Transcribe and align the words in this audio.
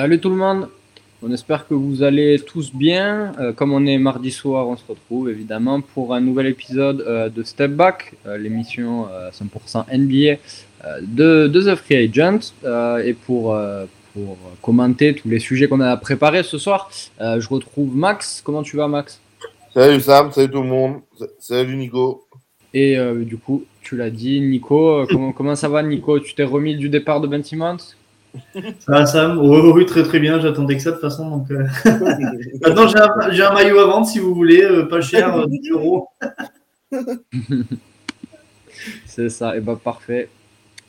Salut 0.00 0.18
tout 0.18 0.30
le 0.30 0.36
monde, 0.36 0.66
on 1.22 1.30
espère 1.30 1.68
que 1.68 1.74
vous 1.74 2.02
allez 2.02 2.38
tous 2.40 2.74
bien. 2.74 3.34
Euh, 3.38 3.52
comme 3.52 3.74
on 3.74 3.84
est 3.84 3.98
mardi 3.98 4.30
soir, 4.30 4.66
on 4.66 4.74
se 4.74 4.82
retrouve 4.88 5.28
évidemment 5.28 5.82
pour 5.82 6.14
un 6.14 6.22
nouvel 6.22 6.46
épisode 6.46 7.04
euh, 7.06 7.28
de 7.28 7.42
Step 7.42 7.72
Back, 7.72 8.14
euh, 8.26 8.38
l'émission 8.38 9.08
100% 9.30 9.84
NBA 9.92 10.40
de, 11.02 11.48
de, 11.48 11.60
The 11.60 11.74
Free 11.74 11.96
Agent. 11.96 12.54
et 13.04 13.12
pour, 13.12 13.54
pour 14.14 14.38
commenter 14.62 15.14
tous 15.14 15.28
les 15.28 15.38
sujets 15.38 15.68
qu'on 15.68 15.82
a 15.82 15.94
préparés 15.98 16.44
ce 16.44 16.56
soir, 16.56 16.90
je 17.20 17.46
retrouve 17.46 17.94
Max. 17.94 18.40
Comment 18.42 18.62
tu 18.62 18.78
vas 18.78 18.88
Max? 18.88 19.20
Salut 19.74 20.00
Sam, 20.00 20.32
salut 20.32 20.50
tout 20.50 20.62
le 20.62 20.68
monde, 20.68 21.00
salut 21.38 21.76
Nico. 21.76 22.24
Et 22.72 22.96
du 23.26 23.36
coup, 23.36 23.64
tu 23.82 23.98
l'as 23.98 24.08
dit, 24.08 24.40
Nico, 24.40 25.04
comment, 25.10 25.32
comment 25.32 25.56
ça 25.56 25.68
va 25.68 25.82
Nico? 25.82 26.20
Tu 26.20 26.34
t'es 26.34 26.44
remis 26.44 26.74
du 26.76 26.88
départ 26.88 27.20
de 27.20 27.26
Ben 27.26 27.44
Simmons 27.44 27.76
ça 28.54 28.92
va, 28.92 29.06
Sam 29.06 29.38
oui, 29.38 29.86
très 29.86 30.02
très 30.02 30.18
bien. 30.18 30.40
J'attendais 30.40 30.76
que 30.76 30.82
ça 30.82 30.90
de 30.90 30.96
toute 30.96 31.02
façon. 31.02 31.28
Donc, 31.28 31.50
euh. 31.50 31.66
Maintenant, 32.62 32.86
j'ai 33.30 33.42
un, 33.42 33.52
maillot 33.52 33.78
à 33.78 33.86
vendre 33.86 34.06
si 34.06 34.18
vous 34.18 34.34
voulez, 34.34 34.62
euh, 34.62 34.86
pas 34.86 35.00
cher, 35.00 35.46
10 35.46 35.70
euh, 35.70 35.74
euros. 35.74 36.08
C'est 39.06 39.28
ça, 39.28 39.56
et 39.56 39.60
bah 39.60 39.78
parfait. 39.82 40.30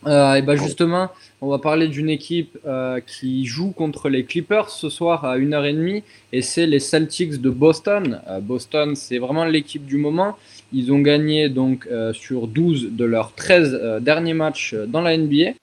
et 0.05 0.41
bah 0.41 0.55
justement, 0.55 1.09
on 1.41 1.49
va 1.49 1.59
parler 1.59 1.89
d'une 1.89 2.09
équipe 2.09 2.57
qui 3.05 3.45
joue 3.45 3.71
contre 3.71 4.07
les 4.07 4.23
Clippers 4.23 4.69
ce 4.69 4.89
soir 4.89 5.25
à 5.25 5.37
1h30 5.37 6.01
et 6.31 6.41
c'est 6.41 6.67
les 6.67 6.79
Celtics 6.79 7.41
de 7.41 7.49
Boston. 7.49 8.21
Boston, 8.43 8.95
c'est 8.95 9.17
vraiment 9.17 9.43
l'équipe 9.43 9.85
du 9.85 9.97
moment. 9.97 10.37
Ils 10.73 10.91
ont 10.91 10.99
gagné 10.99 11.49
donc 11.49 11.87
sur 12.13 12.47
12 12.47 12.89
de 12.91 13.05
leurs 13.05 13.33
13 13.33 14.01
derniers 14.01 14.33
matchs 14.33 14.73
dans 14.73 15.01
la 15.01 15.17
NBA. 15.17 15.53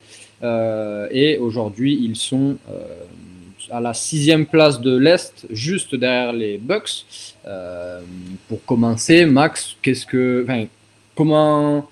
Euh, 0.42 1.09
et 1.11 1.39
aujourd'hui, 1.39 1.98
ils 2.01 2.17
sont 2.17 2.56
euh, 2.70 2.83
à 3.70 3.81
la 3.81 3.95
sixième 3.95 4.47
place 4.47 4.81
de 4.81 4.97
l'Est, 4.97 5.47
juste 5.51 5.95
derrière 5.95 6.33
les 6.33 6.59
Bucks. 6.59 7.05
Euh, 7.47 8.01
pour 8.48 8.64
commencer, 8.64 9.25
Max, 9.25 9.77
qu'est-ce 9.83 10.06
que, 10.06 10.47
comment, 11.14 11.89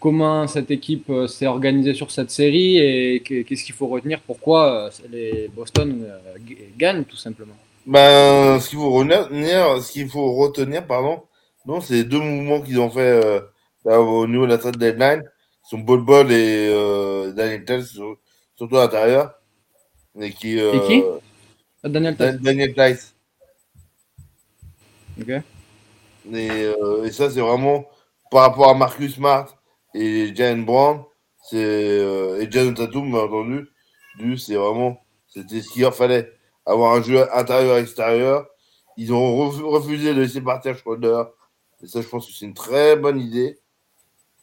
comment 0.00 0.46
cette 0.46 0.70
équipe 0.70 1.10
s'est 1.28 1.46
organisée 1.46 1.94
sur 1.94 2.10
cette 2.10 2.30
série 2.30 2.78
et 2.78 3.20
qu'est-ce 3.20 3.64
qu'il 3.64 3.74
faut 3.74 3.86
retenir? 3.86 4.20
Pourquoi 4.20 4.90
les 5.10 5.50
Boston 5.54 6.06
gagnent 6.76 7.04
tout 7.04 7.16
simplement? 7.16 7.54
Ben, 7.86 8.58
ce 8.60 8.70
qu'il 8.70 8.78
faut 8.78 8.90
retenir, 8.90 9.82
ce 9.82 9.92
qu'il 9.92 10.08
faut 10.08 10.32
retenir, 10.32 10.86
pardon, 10.86 11.20
non, 11.66 11.80
c'est 11.80 11.94
les 11.94 12.04
deux 12.04 12.20
mouvements 12.20 12.60
qu'ils 12.60 12.80
ont 12.80 12.90
fait 12.90 13.42
au 13.84 14.26
niveau 14.26 14.46
de 14.46 14.50
la 14.50 14.58
trade 14.58 14.76
deadline 14.76 15.22
son 15.64 15.78
Bol 15.78 16.02
Bol 16.02 16.30
et 16.30 16.68
euh, 16.70 17.32
Daniel 17.32 17.64
Tice, 17.64 17.98
surtout 18.54 18.76
à 18.76 18.82
l'intérieur. 18.82 19.34
Et 20.20 20.30
qui, 20.30 20.60
euh, 20.60 20.74
et 20.74 20.80
qui? 20.86 21.02
Daniel 21.82 22.16
Tice. 22.16 22.40
Daniel 22.40 22.74
Tice. 22.74 23.14
Ok. 25.20 25.28
Et, 25.28 25.42
euh, 26.32 27.04
et 27.04 27.12
ça, 27.12 27.30
c'est 27.30 27.40
vraiment 27.40 27.86
par 28.30 28.42
rapport 28.42 28.70
à 28.70 28.74
Marcus 28.74 29.14
Smart 29.14 29.46
et 29.94 30.34
Jalen 30.34 30.64
Brown, 30.64 31.02
c'est 31.42 31.56
euh, 31.58 32.40
et 32.40 32.50
Jason 32.50 32.74
Tatum, 32.74 33.10
bien 33.10 33.20
entendu, 33.20 33.68
c'est 34.38 34.54
vraiment 34.54 35.00
c'était 35.28 35.60
ce 35.60 35.68
qu'il 35.70 35.82
leur 35.82 35.94
fallait 35.94 36.32
avoir 36.66 36.94
un 36.94 37.02
jeu 37.02 37.26
intérieur-extérieur. 37.36 38.46
Ils 38.96 39.12
ont 39.12 39.48
refusé 39.48 40.14
de 40.14 40.20
laisser 40.20 40.40
partir 40.40 40.76
Schroeder. 40.78 41.24
Et 41.84 41.86
ça, 41.86 42.00
je 42.00 42.08
pense 42.08 42.26
que 42.26 42.32
c'est 42.32 42.46
une 42.46 42.54
très 42.54 42.96
bonne 42.96 43.20
idée 43.20 43.58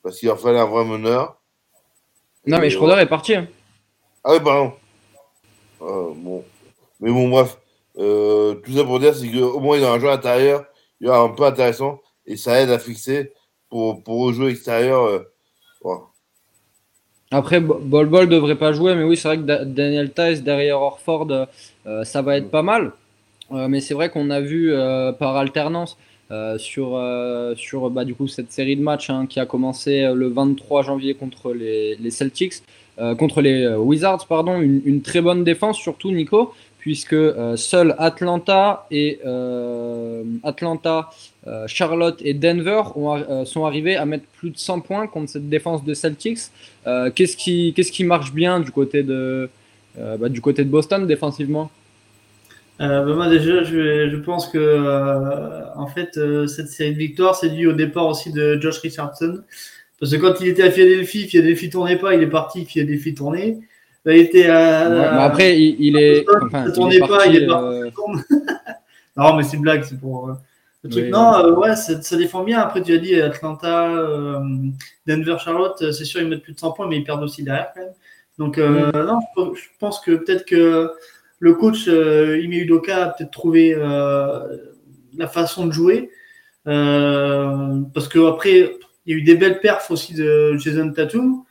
parce 0.03 0.19
qu'il 0.19 0.27
leur 0.27 0.39
fallait 0.39 0.59
un 0.59 0.65
vrai 0.65 0.85
meneur. 0.85 1.41
Non, 2.45 2.59
mais 2.59 2.69
Schroeder 2.69 3.01
est 3.01 3.07
parti. 3.07 3.33
Hein. 3.33 3.47
Ah 4.23 4.33
oui, 4.33 4.39
pardon. 4.43 4.73
Euh, 5.81 6.11
bon. 6.15 6.43
Mais 6.99 7.09
bon, 7.09 7.29
bref. 7.29 7.57
Euh, 7.97 8.53
tout 8.63 8.73
ça 8.73 8.83
pour 8.83 8.99
dire, 8.99 9.15
c'est 9.15 9.27
qu'au 9.31 9.59
moins, 9.59 9.77
il 9.77 9.81
y 9.81 9.85
a 9.85 9.91
un 9.91 9.99
jeu 9.99 10.09
intérieur, 10.09 10.65
il 10.99 11.07
y 11.07 11.09
a 11.09 11.17
un 11.17 11.29
peu 11.29 11.43
intéressant, 11.43 11.99
et 12.27 12.37
ça 12.37 12.61
aide 12.61 12.69
à 12.69 12.77
fixer 12.77 13.33
pour, 13.69 14.03
pour 14.03 14.29
le 14.29 14.33
jeu 14.35 14.49
extérieur. 14.49 15.03
Euh, 15.05 15.95
Après, 17.31 17.59
Bol 17.59 18.07
Bol 18.07 18.29
devrait 18.29 18.55
pas 18.55 18.71
jouer, 18.71 18.93
mais 18.93 19.03
oui, 19.03 19.17
c'est 19.17 19.27
vrai 19.27 19.37
que 19.37 19.63
Daniel 19.63 20.13
Tice 20.13 20.43
derrière 20.43 20.79
Orford, 20.79 21.47
ça 22.03 22.21
va 22.21 22.37
être 22.37 22.51
pas 22.51 22.61
mal. 22.61 22.93
mais 23.49 23.81
c'est 23.81 23.95
vrai 23.95 24.09
qu'on 24.09 24.29
a 24.29 24.41
vu 24.41 24.73
par 25.19 25.35
alternance 25.35 25.97
euh, 26.31 26.57
sur, 26.57 26.95
euh, 26.95 27.55
sur 27.55 27.89
bah, 27.89 28.05
du 28.05 28.15
coup, 28.15 28.27
cette 28.27 28.53
série 28.53 28.77
de 28.77 28.81
matchs 28.81 29.09
hein, 29.09 29.25
qui 29.27 29.41
a 29.41 29.45
commencé 29.45 29.99
euh, 29.99 30.15
le 30.15 30.29
23 30.29 30.83
janvier 30.83 31.13
contre 31.13 31.51
les, 31.53 31.95
les 31.95 32.11
Celtics, 32.11 32.63
contre 33.17 33.41
les 33.41 33.67
Wizards, 33.67 34.27
pardon, 34.27 34.61
une, 34.61 35.01
très 35.01 35.21
bonne 35.21 35.43
défense, 35.43 35.79
surtout 35.79 36.11
Nico, 36.11 36.53
puisque 36.77 37.15
seuls 37.55 37.95
Atlanta 37.97 38.85
et 38.91 39.19
Atlanta, 40.43 41.09
Charlotte 41.65 42.21
et 42.23 42.35
Denver 42.35 42.83
ont, 42.93 43.43
sont 43.45 43.65
arrivés 43.65 43.95
à 43.95 44.05
mettre 44.05 44.25
plus 44.37 44.51
de 44.51 44.57
100 44.57 44.81
points 44.81 45.07
contre 45.07 45.31
cette 45.31 45.49
défense 45.49 45.83
de 45.83 45.95
Celtics. 45.95 46.51
qu'est-ce 47.15 47.37
qui, 47.37 47.73
qu'est-ce 47.75 47.91
qui 47.91 48.03
marche 48.03 48.33
bien 48.33 48.59
du 48.59 48.69
côté 48.69 49.01
de, 49.01 49.49
bah, 49.97 50.29
du 50.29 50.41
côté 50.41 50.63
de 50.63 50.69
Boston 50.69 51.07
défensivement? 51.07 51.71
Euh, 52.81 53.05
bah, 53.05 53.13
moi 53.13 53.29
déjà, 53.29 53.63
je, 53.63 54.09
je 54.09 54.15
pense 54.17 54.47
que 54.47 54.57
euh, 54.57 55.71
en 55.75 55.85
fait 55.85 56.17
euh, 56.17 56.47
cette 56.47 56.67
série 56.67 56.93
de 56.93 56.97
victoires 56.97 57.35
c'est 57.35 57.49
dû 57.49 57.67
au 57.67 57.73
départ 57.73 58.07
aussi 58.07 58.31
de 58.31 58.59
Josh 58.59 58.79
Richardson 58.79 59.43
parce 59.99 60.11
que 60.11 60.17
quand 60.17 60.41
il 60.41 60.47
était 60.47 60.63
à 60.63 60.71
Philadelphie, 60.71 61.27
Philadelphie 61.27 61.69
tournait 61.69 61.97
pas, 61.97 62.15
il 62.15 62.23
est 62.23 62.29
parti, 62.29 62.65
Philadelphie 62.65 63.13
tournait. 63.13 63.59
Il 64.07 64.13
était 64.13 64.47
à, 64.47 64.89
ouais, 64.89 64.95
mais 64.95 65.23
après 65.23 65.61
il, 65.61 65.75
il 65.79 65.97
est, 65.97 66.25
enfin, 66.43 66.65
ça 66.65 66.71
tournait 66.71 66.95
il 66.95 67.07
pas, 67.07 67.27
il 67.27 67.35
est 67.35 67.45
parti. 67.45 67.93
non 69.17 69.35
mais 69.35 69.43
c'est 69.43 69.57
blague, 69.57 69.83
c'est 69.83 69.99
pour 69.99 70.29
le 70.83 70.89
truc. 70.89 71.03
Oui, 71.03 71.11
non, 71.11 71.59
ouais, 71.59 71.75
ça, 71.75 72.01
ça, 72.01 72.17
défend 72.17 72.43
bien. 72.43 72.61
Après 72.61 72.81
tu 72.81 72.93
as 72.93 72.97
dit 72.97 73.13
Atlanta, 73.21 74.41
Denver, 75.05 75.35
Charlotte, 75.37 75.91
c'est 75.91 76.05
sûr 76.05 76.19
ils 76.19 76.27
mettent 76.27 76.41
plus 76.41 76.53
de 76.53 76.59
100 76.59 76.71
points, 76.71 76.87
mais 76.87 76.97
ils 76.97 77.03
perdent 77.03 77.21
aussi 77.21 77.43
derrière 77.43 77.71
quand 77.75 77.81
même. 77.81 77.93
Donc 78.39 78.57
mm. 78.57 78.91
non, 79.05 79.19
je 79.53 79.67
pense 79.77 79.99
que 79.99 80.15
peut-être 80.15 80.45
que 80.45 80.89
le 81.41 81.55
coach 81.55 81.87
euh, 81.87 82.39
Ime 82.39 82.53
Udoka 82.53 83.05
a 83.05 83.09
peut-être 83.09 83.31
trouvé 83.31 83.73
euh, 83.75 84.57
la 85.17 85.27
façon 85.27 85.65
de 85.65 85.71
jouer. 85.71 86.11
Euh, 86.67 87.81
parce 87.95 88.07
que 88.07 88.29
après, 88.29 88.77
il 89.05 89.11
y 89.11 89.15
a 89.15 89.17
eu 89.17 89.23
des 89.23 89.35
belles 89.35 89.59
perfs 89.59 89.89
aussi 89.89 90.13
de 90.13 90.55
Jason 90.57 90.93
Tatum. 90.93 91.43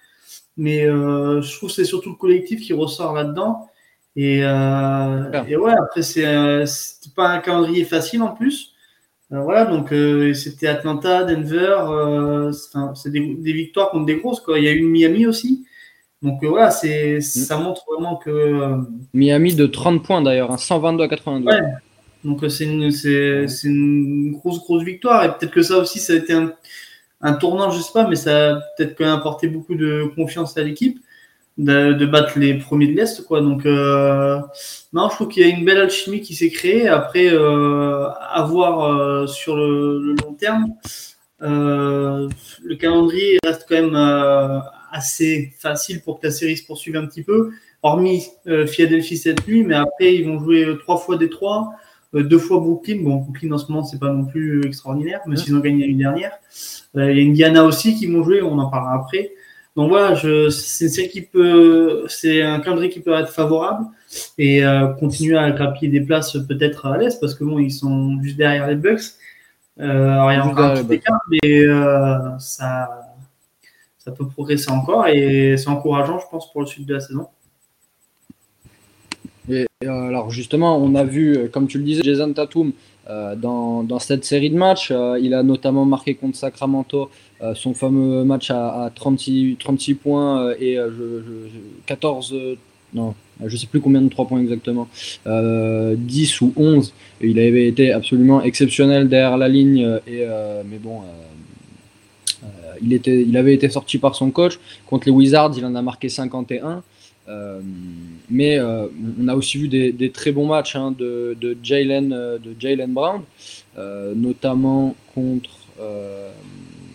Mais 0.56 0.84
je 0.84 1.56
trouve 1.56 1.70
que 1.70 1.74
c'est 1.74 1.84
surtout 1.84 2.10
le 2.10 2.16
collectif 2.16 2.60
qui 2.60 2.72
ressort 2.72 3.14
là-dedans. 3.14 3.68
Et, 4.14 4.40
euh, 4.44 5.44
et, 5.48 5.56
ouais, 5.56 5.72
après, 5.72 6.02
c'est 6.02 6.24
pas 7.16 7.28
un 7.28 7.38
calendrier 7.40 7.84
facile 7.84 8.22
en 8.22 8.28
plus. 8.28 8.74
Euh, 9.32 9.40
voilà, 9.40 9.64
donc 9.64 9.88
c'était 10.36 10.68
Atlanta, 10.68 11.24
Denver. 11.24 12.52
c'est 12.94 13.10
des, 13.10 13.34
des, 13.34 13.52
victoires 13.52 13.90
contre 13.90 14.06
des 14.06 14.16
grosses. 14.16 14.40
Quoi. 14.40 14.60
Il 14.60 14.64
y 14.64 14.68
a 14.68 14.72
eu 14.72 14.82
Miami 14.82 15.26
aussi. 15.26 15.66
Donc 16.22 16.42
euh, 16.42 16.48
voilà, 16.48 16.70
c'est, 16.70 17.18
mm. 17.18 17.20
ça 17.20 17.56
montre 17.56 17.84
vraiment 17.90 18.16
que. 18.16 18.30
Euh, 18.30 18.76
Miami 19.14 19.54
de 19.54 19.66
30 19.66 20.02
points 20.02 20.22
d'ailleurs, 20.22 20.58
122 20.58 21.02
hein, 21.02 21.06
à 21.06 21.08
82. 21.08 21.50
Ouais. 21.50 21.60
Donc 22.24 22.44
euh, 22.44 22.48
c'est 22.48 22.64
une, 22.64 22.90
c'est, 22.90 23.48
c'est 23.48 23.68
une 23.68 24.32
grosse, 24.32 24.58
grosse 24.58 24.84
victoire. 24.84 25.24
Et 25.24 25.28
peut-être 25.28 25.52
que 25.52 25.62
ça 25.62 25.78
aussi, 25.78 25.98
ça 25.98 26.12
a 26.12 26.16
été 26.16 26.32
un, 26.34 26.52
un 27.22 27.32
tournant, 27.34 27.70
je 27.70 27.80
sais 27.80 27.92
pas, 27.92 28.06
mais 28.06 28.16
ça 28.16 28.50
a 28.50 28.54
peut-être 28.76 28.96
quand 28.96 29.04
même 29.04 29.14
apporté 29.14 29.48
beaucoup 29.48 29.74
de 29.74 30.10
confiance 30.14 30.56
à 30.58 30.62
l'équipe 30.62 31.00
de, 31.56 31.92
de 31.94 32.06
battre 32.06 32.38
les 32.38 32.54
premiers 32.54 32.88
de 32.88 32.96
l'Est. 32.96 33.24
Quoi. 33.26 33.40
Donc 33.40 33.64
euh, 33.64 34.38
non, 34.92 35.08
je 35.08 35.14
trouve 35.14 35.28
qu'il 35.28 35.46
y 35.46 35.50
a 35.50 35.54
une 35.54 35.64
belle 35.64 35.78
alchimie 35.78 36.20
qui 36.20 36.34
s'est 36.34 36.50
créée. 36.50 36.86
Après, 36.88 37.28
euh, 37.32 38.08
à 38.30 38.42
voir 38.42 39.26
sur 39.26 39.56
le, 39.56 40.00
le, 40.02 40.16
long 40.22 40.34
terme. 40.34 40.74
le 41.40 42.74
calendrier 42.78 43.38
reste 43.42 43.64
quand 43.66 43.76
même 43.76 44.62
assez 44.90 45.52
facile 45.58 46.02
pour 46.02 46.20
que 46.20 46.26
la 46.26 46.32
série 46.32 46.56
se 46.56 46.66
poursuive 46.66 46.96
un 46.96 47.06
petit 47.06 47.22
peu, 47.22 47.50
hormis 47.82 48.28
euh, 48.46 48.66
Philadelphie 48.66 49.16
cette 49.16 49.46
nuit, 49.46 49.62
mais 49.62 49.74
après 49.74 50.14
ils 50.14 50.26
vont 50.26 50.38
jouer 50.38 50.64
euh, 50.64 50.74
trois 50.76 50.98
fois 50.98 51.16
Détroit, 51.16 51.70
euh, 52.14 52.22
deux 52.22 52.38
fois 52.38 52.58
Brooklyn. 52.58 53.02
Bon, 53.02 53.16
Brooklyn 53.16 53.52
en 53.52 53.58
ce 53.58 53.70
moment 53.70 53.84
c'est 53.84 53.98
pas 53.98 54.12
non 54.12 54.24
plus 54.24 54.64
extraordinaire, 54.66 55.20
mais 55.26 55.36
s'ils 55.36 55.54
ont 55.54 55.60
gagné 55.60 55.86
l'année 55.86 55.98
dernière. 55.98 56.32
Il 56.94 57.00
y 57.00 57.22
a 57.22 57.28
Indiana 57.28 57.64
aussi 57.64 57.94
qui 57.94 58.06
vont 58.06 58.22
jouer, 58.22 58.42
on 58.42 58.58
en 58.58 58.68
parlera 58.68 58.94
après. 58.94 59.32
Donc 59.76 59.88
voilà, 59.88 60.16
c'est 60.16 60.84
une 60.84 60.90
série 60.90 61.08
qui 61.08 61.22
peut, 61.22 62.04
c'est 62.08 62.42
un 62.42 62.58
calendrier 62.58 62.90
qui 62.90 63.00
peut 63.00 63.14
être 63.14 63.30
favorable 63.30 63.86
et 64.36 64.62
continuer 64.98 65.38
à 65.38 65.52
grappiller 65.52 65.88
des 65.88 66.04
places 66.04 66.36
peut-être 66.48 66.86
à 66.86 66.98
l'est 66.98 67.20
parce 67.20 67.34
que 67.34 67.44
bon, 67.44 67.60
ils 67.60 67.70
sont 67.70 68.20
juste 68.20 68.36
derrière 68.36 68.66
les 68.66 68.74
Bucks. 68.74 69.00
Euh, 69.78 70.10
alors 70.10 70.32
il 70.32 70.34
y 70.34 70.38
a 70.38 70.44
encore 70.44 70.72
un 70.72 70.84
petit 70.84 70.94
écart, 70.94 71.20
mais 71.30 71.64
ça, 72.40 73.09
ça 74.00 74.12
peut 74.12 74.26
progresser 74.26 74.70
encore 74.70 75.06
et 75.06 75.56
c'est 75.56 75.68
encourageant, 75.68 76.18
je 76.18 76.26
pense, 76.30 76.50
pour 76.50 76.62
le 76.62 76.66
sud 76.66 76.86
de 76.86 76.94
la 76.94 77.00
saison. 77.00 77.26
Et 79.48 79.66
euh, 79.84 80.08
alors 80.08 80.30
justement, 80.30 80.76
on 80.78 80.94
a 80.94 81.04
vu, 81.04 81.36
euh, 81.36 81.48
comme 81.48 81.66
tu 81.66 81.78
le 81.78 81.84
disais, 81.84 82.02
Jason 82.02 82.32
Tatum 82.32 82.72
euh, 83.10 83.34
dans, 83.36 83.98
cette 83.98 84.24
série 84.24 84.50
de 84.50 84.56
matchs. 84.56 84.92
il 85.20 85.34
a 85.34 85.42
notamment 85.42 85.84
marqué 85.84 86.14
contre 86.14 86.36
Sacramento 86.36 87.10
son 87.54 87.72
fameux 87.72 88.22
match 88.22 88.50
à, 88.50 88.84
à 88.84 88.90
36, 88.90 89.56
36 89.58 89.94
points 89.94 90.52
et 90.60 90.76
je, 90.76 91.22
14, 91.86 92.34
non, 92.92 93.14
je 93.44 93.56
sais 93.56 93.66
plus 93.66 93.80
combien 93.80 94.02
de 94.02 94.10
3 94.10 94.28
points 94.28 94.40
exactement, 94.40 94.88
10 95.26 96.40
ou 96.42 96.52
11. 96.56 96.92
il 97.22 97.38
avait 97.38 97.66
été 97.66 97.92
absolument 97.92 98.42
exceptionnel 98.42 99.08
derrière 99.08 99.38
la 99.38 99.48
ligne. 99.48 99.98
Et, 100.06 100.26
mais 100.70 100.78
bon, 100.78 101.00
il, 102.82 103.36
avait 103.36 103.54
été 103.54 103.68
sorti 103.68 103.98
par 103.98 104.14
son 104.14 104.30
coach. 104.30 104.58
Contre 104.86 105.06
les 105.06 105.12
Wizards, 105.12 105.52
il 105.56 105.64
en 105.64 105.74
a 105.74 105.82
marqué 105.82 106.08
51. 106.08 106.82
mais 108.30 108.60
on 108.60 109.28
a 109.28 109.34
aussi 109.34 109.58
vu 109.58 109.68
des, 109.68 110.10
très 110.10 110.32
bons 110.32 110.46
matchs 110.46 110.76
hein, 110.76 110.94
de, 110.98 111.36
de 111.40 111.56
Jalen 111.62 112.92
Brown, 112.92 113.22
notamment 114.16 114.96
contre 115.14 115.50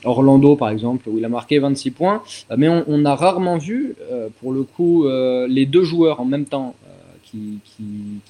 Orlando 0.05 0.55
par 0.55 0.69
exemple, 0.69 1.09
où 1.09 1.17
il 1.17 1.25
a 1.25 1.29
marqué 1.29 1.59
26 1.59 1.91
points. 1.91 2.23
Euh, 2.51 2.55
mais 2.57 2.69
on, 2.69 3.05
a 3.05 3.15
rarement 3.15 3.57
vu, 3.57 3.95
euh, 4.11 4.29
pour 4.39 4.53
le 4.53 4.63
coup, 4.63 5.05
euh, 5.05 5.47
les 5.49 5.65
deux 5.65 5.83
joueurs 5.83 6.19
en 6.21 6.25
même 6.25 6.45
temps 6.45 6.75
qui, 7.23 7.59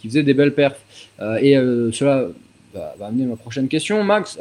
faisaient 0.04 0.24
des 0.24 0.34
belles 0.34 0.56
perfs. 0.56 0.82
et 1.42 1.54
cela 1.92 2.26
va, 2.74 3.06
amener 3.06 3.26
ma 3.26 3.36
prochaine 3.36 3.68
question. 3.68 4.04
Max, 4.04 4.40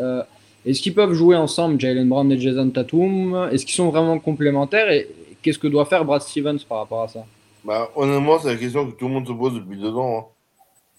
est-ce 0.65 0.81
qu'ils 0.81 0.95
peuvent 0.95 1.13
jouer 1.13 1.37
ensemble, 1.37 1.81
Jalen 1.81 2.09
Brown 2.09 2.31
et 2.33 2.39
Jason 2.39 2.71
Tatum? 2.71 3.49
Est-ce 3.53 3.67
qu'ils 3.67 3.75
sont 3.75 3.91
vraiment 3.91 4.19
complémentaires? 4.19 4.91
Et 4.91 5.09
qu'est-ce 5.43 5.59
que 5.59 5.69
doit 5.69 5.85
faire 5.85 6.05
Brad 6.05 6.23
Stevens 6.23 6.61
par 6.69 6.79
rapport 6.79 7.03
à 7.03 7.09
ça? 7.09 7.25
Bah, 7.65 7.91
Honnêtement, 7.97 8.39
c'est 8.39 8.49
la 8.49 8.57
question 8.57 8.91
que 8.91 8.97
tout 8.97 9.09
le 9.09 9.15
monde 9.15 9.27
se 9.27 9.33
pose 9.33 9.55
depuis 9.55 9.79
deux 9.79 9.95
ans. 9.95 10.19
Hein. 10.19 10.25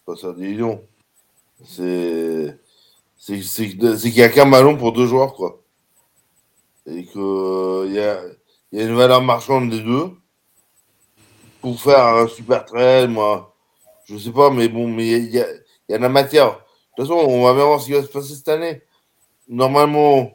Pas 0.05 0.15
ça, 0.15 0.35
C'est 1.63 2.57
c'est 3.17 3.69
qu'il 3.69 4.13
n'y 4.13 4.21
a 4.21 4.29
qu'un 4.29 4.45
ballon 4.45 4.77
pour 4.77 4.91
deux 4.91 5.07
joueurs, 5.07 5.33
quoi 5.33 5.61
et 6.85 7.05
qu'il 7.05 7.21
euh, 7.21 7.87
y, 7.89 7.99
a, 7.99 8.21
y, 8.71 8.81
a, 8.81 8.85
une 8.85 8.95
valeur 8.95 9.21
marchande 9.21 9.69
des 9.69 9.81
deux. 9.81 10.11
Pour 11.61 11.79
faire 11.81 12.05
un 12.05 12.27
super 12.27 12.63
trail, 12.63 13.07
moi, 13.07 13.55
je 14.05 14.17
sais 14.17 14.31
pas, 14.31 14.51
mais 14.51 14.69
bon, 14.69 14.87
mais 14.87 15.07
il 15.07 15.31
y 15.31 15.39
a, 15.39 15.47
y 15.89 15.93
a, 15.93 15.97
la 15.97 16.09
matière. 16.09 16.51
De 16.51 17.03
toute 17.03 17.07
façon, 17.07 17.19
on 17.27 17.43
va 17.43 17.53
bien 17.53 17.65
voir 17.65 17.81
ce 17.81 17.87
qui 17.87 17.93
va 17.93 18.03
se 18.03 18.07
passer 18.07 18.35
cette 18.35 18.47
année. 18.49 18.83
Normalement, 19.47 20.31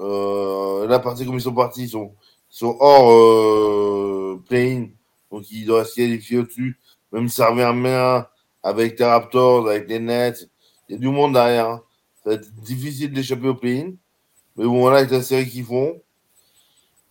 euh, 0.00 0.86
là, 0.86 0.98
partie 0.98 1.24
comme 1.24 1.36
ils 1.36 1.40
sont 1.40 1.54
partis, 1.54 1.84
ils 1.84 1.88
sont, 1.88 2.76
hors 2.80 3.12
euh, 3.12 4.42
play-in, 4.46 4.88
donc 5.30 5.50
ils 5.50 5.66
doivent 5.66 5.86
se 5.86 5.94
qualifier 5.96 6.38
au-dessus. 6.38 6.78
Même 7.12 7.28
si 7.28 7.36
ça 7.36 7.50
revient 7.50 7.72
bien 7.80 8.26
avec 8.62 8.98
les 8.98 9.04
Raptors, 9.04 9.68
avec 9.68 9.88
les 9.88 9.98
Nets, 9.98 10.48
il 10.88 10.92
y 10.92 10.96
a 10.96 10.98
du 10.98 11.08
monde 11.08 11.32
derrière. 11.32 11.68
Hein. 11.68 11.82
Ça 12.22 12.30
va 12.30 12.36
être 12.36 12.52
difficile 12.62 13.12
d'échapper 13.12 13.48
au 13.48 13.54
play-in. 13.54 13.92
Mais 14.56 14.64
bon, 14.64 14.80
voilà, 14.80 14.98
avec 14.98 15.10
la 15.10 15.22
série 15.22 15.48
qu'ils 15.48 15.64
font, 15.64 16.00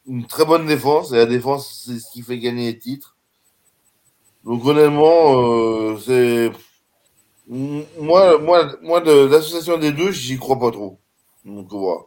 une 0.07 0.25
très 0.25 0.45
bonne 0.45 0.67
défense, 0.67 1.11
et 1.11 1.17
la 1.17 1.25
défense, 1.25 1.85
c'est 1.85 1.99
ce 1.99 2.11
qui 2.11 2.21
fait 2.21 2.39
gagner 2.39 2.71
les 2.71 2.77
titres. 2.77 3.15
Donc 4.43 4.65
honnêtement, 4.65 5.41
euh, 5.41 5.97
c'est 5.97 6.51
moi, 7.47 8.37
moi, 8.37 8.75
moi 8.81 9.01
de 9.01 9.25
l'association 9.25 9.77
des 9.77 9.91
deux, 9.91 10.11
j'y 10.11 10.37
crois 10.37 10.59
pas 10.59 10.71
trop. 10.71 10.99
Donc 11.45 11.67
voilà. 11.71 12.01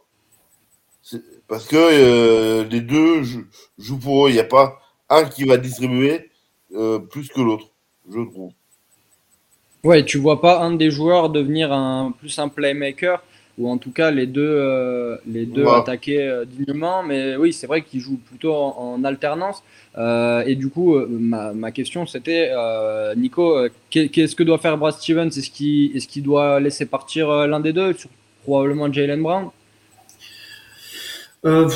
Parce 1.47 1.67
que 1.67 1.75
euh, 1.75 2.63
les 2.63 2.81
deux 2.81 3.23
jouent 3.77 3.99
pour 3.99 4.27
eux. 4.27 4.29
Il 4.29 4.33
n'y 4.33 4.39
a 4.39 4.45
pas 4.45 4.79
un 5.09 5.25
qui 5.25 5.43
va 5.43 5.57
distribuer 5.57 6.29
euh, 6.75 6.99
plus 6.99 7.29
que 7.29 7.41
l'autre, 7.41 7.67
je 8.09 8.19
trouve. 8.19 8.51
Ouais, 9.83 10.05
tu 10.05 10.17
vois 10.17 10.39
pas 10.39 10.61
un 10.61 10.75
des 10.75 10.89
joueurs 10.89 11.29
devenir 11.29 11.73
un 11.73 12.13
plus 12.17 12.39
un 12.39 12.47
playmaker 12.47 13.21
ou 13.59 13.69
en 13.69 13.77
tout 13.77 13.91
cas 13.91 14.09
les 14.09 14.25
deux, 14.25 14.41
euh, 14.41 15.17
les 15.27 15.45
deux 15.45 15.67
attaquer 15.67 16.43
dignement. 16.47 17.03
Mais 17.03 17.35
oui, 17.35 17.51
c'est 17.51 17.67
vrai 17.67 17.81
qu'ils 17.81 17.99
jouent 17.99 18.21
plutôt 18.25 18.55
en, 18.55 19.03
alternance. 19.03 19.61
Et 19.97 20.55
du 20.55 20.69
coup, 20.69 20.95
ma, 21.05 21.53
ma 21.53 21.71
question 21.71 22.05
c'était, 22.05 22.51
Nico, 23.17 23.67
qu'est-ce 23.89 24.35
que 24.35 24.43
doit 24.43 24.57
faire 24.57 24.77
Brad 24.77 24.93
Stevens? 24.93 25.27
Est-ce 25.27 25.49
qu'il 25.49 25.97
est 25.97 26.07
qu'il 26.07 26.23
doit 26.23 26.61
laisser 26.61 26.85
partir 26.85 27.29
l'un 27.45 27.59
des 27.59 27.73
deux, 27.73 27.93
probablement 28.43 28.91
Jalen 28.91 29.21
Brown 29.21 29.49
Je 31.43 31.69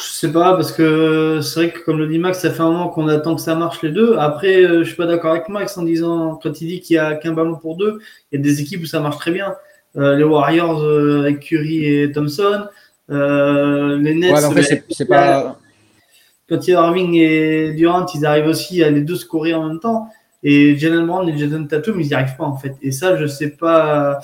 sais 0.00 0.32
pas, 0.32 0.54
parce 0.54 0.72
que 0.72 1.40
c'est 1.42 1.60
vrai 1.60 1.70
que 1.70 1.80
comme 1.84 1.98
le 1.98 2.06
dit 2.06 2.18
Max, 2.18 2.40
ça 2.40 2.50
fait 2.50 2.60
un 2.60 2.70
moment 2.70 2.88
qu'on 2.88 3.08
attend 3.08 3.34
que 3.36 3.42
ça 3.42 3.54
marche 3.54 3.82
les 3.82 3.90
deux. 3.90 4.16
Après, 4.18 4.62
je 4.62 4.84
suis 4.84 4.96
pas 4.96 5.06
d'accord 5.06 5.32
avec 5.32 5.48
Max 5.48 5.76
en 5.76 5.82
disant, 5.82 6.38
quand 6.42 6.60
il 6.60 6.68
dit 6.68 6.80
qu'il 6.80 6.96
y 6.96 6.98
a 6.98 7.14
qu'un 7.14 7.32
ballon 7.32 7.56
pour 7.56 7.76
deux, 7.76 8.00
il 8.32 8.38
y 8.38 8.40
a 8.40 8.42
des 8.42 8.60
équipes 8.60 8.82
où 8.82 8.86
ça 8.86 9.00
marche 9.00 9.18
très 9.18 9.30
bien. 9.30 9.54
Euh, 9.96 10.16
les 10.16 10.24
Warriors 10.24 10.82
euh, 10.82 11.20
avec 11.20 11.40
Curry 11.40 11.86
et 11.86 12.12
Thompson, 12.12 12.66
euh, 13.10 13.96
les 13.98 14.14
Nets. 14.14 14.34
c'est 14.90 15.06
pas. 15.06 15.56
Quand 16.48 16.66
il 16.66 16.72
y 16.72 16.74
a 16.74 16.86
Irving 16.86 17.14
et 17.14 17.72
Durant, 17.72 18.04
ils 18.14 18.26
arrivent 18.26 18.48
aussi 18.48 18.82
à 18.82 18.90
les 18.90 19.00
deux 19.00 19.14
se 19.14 19.24
courir 19.24 19.60
en 19.60 19.68
même 19.68 19.80
temps. 19.80 20.08
Et 20.42 20.76
Jalen 20.76 21.06
Brown 21.06 21.26
et 21.28 21.38
Jason 21.38 21.64
Tatum, 21.64 22.00
ils 22.00 22.08
n'y 22.08 22.14
arrivent 22.14 22.36
pas 22.36 22.44
en 22.44 22.56
fait. 22.56 22.74
Et 22.82 22.92
ça, 22.92 23.16
je 23.16 23.26
sais 23.26 23.50
pas, 23.50 24.18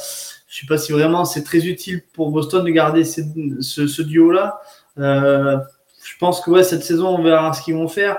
je 0.50 0.60
sais 0.60 0.66
pas 0.66 0.78
si 0.78 0.90
vraiment 0.90 1.24
c'est 1.24 1.44
très 1.44 1.64
utile 1.66 2.02
pour 2.12 2.32
Boston 2.32 2.64
de 2.64 2.70
garder 2.70 3.04
ce, 3.04 4.02
duo-là. 4.02 4.60
Euh, 4.98 5.58
je 6.02 6.18
pense 6.18 6.40
que 6.40 6.50
ouais, 6.50 6.64
cette 6.64 6.82
saison, 6.82 7.16
on 7.16 7.22
verra 7.22 7.52
ce 7.52 7.62
qu'ils 7.62 7.76
vont 7.76 7.86
faire. 7.86 8.18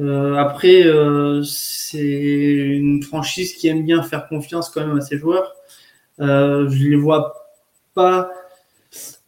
Euh, 0.00 0.36
après, 0.36 0.86
euh, 0.86 1.42
c'est 1.42 2.00
une 2.00 3.02
franchise 3.02 3.52
qui 3.54 3.68
aime 3.68 3.84
bien 3.84 4.02
faire 4.02 4.26
confiance 4.26 4.70
quand 4.70 4.86
même 4.86 4.96
à 4.96 5.02
ses 5.02 5.18
joueurs. 5.18 5.54
Euh, 6.20 6.66
je 6.70 6.82
les 6.88 6.96
vois 6.96 7.34
pas, 7.94 8.30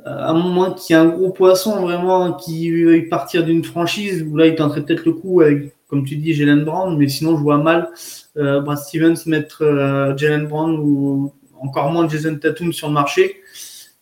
à 0.06 0.32
moins 0.32 0.72
qu'il 0.72 0.96
y 0.96 0.98
ait 0.98 1.02
un 1.02 1.08
gros 1.08 1.30
poisson 1.30 1.82
vraiment 1.82 2.32
qui 2.32 2.70
veuille 2.82 3.10
partir 3.10 3.44
d'une 3.44 3.62
franchise 3.62 4.22
où 4.22 4.36
là 4.38 4.46
il 4.46 4.54
tenterait 4.54 4.82
peut-être 4.82 5.04
le 5.04 5.12
coup 5.12 5.42
avec, 5.42 5.74
comme 5.88 6.04
tu 6.04 6.16
dis, 6.16 6.32
Jalen 6.32 6.64
Brown, 6.64 6.96
mais 6.96 7.08
sinon 7.08 7.36
je 7.36 7.42
vois 7.42 7.58
mal 7.58 7.90
Brad 8.36 8.78
Stevens 8.78 9.26
mettre 9.26 10.14
Jalen 10.16 10.46
Brown 10.46 10.78
ou 10.78 11.32
encore 11.60 11.90
moins 11.90 12.08
Jason 12.08 12.37
Tatum 12.37 12.72
sur 12.72 12.88
le 12.88 12.94
marché. 12.94 13.43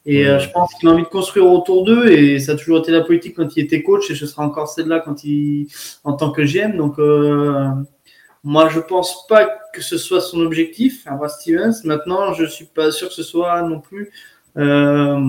Et 0.09 0.23
je 0.23 0.51
pense 0.51 0.73
qu'il 0.75 0.89
a 0.89 0.93
envie 0.93 1.03
de 1.03 1.09
construire 1.09 1.47
autour 1.47 1.85
d'eux 1.85 2.07
et 2.13 2.39
ça 2.39 2.53
a 2.53 2.55
toujours 2.55 2.79
été 2.79 2.93
la 2.93 3.01
politique 3.01 3.35
quand 3.35 3.57
il 3.57 3.65
était 3.65 3.83
coach 3.83 4.09
et 4.09 4.15
ce 4.15 4.25
sera 4.25 4.45
encore 4.45 4.69
celle-là 4.69 5.01
quand 5.01 5.25
il 5.25 5.67
en 6.05 6.13
tant 6.13 6.31
que 6.31 6.43
GM. 6.43 6.77
Donc 6.77 6.97
moi, 8.47 8.69
je 8.69 8.79
pense 8.79 9.27
pas 9.27 9.51
que 9.73 9.83
ce 9.83 9.99
soit 9.99 10.21
son 10.21 10.39
objectif, 10.39 11.05
Brad 11.05 11.31
Stevens. 11.31 11.83
Maintenant, 11.83 12.33
je 12.33 12.45
suis 12.45 12.67
pas 12.67 12.93
sûr 12.93 13.09
que 13.09 13.15
ce 13.15 13.25
soit 13.25 13.61
non 13.63 13.81
plus 13.81 14.13
euh, 14.57 15.21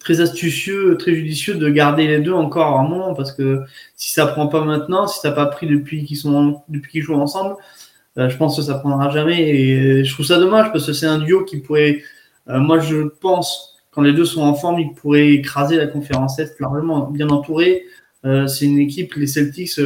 très 0.00 0.22
astucieux, 0.22 0.96
très 0.96 1.14
judicieux 1.14 1.56
de 1.56 1.68
garder 1.68 2.06
les 2.06 2.20
deux 2.20 2.32
encore 2.32 2.78
un 2.78 2.88
moment, 2.88 3.12
parce 3.12 3.32
que 3.32 3.64
si 3.96 4.12
ça 4.12 4.26
prend 4.26 4.46
pas 4.46 4.64
maintenant, 4.64 5.06
si 5.06 5.20
ça 5.20 5.28
n'a 5.28 5.34
pas 5.34 5.44
pris 5.44 5.66
depuis 5.66 6.06
qu'ils 6.06 6.16
sont 6.16 6.62
depuis 6.70 6.90
qu'ils 6.90 7.02
jouent 7.02 7.20
ensemble, 7.20 7.56
euh, 7.56 7.56
je 8.16 8.36
pense 8.36 8.56
que 8.56 8.62
ça 8.62 8.74
prendra 8.74 9.10
jamais. 9.10 9.50
Et 9.50 10.04
je 10.04 10.12
trouve 10.12 10.26
ça 10.26 10.38
dommage 10.38 10.72
parce 10.72 10.86
que 10.86 10.92
c'est 10.92 11.06
un 11.06 11.18
duo 11.18 11.44
qui 11.44 11.58
pourrait, 11.58 12.02
euh, 12.48 12.58
moi, 12.58 12.80
je 12.80 13.08
pense 13.20 13.78
quand 13.90 14.02
les 14.02 14.12
deux 14.12 14.24
sont 14.24 14.42
en 14.42 14.54
forme, 14.54 14.80
ils 14.80 14.92
pourraient 14.94 15.28
écraser 15.28 15.76
la 15.76 15.86
conférence 15.86 16.38
Est 16.38 16.60
largement, 16.60 17.10
bien 17.10 17.28
entouré. 17.30 17.84
c'est 18.22 18.66
une 18.66 18.78
équipe, 18.78 19.14
les 19.14 19.26
Celtics, 19.26 19.78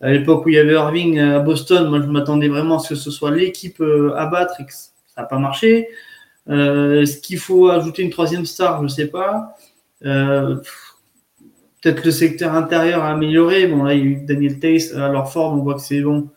à 0.00 0.10
l'époque 0.12 0.46
où 0.46 0.48
il 0.48 0.54
y 0.54 0.58
avait 0.58 0.74
Irving 0.74 1.18
à 1.18 1.40
Boston, 1.40 1.88
moi 1.88 2.00
je 2.00 2.06
m'attendais 2.06 2.48
vraiment 2.48 2.76
à 2.76 2.78
ce 2.78 2.90
que 2.90 2.94
ce 2.94 3.10
soit 3.10 3.32
l'équipe 3.32 3.80
euh, 3.80 4.14
à 4.16 4.26
battre 4.26 4.60
et 4.60 4.64
que 4.64 4.72
ça 4.72 4.90
n'a 5.16 5.24
pas 5.24 5.38
marché. 5.38 5.88
Euh, 6.48 7.02
Est-ce 7.02 7.20
qu'il 7.20 7.38
faut 7.38 7.68
ajouter 7.68 8.02
une 8.02 8.10
troisième 8.10 8.46
star? 8.46 8.78
Je 8.78 8.84
ne 8.84 8.88
sais 8.88 9.08
pas. 9.08 9.56
Euh, 10.04 10.56
Peut-être 11.80 12.04
le 12.04 12.10
secteur 12.10 12.54
intérieur 12.54 13.04
a 13.04 13.12
amélioré. 13.12 13.68
Bon, 13.68 13.84
là, 13.84 13.94
il 13.94 14.00
y 14.00 14.02
a 14.02 14.04
eu 14.04 14.16
Daniel 14.24 14.58
Tace 14.58 14.92
à 14.94 15.08
leur 15.08 15.32
forme, 15.32 15.60
on 15.60 15.62
voit 15.62 15.74
que 15.74 15.80
c'est 15.80 16.00
bon. 16.00 16.28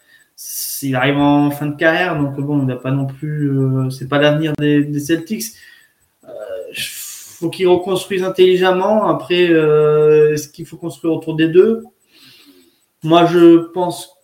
Il 0.81 0.95
arrive 0.95 1.17
en 1.17 1.51
fin 1.51 1.67
de 1.67 1.75
carrière, 1.75 2.17
donc 2.17 2.39
bon, 2.39 2.61
il 2.61 2.65
n'a 2.65 2.75
pas 2.75 2.91
non 2.91 3.05
plus. 3.05 3.51
Euh, 3.51 3.89
c'est 3.89 4.07
pas 4.07 4.17
l'avenir 4.19 4.53
des, 4.57 4.99
Celtics. 4.99 5.53
Euh, 6.23 6.29
faut 6.73 7.49
qu'ils 7.49 7.67
reconstruisent 7.67 8.23
intelligemment. 8.23 9.07
Après, 9.07 9.49
euh, 9.49 10.33
est-ce 10.33 10.47
qu'il 10.49 10.65
faut 10.65 10.77
construire 10.77 11.13
autour 11.13 11.35
des 11.35 11.47
deux? 11.47 11.83
Moi, 13.03 13.25
je 13.25 13.57
pense 13.57 14.17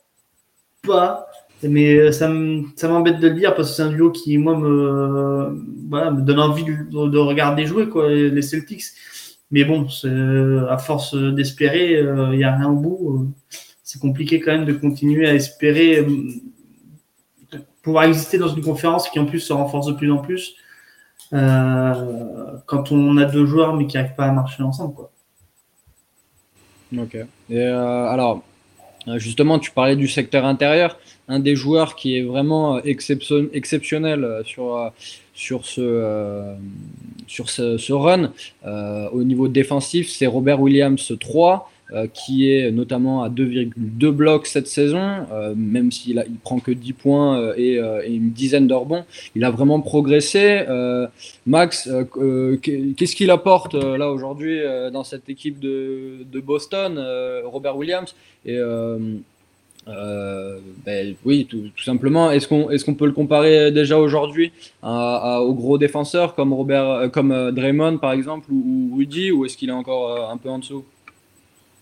pas, 0.85 1.27
mais 1.63 2.11
ça 2.11 2.27
m'embête 2.27 3.19
de 3.19 3.27
le 3.27 3.35
dire 3.35 3.55
parce 3.55 3.69
que 3.69 3.75
c'est 3.75 3.81
un 3.83 3.89
duo 3.89 4.11
qui, 4.11 4.37
moi, 4.37 4.57
me, 4.57 5.49
me 5.51 6.21
donne 6.21 6.39
envie 6.39 6.63
de, 6.63 7.17
regarder 7.17 7.65
jouer, 7.65 7.89
quoi, 7.89 8.09
les 8.09 8.41
Celtics. 8.41 8.83
Mais 9.51 9.63
bon, 9.63 9.87
à 10.69 10.77
force 10.77 11.15
d'espérer, 11.15 11.91
il 11.93 12.07
euh, 12.07 12.35
n'y 12.35 12.43
a 12.43 12.55
rien 12.55 12.69
au 12.69 12.75
bout. 12.75 13.33
Euh, 13.87 13.93
c'est 13.93 13.99
compliqué 13.99 14.39
quand 14.39 14.51
même 14.51 14.65
de 14.65 14.73
continuer 14.73 15.27
à 15.27 15.33
espérer 15.33 15.99
euh, 15.99 17.57
pouvoir 17.81 18.03
exister 18.03 18.37
dans 18.37 18.49
une 18.49 18.63
conférence 18.63 19.09
qui 19.09 19.19
en 19.19 19.25
plus 19.25 19.39
se 19.39 19.53
renforce 19.53 19.87
de 19.87 19.93
plus 19.93 20.11
en 20.11 20.17
plus 20.17 20.55
quand 21.29 22.91
on 22.91 23.17
a 23.17 23.25
deux 23.25 23.45
joueurs 23.45 23.75
mais 23.75 23.85
qui 23.85 23.97
n'arrivent 23.97 24.15
pas 24.15 24.27
à 24.27 24.31
marcher 24.31 24.63
ensemble. 24.63 24.95
Ok. 26.97 27.17
Et 27.49 27.61
alors, 27.61 28.43
euh, 29.07 29.19
justement, 29.19 29.59
tu 29.59 29.71
parlais 29.71 29.95
du 29.95 30.07
secteur 30.07 30.45
intérieur. 30.45 30.99
Un 31.27 31.39
des 31.39 31.55
joueurs 31.55 31.95
qui 31.95 32.17
est 32.17 32.23
vraiment 32.23 32.77
euh, 32.77 32.81
exceptionnel 32.83 34.23
euh, 34.23 34.43
sur, 34.43 34.91
sur, 35.33 35.65
ce, 35.65 36.55
sur 37.27 37.49
ce, 37.49 37.93
run 37.93 38.31
au 39.11 39.23
niveau 39.23 39.47
défensif, 39.47 40.09
c'est 40.09 40.27
Robert 40.27 40.61
Williams 40.61 41.13
3. 41.19 41.71
Qui 42.13 42.51
est 42.51 42.71
notamment 42.71 43.23
à 43.23 43.29
2,2 43.29 44.09
blocs 44.09 44.45
cette 44.47 44.67
saison, 44.67 45.25
même 45.55 45.91
s'il 45.91 46.23
il 46.27 46.35
prend 46.35 46.59
que 46.59 46.71
10 46.71 46.93
points 46.93 47.53
et, 47.55 47.79
une 48.07 48.31
dizaine 48.31 48.67
de 48.67 48.73
rebonds. 48.73 49.05
Il 49.35 49.43
a 49.45 49.51
vraiment 49.51 49.79
progressé. 49.79 50.65
Max, 51.45 51.89
qu'est-ce 52.61 53.15
qu'il 53.15 53.31
apporte 53.31 53.73
là 53.75 54.11
aujourd'hui 54.11 54.59
dans 54.91 55.03
cette 55.03 55.29
équipe 55.29 55.59
de, 55.59 56.25
de 56.29 56.39
Boston, 56.41 56.99
Robert 57.45 57.77
Williams 57.77 58.13
et 58.45 58.59
euh, 59.89 60.59
ben, 60.85 61.15
oui, 61.25 61.45
tout, 61.45 61.69
simplement. 61.83 62.31
Est-ce 62.31 62.47
qu'on 62.47 62.69
est 62.69 62.83
qu'on 62.83 62.95
peut 62.95 63.05
le 63.05 63.13
comparer 63.13 63.71
déjà 63.71 63.97
aujourd'hui 63.97 64.51
aux 64.83 65.53
gros 65.53 65.77
défenseurs 65.77 66.35
comme 66.35 66.53
Robert, 66.53 66.89
euh, 66.89 67.07
comme 67.07 67.31
euh, 67.31 67.51
Draymond 67.51 67.97
par 67.97 68.11
exemple 68.11 68.51
ou, 68.51 68.95
Rudy, 68.97 69.31
ou 69.31 69.45
est-ce 69.45 69.57
qu'il 69.57 69.69
est 69.69 69.73
encore 69.73 70.29
un 70.29 70.37
peu 70.37 70.49
en 70.49 70.59
dessous? 70.59 70.83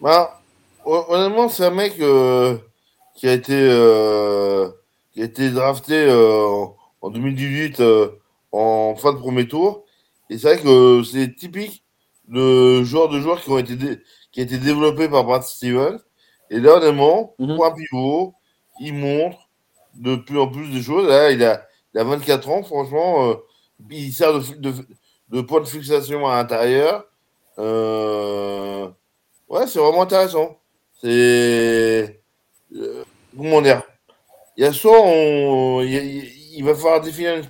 Bah, 0.01 0.41
Honnêtement, 0.85 1.49
c'est 1.49 1.65
un 1.65 1.71
mec 1.71 1.95
qui 1.95 3.27
a 3.27 3.33
été 3.33 3.55
qui 5.13 5.21
a 5.21 5.25
été 5.25 5.49
drafté 5.49 6.07
en 7.01 7.09
2018 7.09 7.81
en 8.51 8.95
fin 8.95 9.13
de 9.13 9.17
premier 9.17 9.47
tour. 9.47 9.83
Et 10.29 10.37
c'est 10.37 10.55
vrai 10.55 10.63
que 10.63 11.01
c'est 11.03 11.35
typique 11.35 11.83
de 12.27 12.83
joueurs 12.83 13.09
de 13.09 13.19
joueurs 13.19 13.41
qui 13.41 13.49
ont 13.49 13.57
été 13.57 13.75
qui 14.31 14.41
a 14.41 14.43
été 14.43 14.59
développé 14.59 15.09
par 15.09 15.23
Brad 15.23 15.41
Stevens 15.41 15.99
et 16.49 16.59
là, 16.59 16.75
honnêtement, 16.75 17.33
point 17.37 17.73
pivot, 17.73 18.35
il 18.79 18.93
montre 18.93 19.49
de 19.95 20.15
plus 20.15 20.39
en 20.39 20.47
plus 20.47 20.69
de 20.69 20.81
choses. 20.81 21.07
Là, 21.07 21.31
il 21.31 21.43
a, 21.43 21.65
il 21.93 21.99
a 21.99 22.03
24 22.03 22.49
ans, 22.49 22.63
franchement, 22.63 23.29
euh, 23.29 23.35
il 23.89 24.13
sert 24.13 24.33
de, 24.33 24.71
de, 25.29 25.41
point 25.41 25.61
de 25.61 25.65
fixation 25.65 26.27
à 26.27 26.35
l'intérieur. 26.35 27.05
Euh, 27.57 28.89
ouais, 29.49 29.67
c'est 29.67 29.79
vraiment 29.79 30.03
intéressant. 30.03 30.59
C'est. 31.01 32.21
Euh, 32.75 33.03
comment 33.35 33.61
dire 33.61 33.83
Il 34.57 34.63
y 34.63 34.67
a 34.67 34.73
soit 34.73 35.01
on, 35.01 35.81
il, 35.81 36.63
va 36.63 36.73
falloir 36.75 37.01
définir 37.01 37.41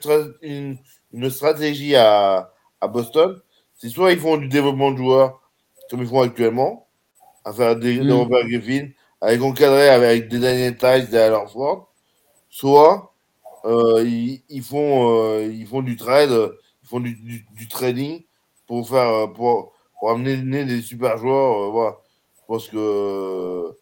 une, 0.41 0.77
une, 1.13 1.29
stratégie 1.29 1.95
à, 1.95 2.51
à 2.81 2.87
Boston. 2.87 3.39
C'est 3.75 3.89
soit 3.89 4.11
ils 4.11 4.19
font 4.19 4.37
du 4.37 4.47
développement 4.47 4.91
de 4.91 4.97
joueurs, 4.97 5.41
comme 5.89 6.01
ils 6.01 6.07
font 6.07 6.21
actuellement, 6.21 6.87
à 7.43 7.53
faire 7.53 7.75
des, 7.75 7.99
mm. 7.99 8.11
Robert 8.11 8.47
Griffin, 8.47 8.89
avec 9.21 9.41
encadré 9.41 9.89
avec 9.89 10.27
des 10.27 10.39
Daniel 10.39 10.77
Tice, 10.77 11.09
des 11.09 11.43
Ford, 11.51 11.91
soit 12.49 13.13
euh, 13.65 14.03
ils, 14.03 14.63
font, 14.63 15.19
euh, 15.19 15.43
ils 15.43 15.65
font 15.65 15.81
du 15.81 15.95
trade, 15.95 16.31
ils 16.83 16.87
font 16.87 16.99
du, 16.99 17.15
du, 17.15 17.67
trading 17.67 18.23
pour 18.67 18.87
faire 18.87 19.31
pour, 19.33 19.74
pour 19.99 20.11
amener 20.11 20.65
des 20.65 20.81
super 20.81 21.17
joueurs. 21.17 21.63
Euh, 21.63 21.69
voilà. 21.71 21.97
Je 22.37 22.41
pense 22.47 22.69
que 22.69 23.75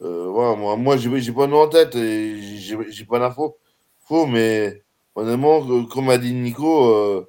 voilà, 0.00 0.56
moi, 0.56 0.76
moi 0.76 0.96
j'ai 0.96 1.32
pas 1.32 1.46
de 1.46 1.50
nom 1.50 1.62
en 1.62 1.68
tête 1.68 1.94
et 1.96 2.40
j'ai 2.40 3.04
pas 3.04 3.18
d'infos. 3.18 3.58
Faux, 4.06 4.26
mais 4.26 4.82
honnêtement, 5.14 5.84
comme 5.86 6.10
a 6.10 6.18
dit 6.18 6.32
Nico, 6.32 6.86
euh, 6.86 7.26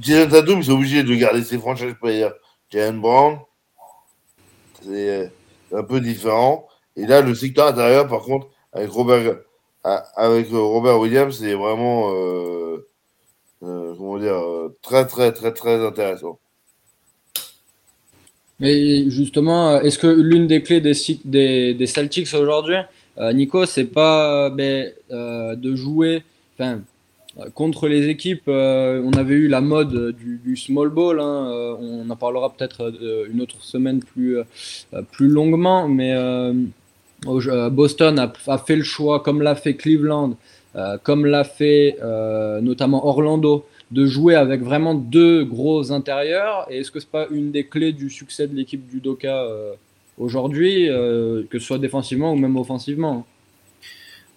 Jason 0.00 0.30
Tatum, 0.30 0.62
c'est 0.62 0.72
obligé 0.72 1.02
de 1.02 1.14
garder 1.14 1.44
ses 1.44 1.58
franchises 1.58 1.94
players. 2.00 2.30
Jalen 2.70 3.00
Brown, 3.00 3.38
c'est 4.82 5.24
euh, 5.24 5.28
un 5.72 5.82
peu 5.82 6.00
différent. 6.00 6.68
Et 6.96 7.06
là, 7.06 7.20
le 7.20 7.34
secteur 7.34 7.68
intérieur, 7.68 8.08
par 8.08 8.22
contre, 8.22 8.48
avec 8.72 8.90
Robert, 8.90 9.40
avec 9.82 10.48
Robert 10.50 10.98
Williams, 11.00 11.36
c'est 11.38 11.54
vraiment 11.54 12.12
euh, 12.12 12.88
euh, 13.62 13.94
comment 13.96 14.18
dire, 14.18 14.40
très, 14.82 15.06
très, 15.06 15.32
très, 15.32 15.52
très 15.52 15.84
intéressant. 15.84 16.38
Mais 18.60 19.08
justement, 19.10 19.80
est-ce 19.80 19.98
que 19.98 20.06
l'une 20.06 20.46
des 20.46 20.62
clés 20.62 20.80
des, 20.80 21.74
des, 21.74 21.86
Celtics 21.86 22.34
aujourd'hui, 22.34 22.76
Nico, 23.32 23.64
c'est 23.64 23.84
pas 23.84 24.50
ben, 24.50 24.92
de 25.10 25.74
jouer, 25.74 26.22
contre 27.54 27.88
les 27.88 28.08
équipes, 28.08 28.44
euh, 28.48 29.02
on 29.04 29.12
avait 29.12 29.34
eu 29.34 29.48
la 29.48 29.60
mode 29.60 30.14
du, 30.16 30.56
small 30.56 30.88
ball. 30.88 31.20
Hein, 31.20 31.48
euh, 31.50 31.76
on 31.80 32.10
en 32.10 32.16
parlera 32.16 32.52
peut-être 32.52 32.92
euh, 33.02 33.26
une 33.32 33.40
autre 33.40 33.62
semaine 33.62 34.00
plus, 34.00 34.38
plus 35.12 35.28
longuement. 35.28 35.88
Mais 35.88 36.14
Boston 37.24 38.18
a, 38.18 38.58
fait 38.58 38.76
le 38.76 38.82
choix, 38.82 39.20
comme 39.20 39.42
l'a 39.42 39.54
fait 39.54 39.74
Cleveland, 39.74 40.36
comme 41.02 41.26
l'a 41.26 41.44
fait 41.44 41.96
notamment 42.62 43.06
Orlando, 43.06 43.64
de 43.90 44.06
jouer 44.06 44.34
avec 44.34 44.62
vraiment 44.62 44.94
deux 44.94 45.44
gros 45.44 45.92
intérieurs. 45.92 46.66
Et 46.70 46.78
est-ce 46.78 46.90
que 46.90 47.00
c'est 47.00 47.10
pas 47.10 47.26
une 47.30 47.50
des 47.50 47.66
clés 47.66 47.92
du 47.92 48.10
succès 48.10 48.46
de 48.46 48.54
l'équipe 48.54 48.88
du 48.88 49.00
Doka 49.00 49.46
aujourd'hui, 50.18 50.86
que 50.88 51.58
ce 51.58 51.58
soit 51.58 51.78
défensivement 51.78 52.32
ou 52.32 52.36
même 52.36 52.56
offensivement 52.56 53.26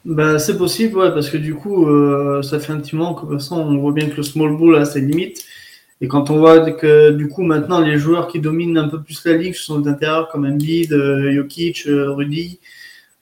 bah, 0.05 0.37
c'est 0.37 0.57
possible, 0.57 0.97
ouais, 0.97 1.13
parce 1.13 1.29
que 1.29 1.37
du 1.37 1.55
coup, 1.55 1.87
euh, 1.87 2.41
ça 2.41 2.59
fait 2.59 2.73
un 2.73 2.79
petit 2.79 2.95
moment 2.95 3.13
que 3.13 3.25
façon, 3.25 3.57
on 3.57 3.77
voit 3.77 3.93
bien 3.93 4.09
que 4.09 4.17
le 4.17 4.23
small 4.23 4.57
ball 4.57 4.75
a 4.75 4.85
ses 4.85 4.99
limites. 4.99 5.45
Et 6.01 6.07
quand 6.09 6.29
on 6.29 6.39
voit 6.39 6.71
que 6.71 7.11
du 7.11 7.29
coup, 7.29 7.43
maintenant, 7.43 7.79
les 7.79 7.97
joueurs 7.97 8.27
qui 8.27 8.41
dominent 8.41 8.77
un 8.77 8.89
peu 8.89 9.01
plus 9.01 9.23
la 9.25 9.37
ligue 9.37 9.53
sont 9.53 9.79
d'intérieur 9.79 10.27
comme 10.29 10.45
Embiid, 10.45 10.91
euh, 10.91 11.31
Jokic, 11.33 11.87
euh, 11.87 12.11
Rudy, 12.11 12.59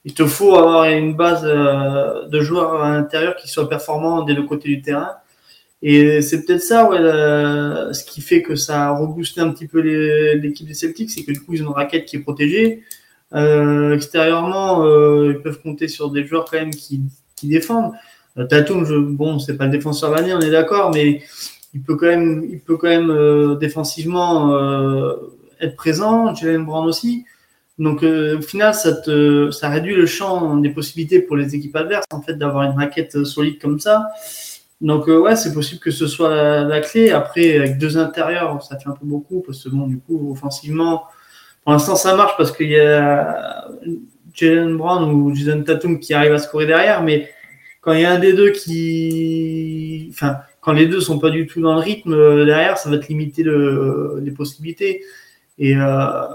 il 0.04 0.14
te 0.14 0.24
faut 0.26 0.56
avoir 0.56 0.86
une 0.86 1.14
base 1.14 1.44
de 1.44 2.40
joueurs 2.40 2.82
à 2.82 2.90
l'intérieur 2.90 3.36
qui 3.36 3.48
soient 3.48 3.68
performants 3.68 4.22
des 4.24 4.34
deux 4.34 4.42
côtés 4.42 4.68
du 4.68 4.82
terrain. 4.82 5.10
Et 5.82 6.22
c'est 6.22 6.44
peut-être 6.44 6.62
ça, 6.62 6.88
ouais, 6.88 6.98
ce 6.98 8.04
qui 8.04 8.20
fait 8.20 8.40
que 8.40 8.54
ça 8.54 8.86
a 8.86 8.96
reboosté 8.96 9.40
un 9.40 9.50
petit 9.50 9.66
peu 9.66 9.80
l'équipe 9.80 10.66
des 10.66 10.74
Celtics, 10.74 11.10
c'est 11.10 11.24
que 11.24 11.32
du 11.32 11.40
coup, 11.40 11.54
ils 11.54 11.62
ont 11.64 11.68
une 11.68 11.72
raquette 11.72 12.04
qui 12.04 12.16
est 12.16 12.20
protégée. 12.20 12.84
Euh, 13.34 13.94
extérieurement, 13.94 14.84
euh, 14.84 15.32
ils 15.34 15.42
peuvent 15.42 15.60
compter 15.60 15.88
sur 15.88 16.10
des 16.10 16.24
joueurs 16.24 16.44
quand 16.50 16.58
même 16.58 16.70
qui, 16.70 17.02
défendent. 17.42 17.92
Euh, 18.38 18.46
Tatum, 18.46 18.84
je, 18.84 18.94
bon, 18.94 19.38
c'est 19.40 19.56
pas 19.56 19.66
le 19.66 19.72
défenseur 19.72 20.12
l'année, 20.12 20.32
on 20.32 20.40
est 20.40 20.50
d'accord, 20.50 20.92
mais 20.94 21.22
il 21.74 21.82
peut 21.82 21.96
quand 21.96 22.06
même, 22.06 22.46
il 22.48 22.60
peut 22.60 22.76
quand 22.76 22.88
même 22.88 23.10
euh, 23.10 23.56
défensivement 23.56 24.56
être 25.60 25.76
présent. 25.76 26.34
Jalen 26.34 26.64
Brown 26.64 26.86
aussi. 26.86 27.24
Donc 27.78 28.04
au 28.04 28.42
final, 28.42 28.74
ça, 28.74 29.02
ça 29.50 29.68
réduit 29.68 29.96
le 29.96 30.06
champ 30.06 30.56
des 30.58 30.68
possibilités 30.68 31.20
pour 31.20 31.36
les 31.36 31.56
équipes 31.56 31.74
adverses 31.74 32.04
en 32.12 32.20
fait 32.20 32.34
d'avoir 32.34 32.64
une 32.70 32.76
raquette 32.76 33.24
solide 33.24 33.58
comme 33.60 33.80
ça. 33.80 34.08
Donc 34.82 35.06
ouais, 35.06 35.36
c'est 35.36 35.54
possible 35.54 35.80
que 35.80 35.90
ce 35.90 36.06
soit 36.06 36.64
la, 36.64 36.80
clé. 36.80 37.10
Après, 37.10 37.56
avec 37.56 37.78
deux 37.78 37.96
intérieurs, 37.96 38.62
ça 38.62 38.78
fait 38.78 38.88
un 38.88 38.92
peu 38.92 39.06
beaucoup 39.06 39.40
parce 39.40 39.64
que 39.64 39.70
bon, 39.70 39.86
du 39.86 39.98
coup, 39.98 40.32
offensivement, 40.32 41.04
pour 41.62 41.72
l'instant, 41.72 41.96
ça 41.96 42.14
marche 42.16 42.36
parce 42.36 42.52
qu'il 42.52 42.68
y 42.68 42.80
a 42.80 43.64
Jalen 44.34 44.76
Brown 44.76 45.10
ou 45.10 45.34
Jason 45.34 45.62
Tatum 45.62 46.00
qui 46.00 46.14
arrive 46.14 46.32
à 46.32 46.38
scorer 46.38 46.66
derrière, 46.66 47.02
mais 47.02 47.30
quand 47.80 47.92
il 47.92 48.00
y 48.00 48.04
a 48.04 48.12
un 48.12 48.18
des 48.18 48.32
deux 48.32 48.50
qui. 48.50 50.08
Enfin, 50.12 50.38
quand 50.60 50.72
les 50.72 50.86
deux 50.86 51.00
sont 51.00 51.18
pas 51.18 51.30
du 51.30 51.46
tout 51.46 51.60
dans 51.60 51.74
le 51.74 51.80
rythme 51.80 52.14
euh, 52.14 52.44
derrière, 52.44 52.78
ça 52.78 52.88
va 52.88 52.98
te 52.98 53.08
limiter 53.08 53.42
le, 53.42 54.20
les 54.22 54.30
possibilités. 54.30 55.02
Et 55.58 55.76
euh, 55.76 56.26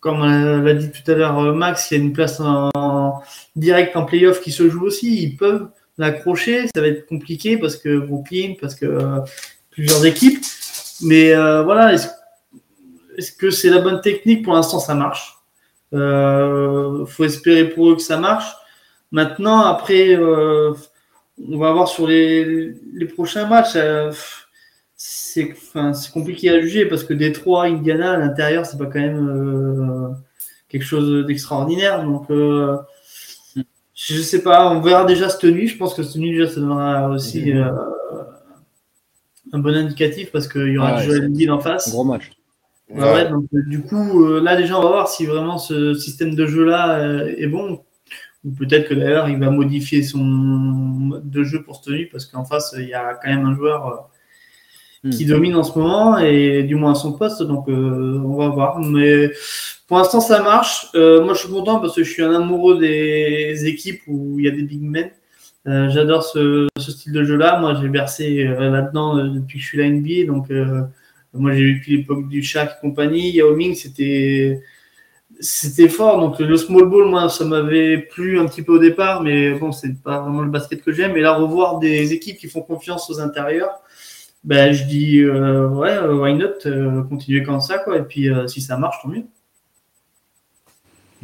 comme 0.00 0.24
l'a 0.64 0.74
dit 0.74 0.90
tout 0.90 1.10
à 1.10 1.14
l'heure 1.14 1.38
euh, 1.38 1.52
Max, 1.52 1.90
il 1.90 1.98
y 1.98 2.00
a 2.00 2.04
une 2.04 2.12
place 2.12 2.40
en, 2.40 3.20
direct 3.56 3.96
en 3.96 4.04
playoff 4.04 4.40
qui 4.40 4.50
se 4.50 4.68
joue 4.68 4.84
aussi. 4.86 5.22
Ils 5.22 5.36
peuvent 5.36 5.68
l'accrocher. 5.98 6.66
Ça 6.74 6.80
va 6.80 6.88
être 6.88 7.06
compliqué 7.06 7.58
parce 7.58 7.76
que 7.76 7.98
Brooklyn, 7.98 8.54
parce 8.60 8.74
que 8.74 8.86
euh, 8.86 9.20
plusieurs 9.70 10.04
équipes. 10.06 10.42
Mais 11.02 11.32
euh, 11.32 11.62
voilà, 11.62 11.92
est-ce 11.92 13.32
que 13.32 13.50
c'est 13.50 13.70
la 13.70 13.80
bonne 13.80 14.00
technique? 14.00 14.44
Pour 14.44 14.54
l'instant, 14.54 14.78
ça 14.78 14.94
marche. 14.94 15.38
Il 15.92 15.98
euh, 15.98 17.06
faut 17.06 17.24
espérer 17.24 17.68
pour 17.68 17.90
eux 17.90 17.96
que 17.96 18.02
ça 18.02 18.18
marche. 18.18 18.54
Maintenant, 19.10 19.60
après, 19.60 20.16
on 20.16 21.58
va 21.58 21.72
voir 21.72 21.88
sur 21.88 22.06
les, 22.06 22.74
prochains 23.14 23.46
matchs. 23.46 23.76
C'est 24.96 25.54
compliqué 26.12 26.50
à 26.50 26.60
juger 26.60 26.86
parce 26.86 27.04
que 27.04 27.14
Détroit, 27.14 27.64
Indiana, 27.64 28.12
à 28.12 28.16
l'intérieur, 28.18 28.66
c'est 28.66 28.76
pas 28.76 28.86
quand 28.86 29.00
même 29.00 30.16
quelque 30.68 30.84
chose 30.84 31.26
d'extraordinaire. 31.26 32.04
Donc, 32.04 32.26
je 34.06 34.22
sais 34.22 34.42
pas, 34.42 34.70
on 34.70 34.80
verra 34.80 35.04
déjà 35.04 35.28
cette 35.28 35.44
nuit. 35.44 35.66
Je 35.66 35.76
pense 35.76 35.94
que 35.94 36.02
cette 36.02 36.16
nuit, 36.16 36.30
déjà, 36.30 36.48
ça 36.48 36.60
donnera 36.60 37.08
aussi 37.10 37.52
un 39.52 39.58
bon 39.58 39.74
indicatif 39.74 40.30
parce 40.30 40.48
qu'il 40.48 40.72
y 40.72 40.78
aura 40.78 40.96
ah 40.96 41.02
Joel 41.02 41.26
Embiid 41.26 41.50
en 41.50 41.60
face. 41.60 41.90
gros 41.90 42.04
match. 42.04 42.30
Ouais, 42.90 43.28
donc, 43.28 43.44
euh, 43.54 43.62
du 43.66 43.82
coup, 43.82 44.24
euh, 44.24 44.40
là 44.40 44.56
déjà, 44.56 44.78
on 44.78 44.82
va 44.82 44.88
voir 44.88 45.08
si 45.08 45.26
vraiment 45.26 45.58
ce 45.58 45.92
système 45.94 46.34
de 46.34 46.46
jeu-là 46.46 47.00
euh, 47.00 47.34
est 47.36 47.46
bon. 47.46 47.82
Ou 48.44 48.50
peut-être 48.52 48.88
que 48.88 48.94
d'ailleurs, 48.94 49.28
il 49.28 49.38
va 49.38 49.50
modifier 49.50 50.02
son 50.02 50.18
mode 50.18 51.28
de 51.28 51.42
jeu 51.42 51.62
pour 51.62 51.76
cette 51.76 51.92
nuit, 51.92 52.06
parce 52.06 52.24
qu'en 52.24 52.44
face, 52.44 52.74
il 52.78 52.88
y 52.88 52.94
a 52.94 53.14
quand 53.14 53.28
même 53.28 53.44
un 53.44 53.54
joueur 53.54 54.08
qui 55.10 55.24
hmm. 55.24 55.28
domine 55.28 55.56
en 55.56 55.62
ce 55.62 55.78
moment, 55.78 56.18
et 56.18 56.62
du 56.64 56.74
moins 56.74 56.92
à 56.92 56.94
son 56.94 57.12
poste. 57.12 57.42
Donc, 57.42 57.68
on 57.68 58.36
va 58.36 58.48
voir. 58.48 58.80
Mais 58.80 59.30
pour 59.86 59.98
l'instant, 59.98 60.20
ça 60.20 60.42
marche. 60.42 60.88
moi, 60.94 61.34
je 61.34 61.38
suis 61.38 61.48
content 61.48 61.80
parce 61.80 61.94
que 61.94 62.02
je 62.02 62.10
suis 62.10 62.22
un 62.22 62.34
amoureux 62.34 62.78
des 62.78 63.66
équipes 63.66 64.02
où 64.06 64.38
il 64.38 64.44
y 64.44 64.48
a 64.48 64.50
des 64.50 64.62
big 64.62 64.82
men. 64.82 65.10
J'adore 65.64 66.24
ce, 66.24 66.68
style 66.78 67.12
de 67.12 67.24
jeu-là. 67.24 67.60
Moi, 67.60 67.78
j'ai 67.80 67.88
versé 67.88 68.44
là-dedans 68.44 69.24
depuis 69.24 69.58
que 69.58 69.64
je 69.64 69.68
suis 69.68 69.78
la 69.78 69.88
NBA. 69.88 70.26
Donc, 70.26 70.50
Moi, 71.32 71.54
j'ai 71.54 71.74
vécu 71.74 71.96
l'époque 71.96 72.28
du 72.28 72.42
Shaq 72.42 72.70
et 72.70 72.80
compagnie. 72.80 73.30
Yao 73.30 73.54
Ming, 73.54 73.74
c'était 73.74 74.60
c'était 75.40 75.88
fort. 75.88 76.20
Donc 76.20 76.38
le 76.38 76.56
small 76.56 76.86
ball, 76.86 77.06
moi, 77.06 77.28
ça 77.28 77.44
m'avait 77.44 77.98
plu 77.98 78.38
un 78.38 78.46
petit 78.46 78.62
peu 78.62 78.72
au 78.72 78.78
départ, 78.78 79.22
mais 79.22 79.52
bon, 79.52 79.72
c'est 79.72 80.00
pas 80.02 80.20
vraiment 80.20 80.42
le 80.42 80.50
basket 80.50 80.82
que 80.82 80.92
j'aime. 80.92 81.16
Et 81.16 81.20
là, 81.20 81.34
revoir 81.34 81.78
des 81.78 82.12
équipes 82.12 82.38
qui 82.38 82.48
font 82.48 82.62
confiance 82.62 83.08
aux 83.10 83.20
intérieurs, 83.20 83.80
ben, 84.48 84.72
je 84.72 84.84
dis 84.84 85.20
euh, 85.20 85.68
ouais, 85.68 85.98
why 85.98 86.34
not, 86.34 86.66
euh, 86.66 87.02
continuer 87.04 87.42
comme 87.42 87.60
ça, 87.60 87.78
quoi. 87.78 87.98
Et 87.98 88.02
puis 88.02 88.28
si 88.46 88.60
ça 88.60 88.78
marche, 88.78 88.96
tant 89.02 89.08
mieux. 89.08 89.24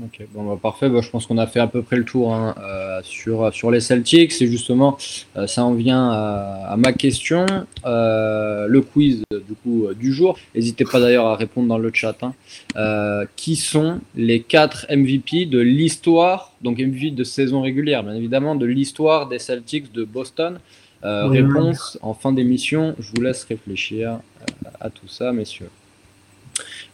Ok, 0.03 0.27
bon, 0.33 0.43
bah, 0.43 0.59
parfait. 0.61 0.89
Bah, 0.89 1.01
je 1.03 1.09
pense 1.09 1.27
qu'on 1.27 1.39
a 1.39 1.47
fait 1.47 1.61
à 1.61 1.69
peu 1.69 1.83
près 1.83 1.97
le 1.97 2.05
tour 2.05 2.35
hein, 2.35 2.57
euh, 2.61 3.01
sur, 3.05 3.55
sur 3.55 3.71
les 3.71 3.79
Celtics. 3.79 4.43
Et 4.43 4.49
justement, 4.49 4.99
euh, 5.37 5.47
ça 5.47 5.65
en 5.65 5.73
vient 5.73 6.11
à, 6.11 6.75
ma 6.77 6.93
question. 6.93 7.47
Euh, 7.85 8.67
le 8.67 8.81
quiz 8.81 9.23
du, 9.31 9.55
coup, 9.55 9.87
du 9.95 10.13
jour. 10.13 10.37
N'hésitez 10.55 10.85
pas 10.85 10.99
d'ailleurs 10.99 11.27
à 11.27 11.37
répondre 11.37 11.69
dans 11.69 11.79
le 11.79 11.93
chat. 11.93 12.17
Hein. 12.23 13.27
qui 13.37 13.57
sont 13.57 14.01
les 14.17 14.41
quatre 14.41 14.87
MVP 14.91 15.47
de 15.47 15.61
l'histoire, 15.61 16.53
donc 16.61 16.79
MVP 16.79 17.13
de 17.13 17.25
saison 17.25 17.63
régulière, 17.63 18.03
bien 18.03 18.15
évidemment, 18.15 18.55
de 18.55 18.67
l'histoire 18.67 19.29
des 19.29 19.39
Celtics 19.39 19.93
de 19.93 20.05
Boston 20.05 20.59
Réponse 21.05 21.99
en 22.03 22.15
fin 22.15 22.33
d'émission. 22.33 22.95
Je 22.99 23.11
vous 23.15 23.23
laisse 23.23 23.45
réfléchir 23.45 24.21
à 24.81 24.91
tout 24.91 25.09
ça, 25.09 25.33
messieurs. 25.33 25.71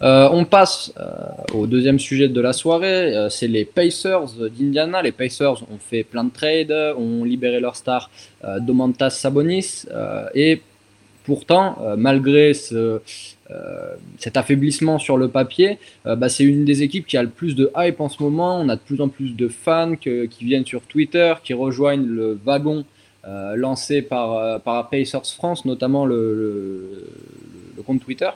Euh, 0.03 0.29
on 0.33 0.45
passe 0.45 0.93
euh, 0.99 1.11
au 1.53 1.67
deuxième 1.67 1.99
sujet 1.99 2.29
de 2.29 2.41
la 2.41 2.55
soirée, 2.55 3.15
euh, 3.15 3.29
c'est 3.29 3.49
les 3.49 3.67
Pacers 3.67 4.33
d'Indiana. 4.59 5.03
Les 5.03 5.13
Pacers 5.13 5.63
ont 5.71 5.79
fait 5.79 6.05
plein 6.05 6.25
de 6.25 6.31
trades, 6.31 6.73
ont 6.97 7.25
libéré 7.25 7.61
leur 7.61 7.77
star 7.77 8.11
Domantas 8.61 9.11
Sabonis 9.11 9.85
et 10.35 10.63
pourtant, 11.25 11.77
malgré 11.97 12.55
cet 12.55 14.37
affaiblissement 14.37 14.99
sur 14.99 15.19
le 15.19 15.29
papier, 15.29 15.79
bah, 16.05 16.29
c'est 16.29 16.45
une 16.45 16.65
des 16.65 16.83
équipes 16.83 17.07
qui 17.07 17.17
a 17.19 17.23
le 17.23 17.29
plus 17.29 17.55
de 17.55 17.71
hype 17.77 18.01
en 18.01 18.09
ce 18.09 18.23
moment. 18.23 18.59
On 18.59 18.69
a 18.71 18.77
de 18.77 18.81
plus 18.81 19.01
en 19.01 19.09
plus 19.09 19.37
de 19.37 19.49
fans 19.49 19.97
qui 19.97 20.45
viennent 20.45 20.65
sur 20.65 20.81
Twitter, 20.83 21.35
qui 21.45 21.53
rejoignent 21.53 22.07
le 22.07 22.39
wagon 22.45 22.85
lancé 23.25 24.03
par, 24.03 24.61
par 24.61 24.89
Pacers 24.89 25.27
France, 25.27 25.65
notamment 25.65 26.07
le 26.07 27.07
compte 27.85 28.01
Twitter. 28.01 28.31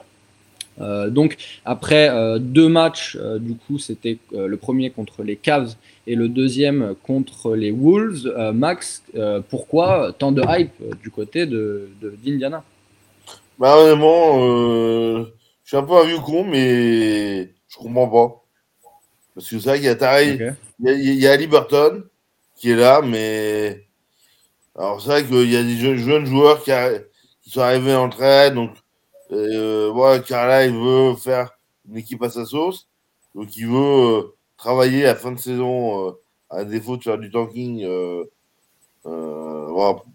Euh, 0.81 1.09
donc 1.09 1.37
après 1.63 2.09
euh, 2.09 2.37
deux 2.37 2.67
matchs, 2.67 3.17
euh, 3.19 3.39
du 3.39 3.55
coup 3.55 3.79
c'était 3.79 4.17
le 4.33 4.57
premier 4.57 4.89
contre 4.89 5.23
les 5.23 5.37
Cavs 5.37 5.75
et 6.05 6.15
le 6.15 6.27
deuxième 6.27 6.95
contre 7.03 7.55
les 7.55 7.71
Wolves. 7.71 8.33
Max, 8.53 9.03
pourquoi 9.49 10.13
tant 10.17 10.31
de 10.31 10.43
hype 10.47 10.73
du 11.01 11.09
côté 11.09 11.45
de 11.45 11.89
d'Indiana? 12.23 12.63
Bah 13.57 13.77
honnêtement, 13.77 14.37
je 15.63 15.67
suis 15.67 15.77
un 15.77 15.83
peu 15.83 15.93
un 15.93 16.05
vieux 16.05 16.19
con, 16.19 16.43
mais 16.43 17.49
je 17.67 17.77
comprends 17.77 18.07
pas. 18.07 18.41
Parce 19.33 19.49
que 19.49 19.59
c'est 19.59 19.69
vrai 19.69 19.77
qu'il 19.77 19.87
y 19.87 19.89
a 19.89 20.21
il, 20.21 21.19
y 21.19 21.27
a, 21.27 21.35
Liberton 21.35 22.03
qui 22.55 22.71
est 22.71 22.75
là, 22.75 23.01
mais 23.01 23.84
alors 24.75 25.01
c'est 25.01 25.09
vrai 25.09 25.25
qu'il 25.25 25.51
y 25.51 25.55
a 25.55 25.63
des 25.63 25.77
jeunes, 25.77 26.25
joueurs 26.25 26.63
qui, 26.63 26.71
sont 27.49 27.61
arrivés 27.61 27.95
en 27.95 28.09
trade, 28.09 28.55
donc 28.55 28.71
euh, 29.31 30.19
Carla, 30.21 30.65
il 30.65 30.75
veut 30.75 31.15
faire 31.15 31.51
une 31.87 31.97
équipe 31.97 32.21
à 32.23 32.29
sa 32.29 32.45
sauce. 32.45 32.87
Donc, 33.33 33.55
il 33.57 33.67
veut 33.67 33.75
euh, 33.77 34.35
travailler 34.57 35.05
à 35.05 35.15
fin 35.15 35.31
de 35.31 35.39
saison, 35.39 36.07
euh, 36.07 36.11
à 36.49 36.63
défaut 36.63 36.97
de 36.97 37.03
faire 37.03 37.17
du 37.17 37.29
tanking, 37.29 37.83
euh, 37.83 38.23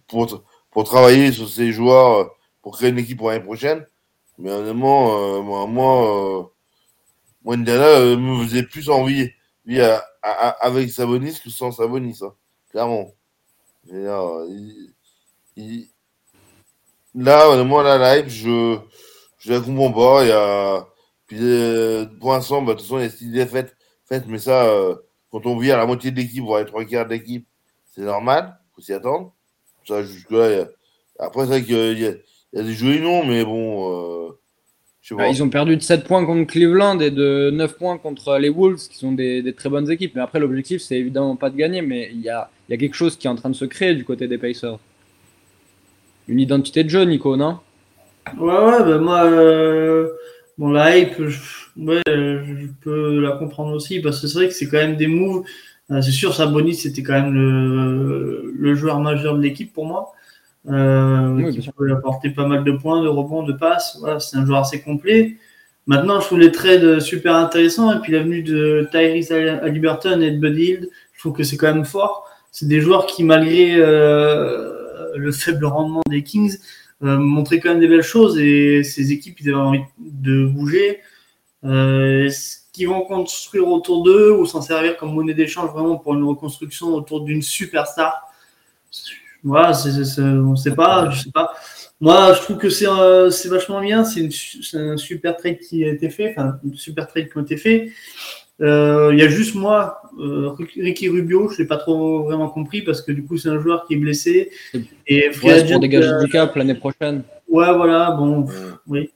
pour, 0.09 0.85
travailler 0.85 1.33
sur 1.33 1.49
ses 1.49 1.73
joueurs, 1.73 2.31
pour 2.62 2.76
créer 2.76 2.90
une 2.90 2.99
équipe 2.99 3.19
pour 3.19 3.30
l'année 3.30 3.45
prochaine. 3.45 3.87
Mais 4.39 4.50
honnêtement, 4.50 5.43
moi, 5.43 5.67
moi, 5.67 6.50
moi, 7.45 7.54
Indiana 7.54 8.17
me 8.17 8.43
faisait 8.45 8.63
plus 8.63 8.89
envie, 8.89 9.30
lui, 9.67 9.80
avec 10.23 10.91
Sabonis 10.91 11.41
que 11.45 11.50
sans 11.50 11.73
Sabonis, 11.73 12.21
hein, 12.23 12.32
clairement. 12.71 13.13
Il, 13.88 14.93
il, 15.56 15.88
là, 17.14 17.62
moi, 17.64 17.82
la 17.82 18.16
live, 18.16 18.28
je 18.28 18.78
je 19.40 19.52
la 19.52 19.60
comprends 19.60 19.93
pas. 19.93 20.25
Il 20.25 20.28
y 20.28 20.32
a... 20.32 20.86
Puis, 21.26 21.38
euh, 21.40 22.06
pour 22.21 22.32
l'instant, 22.32 22.62
bah, 22.62 22.75
de 22.75 22.78
toute 22.78 22.86
façon, 22.86 22.99
il 22.99 23.02
y 23.02 23.06
a 23.06 23.10
cette 23.10 23.21
idée 23.23 23.47
faite, 23.47 23.76
faite 24.08 24.25
mais 24.26 24.38
ça, 24.38 24.64
euh, 24.64 24.97
quand 25.30 25.47
on 25.47 25.56
vient 25.56 25.75
à 25.75 25.78
la 25.78 25.86
moitié 25.86 26.10
de 26.10 26.16
l'équipe, 26.16 26.43
voire 26.43 26.60
les 26.60 26.66
trois 26.66 26.84
quarts 26.84 27.06
de 27.06 27.10
l'équipe, 27.10 27.47
c'est 27.95 28.02
normal, 28.02 28.58
faut 28.75 28.82
s'y 28.82 28.93
attendre. 28.93 29.32
Ça, 29.86 30.02
jusque-là, 30.02 30.66
après, 31.19 31.43
c'est 31.43 31.49
vrai 31.49 31.62
qu'il 31.62 31.99
y, 31.99 32.02
y, 32.02 32.58
a 32.58 32.62
des 32.62 32.73
jolis 32.73 33.00
noms, 33.00 33.25
mais 33.25 33.45
bon. 33.45 34.26
Euh, 34.28 35.16
bah, 35.16 35.28
ils 35.28 35.43
ont 35.43 35.49
perdu 35.49 35.76
de 35.76 35.82
7 35.82 36.04
points 36.04 36.25
contre 36.26 36.50
Cleveland 36.50 36.99
et 37.00 37.10
de 37.10 37.50
9 37.52 37.76
points 37.76 37.99
contre 37.99 38.36
les 38.38 38.50
Wolves, 38.50 38.88
qui 38.88 38.99
sont 38.99 39.12
des, 39.12 39.43
des 39.43 39.54
très 39.54 39.69
bonnes 39.69 39.90
équipes. 39.90 40.14
Mais 40.16 40.23
après, 40.23 40.40
l'objectif, 40.40 40.82
c'est 40.82 40.97
évidemment 40.97 41.36
pas 41.36 41.50
de 41.50 41.56
gagner, 41.56 41.80
mais 41.80 42.10
il 42.12 42.21
y 42.21 42.28
a, 42.28 42.50
y 42.71 42.75
a 42.75 42.76
quelque 42.76 42.95
chose 42.95 43.17
qui 43.17 43.26
est 43.26 43.30
en 43.30 43.35
train 43.35 43.50
de 43.50 43.56
se 43.56 43.65
créer 43.65 43.95
du 43.95 44.04
côté 44.04 44.28
des 44.28 44.39
Pacers. 44.39 44.78
Une 46.28 46.39
identité 46.39 46.85
de 46.85 46.89
jeu, 46.89 47.02
Nico, 47.02 47.37
non? 47.37 47.59
Ouais, 48.39 48.47
ouais, 48.47 48.85
bah 48.85 48.99
moi, 48.99 49.25
euh, 49.25 50.09
bon, 50.56 50.71
la 50.71 50.97
hype, 50.97 51.26
je, 51.26 51.41
ouais, 51.76 52.02
je 52.06 52.67
peux 52.80 53.19
la 53.21 53.33
comprendre 53.33 53.75
aussi, 53.75 54.00
parce 54.00 54.21
que 54.21 54.28
c'est 54.28 54.39
vrai 54.39 54.49
que 54.49 54.54
c'est 54.54 54.69
quand 54.69 54.76
même 54.76 54.97
des 54.97 55.09
moves. 55.09 55.45
Euh, 55.91 56.00
c'est 56.00 56.13
sûr, 56.13 56.33
Sabonis, 56.33 56.76
c'était 56.76 57.02
quand 57.02 57.15
même 57.15 57.35
le, 57.35 58.52
le, 58.56 58.75
joueur 58.75 59.00
majeur 59.00 59.37
de 59.37 59.43
l'équipe 59.43 59.73
pour 59.73 59.87
moi. 59.87 60.13
Euh, 60.69 61.50
qui 61.50 61.69
peut 61.71 61.91
apporter 61.91 62.30
pas 62.30 62.47
mal 62.47 62.63
de 62.63 62.73
points, 62.73 63.02
de 63.02 63.09
rebonds, 63.09 63.43
de 63.43 63.54
passes. 63.54 63.97
Voilà, 63.99 64.21
c'est 64.21 64.37
un 64.37 64.47
joueur 64.47 64.61
assez 64.61 64.80
complet. 64.80 65.37
Maintenant, 65.87 66.21
je 66.21 66.26
trouve 66.26 66.39
les 66.39 66.52
trades 66.52 67.00
super 67.00 67.35
intéressants. 67.35 67.93
Et 67.93 68.00
puis, 68.00 68.13
la 68.13 68.23
venue 68.23 68.43
de 68.43 68.87
Tyrese 68.93 69.33
Liberton 69.65 70.21
et 70.21 70.30
de 70.30 70.39
Bud 70.39 70.56
Hill, 70.56 70.89
je 71.15 71.19
trouve 71.19 71.33
que 71.33 71.43
c'est 71.43 71.56
quand 71.56 71.75
même 71.75 71.87
fort. 71.87 72.29
C'est 72.50 72.67
des 72.67 72.80
joueurs 72.80 73.06
qui, 73.06 73.25
malgré 73.25 73.76
euh, 73.76 75.17
le 75.17 75.32
faible 75.32 75.65
rendement 75.67 76.02
des 76.08 76.23
Kings, 76.23 76.58
euh, 77.02 77.17
montrer 77.17 77.60
quand 77.60 77.71
même 77.71 77.80
des 77.80 77.89
belles 77.89 78.02
choses 78.02 78.39
et 78.39 78.82
ces 78.82 79.13
équipes 79.13 79.41
ils 79.41 79.49
avaient 79.50 79.58
envie 79.58 79.80
de 79.99 80.45
bouger. 80.47 81.00
Euh, 81.65 82.28
ce 82.30 82.58
qu'ils 82.73 82.89
vont 82.89 83.02
construire 83.02 83.69
autour 83.69 84.02
d'eux 84.02 84.32
ou 84.32 84.47
s'en 84.47 84.63
servir 84.63 84.97
comme 84.97 85.15
monnaie 85.15 85.34
d'échange 85.34 85.71
vraiment 85.71 85.97
pour 85.97 86.15
une 86.15 86.25
reconstruction 86.25 86.89
autour 86.95 87.23
d'une 87.23 87.43
superstar? 87.43 88.26
Voilà, 89.43 89.73
on 90.19 90.56
sait 90.56 90.75
pas. 90.75 91.10
Moi, 92.00 92.32
je 92.32 92.41
trouve 92.41 92.56
que 92.56 92.71
c'est, 92.71 93.49
vachement 93.49 93.80
bien. 93.80 94.04
C'est, 94.04 94.28
un 94.75 94.97
super 94.97 95.36
trade 95.36 95.58
qui 95.58 95.84
a 95.84 95.89
été 95.89 96.08
fait, 96.10 96.30
enfin, 96.30 96.58
une 96.65 96.75
super 96.75 97.06
trade 97.06 97.30
qui 97.30 97.39
a 97.39 97.43
été 97.43 97.56
fait. 97.56 97.93
Euh, 98.60 99.10
il 99.12 99.18
y 99.18 99.23
a 99.23 99.28
juste 99.28 99.54
moi, 99.54 100.02
euh, 100.18 100.50
Ricky 100.76 101.08
Rubio, 101.08 101.49
je 101.49 101.58
l'ai 101.58 101.66
pas 101.66 101.78
trop 101.78 102.25
vraiment 102.25 102.49
compris 102.49 102.82
parce 102.82 103.00
que 103.00 103.10
du 103.10 103.25
coup 103.25 103.38
c'est 103.38 103.49
un 103.49 103.58
joueur 103.58 103.86
qui 103.86 103.94
est 103.94 103.96
blessé. 103.96 104.50
Et 105.06 105.30
ouais, 105.42 105.64
pour 105.66 105.80
dégager 105.80 106.10
du 106.23 106.30
cap 106.30 106.54
l'année 106.56 106.75
prochaine. 106.75 107.23
Ouais, 107.49 107.73
voilà, 107.75 108.10
bon, 108.12 108.46
oui. 108.86 109.10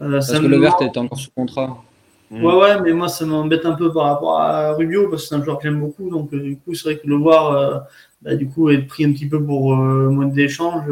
Euh, 0.00 0.12
parce 0.12 0.32
que 0.32 0.46
le 0.46 0.58
vert 0.58 0.76
est 0.80 0.96
encore 0.98 1.18
sous 1.18 1.30
contrat. 1.30 1.82
Ouais, 2.30 2.54
ouais, 2.54 2.80
mais 2.82 2.92
moi 2.92 3.08
ça 3.08 3.24
m'embête 3.24 3.64
un 3.64 3.72
peu 3.74 3.92
par 3.92 4.04
rapport 4.04 4.40
à 4.40 4.72
Rubio 4.72 5.08
parce 5.08 5.22
que 5.22 5.28
c'est 5.28 5.34
un 5.36 5.44
joueur 5.44 5.58
que 5.58 5.64
j'aime 5.64 5.80
beaucoup. 5.80 6.10
Donc 6.10 6.34
du 6.34 6.58
coup, 6.58 6.74
c'est 6.74 6.84
vrai 6.84 6.98
que 6.98 7.06
le 7.06 7.16
voir, 7.16 7.86
bah, 8.20 8.34
du 8.34 8.48
coup, 8.48 8.70
être 8.70 8.86
pris 8.86 9.04
un 9.04 9.12
petit 9.12 9.28
peu 9.28 9.42
pour 9.42 9.74
mode 9.76 10.32
d'échange. 10.32 10.82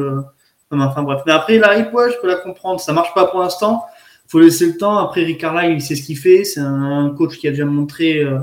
enfin 0.71 1.03
bref. 1.03 1.23
Mais 1.27 1.33
après, 1.33 1.59
la 1.59 1.77
hype, 1.77 1.93
ouais, 1.93 2.11
je 2.11 2.21
peux 2.21 2.29
la 2.29 2.37
comprendre. 2.37 2.81
Ça 2.81 2.93
marche 2.93 3.13
pas 3.13 3.27
pour 3.27 3.41
l'instant 3.41 3.85
faut 4.33 4.41
laisser 4.41 4.67
le 4.67 4.79
temps. 4.79 4.97
Après, 4.97 5.25
Ricard 5.25 5.63
il 5.65 5.83
sait 5.83 5.95
ce 5.95 6.03
qu'il 6.03 6.17
fait. 6.17 6.45
C'est 6.45 6.61
un 6.61 7.15
coach 7.17 7.37
qui 7.37 7.49
a 7.49 7.51
déjà 7.51 7.67
montré 7.67 8.21
euh, 8.21 8.39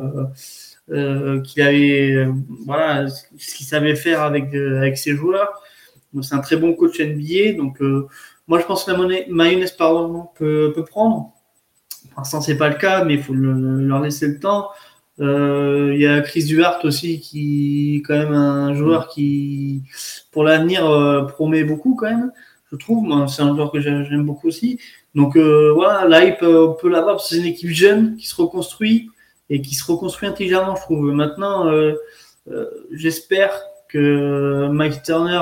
euh, 0.91 1.41
qu'il 1.41 1.63
avait, 1.63 2.12
euh, 2.12 2.32
voilà, 2.67 3.08
ce 3.08 3.56
qu'il 3.56 3.65
savait 3.65 3.95
faire 3.95 4.21
avec, 4.21 4.54
avec 4.54 4.99
ses 4.99 5.15
joueurs. 5.15 5.49
C'est 6.21 6.36
un 6.36 6.41
très 6.41 6.58
bon 6.58 6.73
coach 6.73 6.99
NBA. 6.99 7.58
Donc, 7.58 7.80
moi, 8.47 8.60
je 8.60 8.65
pense 8.65 8.84
que 8.84 8.91
la 8.91 8.97
monnaie, 8.97 9.25
mayonnaise 9.30 9.71
pardon, 9.71 10.28
peut, 10.36 10.71
peut 10.75 10.86
prendre. 10.86 11.34
Pour 12.12 12.19
l'instant, 12.19 12.41
c'est 12.41 12.58
pas 12.58 12.69
le 12.69 12.75
cas, 12.75 13.04
mais 13.04 13.15
il 13.15 13.23
faut 13.23 13.34
leur 13.34 13.99
laisser 14.02 14.28
le 14.28 14.39
temps. 14.39 14.69
Il 15.17 15.97
y 15.97 16.06
a 16.06 16.21
Chris 16.21 16.43
Duhart 16.43 16.82
aussi, 16.84 17.19
qui 17.19 17.97
est 17.97 18.02
quand 18.02 18.17
même 18.17 18.34
un 18.34 18.75
joueur 18.75 19.08
qui, 19.08 19.82
pour 20.32 20.43
l'avenir, 20.43 21.28
promet 21.30 21.63
beaucoup 21.63 21.95
quand 21.95 22.10
même. 22.10 22.32
Je 22.71 22.78
trouve, 22.78 23.08
c'est 23.28 23.41
un 23.41 23.56
joueur 23.56 23.71
que 23.71 23.80
j'aime 23.80 24.23
beaucoup 24.23 24.47
aussi. 24.47 24.80
Donc 25.15 25.36
euh, 25.36 25.72
voilà, 25.74 26.08
l'hype, 26.08 26.43
euh, 26.43 26.67
on 26.67 26.74
peut 26.74 26.89
l'avoir 26.89 27.19
c'est 27.19 27.38
une 27.38 27.45
équipe 27.45 27.69
jeune 27.69 28.15
qui 28.15 28.28
se 28.28 28.39
reconstruit 28.39 29.10
et 29.50 29.62
qui 29.62 29.74
se 29.74 29.89
reconstruit 29.91 30.30
intelligemment, 30.30 30.76
je 30.76 30.82
trouve. 30.82 31.12
Maintenant, 31.12 31.67
euh, 31.67 31.95
j'espère 32.91 33.60
que 33.88 34.67
Mike 34.67 35.02
Turner 35.02 35.41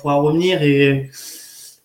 pourra 0.00 0.14
revenir 0.14 0.62
et, 0.62 1.10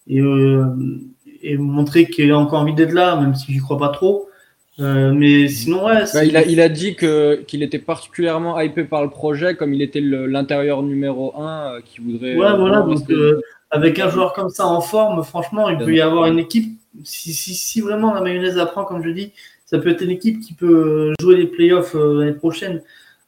et, 0.08 1.58
montrer 1.58 2.06
qu'il 2.06 2.32
a 2.32 2.38
encore 2.38 2.60
envie 2.60 2.76
d'être 2.76 2.94
là, 2.94 3.16
même 3.16 3.34
si 3.34 3.52
j'y 3.52 3.58
crois 3.58 3.80
pas 3.80 3.90
trop. 3.90 4.30
mais 4.78 5.48
sinon, 5.48 5.88
ouais. 5.88 6.04
Bah, 6.14 6.24
il, 6.24 6.38
a, 6.38 6.46
il 6.46 6.62
a 6.62 6.70
dit 6.70 6.96
qu'il 6.96 7.64
était 7.64 7.80
particulièrement 7.80 8.60
hypé 8.60 8.84
par 8.84 9.04
le 9.04 9.10
projet, 9.10 9.56
comme 9.56 9.74
il 9.74 9.82
était 9.82 10.02
l'intérieur 10.02 10.84
numéro 10.84 11.34
1 11.36 11.80
qui 11.84 12.00
voudrait. 12.00 12.36
Ouais, 12.36 12.56
voilà. 12.56 12.82
Donc, 12.82 13.02
avec 13.72 13.98
un 13.98 14.10
joueur 14.10 14.34
comme 14.34 14.50
ça 14.50 14.68
en 14.68 14.82
forme, 14.82 15.24
franchement, 15.24 15.68
il 15.70 15.80
peut 15.80 15.96
y 15.96 16.02
avoir 16.02 16.28
une 16.28 16.38
équipe 16.38 16.78
si, 17.04 17.34
si, 17.34 17.56
si, 17.56 17.82
vraiment 17.82 18.14
la 18.14 18.22
mayonnaise 18.22 18.58
apprend, 18.58 18.86
comme 18.86 19.04
je 19.04 19.10
dis, 19.10 19.32
ça 19.66 19.80
peut 19.80 19.90
être 19.90 20.02
une 20.02 20.12
équipe 20.12 20.40
qui 20.42 20.54
peut 20.54 21.14
jouer 21.20 21.38
les 21.38 21.48
playoffs 21.48 21.96
l'année 21.96 22.34
prochaine. 22.34 22.82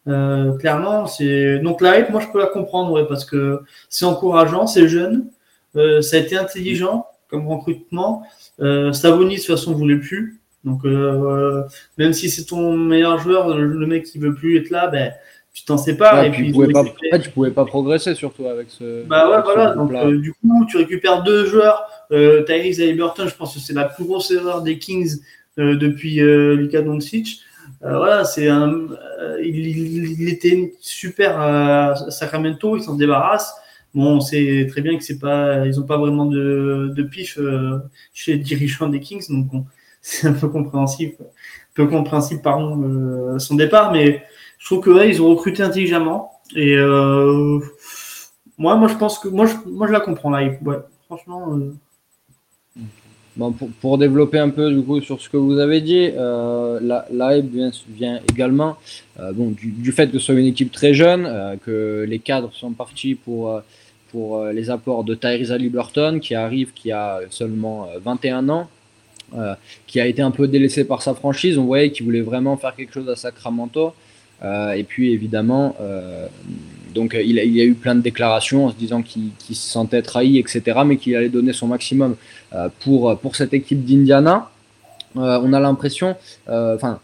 clairement, 0.05 1.07
c'est 1.07 1.59
donc 1.59 1.81
la 1.81 1.99
hype, 1.99 2.09
moi 2.09 2.21
je 2.21 2.27
peux 2.27 2.39
la 2.39 2.47
comprendre, 2.47 2.91
ouais, 2.91 3.07
parce 3.07 3.25
que 3.25 3.61
c'est 3.89 4.05
encourageant, 4.05 4.67
c'est 4.67 4.87
jeune, 4.87 5.27
ça 5.73 6.17
a 6.17 6.19
été 6.19 6.37
intelligent 6.37 7.07
comme 7.29 7.47
recrutement. 7.47 8.23
Euh, 8.59 8.93
Savonis, 8.93 9.35
de 9.35 9.39
toute 9.41 9.47
façon, 9.47 9.73
voulait 9.73 9.99
plus. 9.99 10.39
Donc, 10.63 10.83
euh, 10.85 11.63
même 11.97 12.13
si 12.13 12.29
c'est 12.29 12.45
ton 12.45 12.75
meilleur 12.75 13.19
joueur, 13.19 13.55
le 13.55 13.85
mec 13.85 14.05
qui 14.05 14.17
veut 14.17 14.33
plus 14.33 14.57
être 14.57 14.69
là, 14.69 14.87
ben, 14.87 15.13
tu 15.55 15.63
t'en 15.63 15.77
pas. 15.97 16.27
et 16.27 16.31
puis, 16.31 16.47
tu 16.47 16.51
pouvais 16.51 16.71
pas, 16.71 16.83
tu 17.17 17.29
pouvais 17.29 17.51
pas 17.51 17.65
progresser 17.65 18.13
surtout 18.13 18.45
avec 18.45 18.67
ce. 18.69 19.03
Bah 19.05 19.29
ouais, 19.29 19.41
voilà. 19.43 19.73
Donc, 19.73 19.91
euh, 19.93 20.19
du 20.19 20.33
coup, 20.33 20.65
tu 20.69 20.77
récupères 20.77 21.23
deux 21.23 21.45
joueurs. 21.45 21.85
Euh, 22.11 22.43
Tyrese 22.43 22.81
Haliburton, 22.81 23.27
je 23.27 23.35
pense 23.35 23.53
que 23.53 23.59
c'est 23.59 23.73
la 23.73 23.85
plus 23.85 24.03
grosse 24.03 24.29
erreur 24.31 24.61
des 24.61 24.77
Kings 24.77 25.21
euh, 25.57 25.75
depuis 25.75 26.19
euh, 26.19 26.55
Luka 26.55 26.81
Doncic. 26.81 27.39
Euh, 27.83 27.97
voilà, 27.97 28.25
c'est 28.25 28.49
un. 28.49 28.87
Il, 29.41 29.65
il, 29.65 30.21
il, 30.21 30.29
était 30.29 30.73
super 30.81 31.39
à 31.39 31.95
Sacramento, 32.09 32.75
il 32.75 32.83
s'en 32.83 32.95
débarrasse. 32.95 33.55
Bon, 33.95 34.17
on 34.17 34.19
sait 34.19 34.67
très 34.69 34.81
bien 34.81 34.97
que 34.97 35.03
c'est 35.05 35.19
pas, 35.19 35.65
ils 35.65 35.79
n'ont 35.79 35.85
pas 35.85 35.97
vraiment 35.97 36.25
de, 36.25 36.91
de 36.93 37.03
pif 37.03 37.37
euh, 37.39 37.79
chez 38.13 38.33
les 38.33 38.39
dirigeants 38.39 38.89
des 38.89 38.99
Kings, 38.99 39.25
donc 39.29 39.65
c'est 40.01 40.27
un 40.27 40.33
peu 40.33 40.49
compréhensible, 40.49 41.15
peu 41.73 41.87
compréhensible 41.87 42.41
pardon 42.41 42.83
euh, 42.83 43.39
son 43.39 43.55
départ, 43.55 43.93
mais 43.93 44.21
je 44.59 44.65
trouve 44.65 44.81
que 44.81 45.07
ils 45.07 45.21
ont 45.21 45.29
recruté 45.29 45.63
intelligemment 45.63 46.31
et 46.55 46.75
euh, 46.75 47.59
moi, 48.57 48.75
moi 48.75 48.87
je 48.87 48.95
pense 48.95 49.19
que 49.19 49.27
moi 49.27 49.47
moi 49.65 49.87
je 49.87 49.91
la 49.91 49.99
comprends 49.99 50.29
là, 50.29 50.47
ouais, 50.63 50.77
franchement. 51.07 51.55
Euh. 51.55 51.73
Bon, 53.37 53.51
pour, 53.51 53.69
pour, 53.81 53.97
développer 53.97 54.39
un 54.39 54.49
peu 54.49 54.71
du 54.71 54.81
coup 54.81 55.01
sur 55.01 55.21
ce 55.21 55.27
que 55.27 55.35
vous 55.35 55.59
avez 55.59 55.81
dit, 55.81 56.09
euh, 56.15 56.79
la, 56.81 57.37
hype 57.37 57.51
vient, 57.51 57.71
vient 57.89 58.21
également 58.31 58.77
euh, 59.19 59.33
bon, 59.33 59.49
du, 59.49 59.71
du, 59.71 59.91
fait 59.91 60.07
que 60.07 60.19
ce 60.19 60.27
soit 60.27 60.35
une 60.35 60.45
équipe 60.45 60.71
très 60.71 60.93
jeune, 60.93 61.59
que 61.65 62.05
les 62.07 62.19
cadres 62.19 62.53
sont 62.53 62.71
partis 62.71 63.15
pour 63.15 63.61
pour 64.15 64.45
les 64.45 64.69
apports 64.69 65.03
de 65.03 65.13
Tyrese 65.13 65.51
Haliburton 65.51 66.19
qui 66.21 66.35
arrive, 66.35 66.71
qui 66.71 66.93
a 66.93 67.19
seulement 67.29 67.89
21 68.01 68.47
euh, 68.47 68.51
ans, 68.53 68.69
qui 69.87 69.99
a 69.99 70.07
été 70.07 70.21
un 70.21 70.31
peu 70.31 70.47
délaissé 70.47 70.85
par 70.85 71.01
sa 71.01 71.13
franchise. 71.13 71.57
On 71.57 71.65
voyait 71.65 71.91
qu'il 71.91 72.05
voulait 72.05 72.21
vraiment 72.21 72.55
faire 72.55 72.73
quelque 72.73 72.93
chose 72.93 73.09
à 73.09 73.17
Sacramento. 73.17 73.93
Et 74.43 74.83
puis 74.83 75.11
évidemment, 75.11 75.75
donc 76.93 77.17
il 77.19 77.39
a, 77.39 77.43
il, 77.43 77.59
a, 77.59 77.63
eu 77.63 77.73
plein 77.73 77.95
de 77.95 78.01
déclarations 78.01 78.67
en 78.67 78.71
se 78.71 78.75
disant 78.75 79.01
qu'il 79.01 79.29
qu 79.39 79.55
se 79.55 79.69
sentait 79.69 80.01
trahi, 80.01 80.37
etc., 80.37 80.79
mais 80.85 80.97
qu'il 80.97 81.15
allait 81.15 81.29
donner 81.29 81.53
son 81.53 81.67
maximum 81.67 82.15
pour, 82.79 83.17
pour 83.19 83.35
cette 83.35 83.53
équipe 83.53 83.83
d'Indiana. 83.83 84.51
on 85.15 85.53
a 85.53 85.59
l'impression, 85.59 86.15
enfin, 86.47 86.99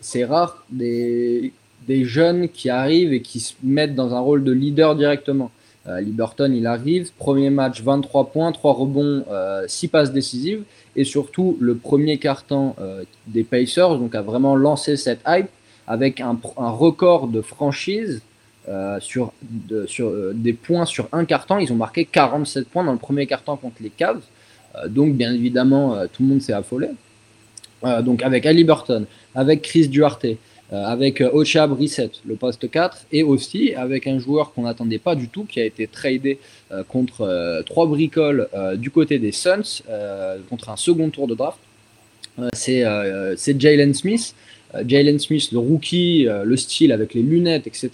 c'est 0.00 0.24
rare 0.24 0.64
des, 0.70 1.52
des 1.86 2.04
jeunes 2.04 2.48
qui 2.48 2.70
arrivent 2.70 3.12
et 3.12 3.22
qui 3.22 3.40
se 3.40 3.54
mettent 3.62 3.94
dans 3.94 4.14
un 4.14 4.20
rôle 4.20 4.44
de 4.44 4.52
leader 4.52 4.96
directement. 4.96 5.50
Euh, 5.88 6.00
Liberton, 6.00 6.52
il 6.52 6.66
arrive, 6.66 7.10
premier 7.16 7.50
match, 7.50 7.82
23 7.82 8.30
points, 8.30 8.50
3 8.50 8.72
rebonds, 8.72 9.24
euh, 9.30 9.64
6 9.68 9.88
passes 9.88 10.12
décisives, 10.12 10.64
et 10.96 11.04
surtout 11.04 11.56
le 11.60 11.76
premier 11.76 12.18
carton 12.18 12.74
euh, 12.80 13.04
des 13.28 13.44
Pacers, 13.44 13.98
donc 13.98 14.14
a 14.14 14.22
vraiment 14.22 14.56
lancé 14.56 14.96
cette 14.96 15.20
hype 15.26 15.48
avec 15.86 16.20
un, 16.20 16.38
record 16.56 17.28
de 17.28 17.40
franchise 17.40 18.22
euh, 18.68 18.98
sur, 19.00 19.32
euh, 20.00 20.32
des 20.34 20.52
points 20.52 20.86
sur 20.86 21.08
un 21.12 21.24
carton. 21.24 21.58
Ils 21.58 21.72
ont 21.72 21.76
marqué 21.76 22.04
47 22.04 22.68
points 22.68 22.84
dans 22.84 22.92
le 22.92 22.98
premier 22.98 23.26
carton 23.26 23.56
contre 23.56 23.76
les 23.80 23.90
Cavs. 23.90 24.22
Euh, 24.74 24.88
donc 24.88 25.14
bien 25.14 25.32
évidemment, 25.32 25.96
tout 26.12 26.22
le 26.22 26.28
monde 26.28 26.42
s'est 26.42 26.52
affolé. 26.52 26.88
donc 28.02 28.22
avec 28.22 28.46
Ali 28.46 28.64
Burton, 28.64 29.06
avec 29.34 29.62
Chris 29.62 29.88
Duarte, 29.88 30.26
avec 30.72 31.20
Ocha 31.20 31.68
Brissett, 31.68 32.10
le 32.26 32.34
poste 32.34 32.68
4, 32.68 33.06
et 33.12 33.22
aussi 33.22 33.74
avec 33.74 34.08
un 34.08 34.18
joueur 34.18 34.52
qu'on 34.52 34.62
n'attendait 34.62 34.98
pas 34.98 35.14
du 35.14 35.28
tout, 35.28 35.44
qui 35.44 35.60
a 35.60 35.64
été 35.64 35.86
tradé 35.86 36.40
contre 36.88 37.62
trois 37.64 37.86
bricoles 37.86 38.48
du 38.76 38.90
côté 38.90 39.20
des 39.20 39.30
Suns, 39.30 39.82
contre 40.50 40.70
un 40.70 40.76
second 40.76 41.10
tour 41.10 41.28
de 41.28 41.36
draft. 41.36 41.58
c'est 42.54 43.60
Jalen 43.60 43.94
Smith. 43.94 44.34
Jalen 44.86 45.18
Smith, 45.18 45.52
le 45.52 45.58
rookie, 45.58 46.24
le 46.24 46.56
style 46.56 46.92
avec 46.92 47.14
les 47.14 47.22
lunettes, 47.22 47.66
etc. 47.66 47.90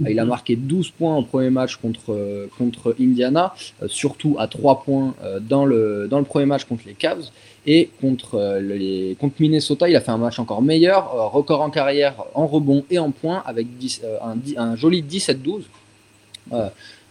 Il 0.00 0.18
a 0.18 0.22
mhm. 0.24 0.28
marqué 0.28 0.56
12 0.56 0.90
points 0.90 1.16
au 1.16 1.22
premier 1.22 1.50
match 1.50 1.76
contre, 1.76 2.48
contre 2.58 2.96
Indiana, 3.00 3.54
surtout 3.86 4.36
à 4.38 4.46
3 4.48 4.82
points 4.82 5.14
dans, 5.40 5.64
le, 5.64 6.08
dans 6.10 6.18
le 6.18 6.24
premier 6.24 6.46
match 6.46 6.64
contre 6.64 6.84
les 6.86 6.94
Cavs. 6.94 7.30
Et 7.66 7.90
contre, 8.00 8.36
euh, 8.36 8.60
les, 8.60 9.16
contre 9.18 9.34
Minnesota, 9.40 9.88
il 9.88 9.96
a 9.96 10.00
fait 10.00 10.12
un 10.12 10.18
match 10.18 10.38
encore 10.38 10.62
meilleur, 10.62 11.12
euh, 11.14 11.26
record 11.26 11.62
en 11.62 11.70
carrière 11.70 12.14
en 12.34 12.46
rebond 12.46 12.84
et 12.90 12.98
en 13.00 13.10
points, 13.10 13.42
avec 13.44 13.76
10, 13.76 14.02
euh, 14.04 14.18
un, 14.22 14.36
un, 14.56 14.76
joli 14.76 15.02
17-12. 15.02 15.62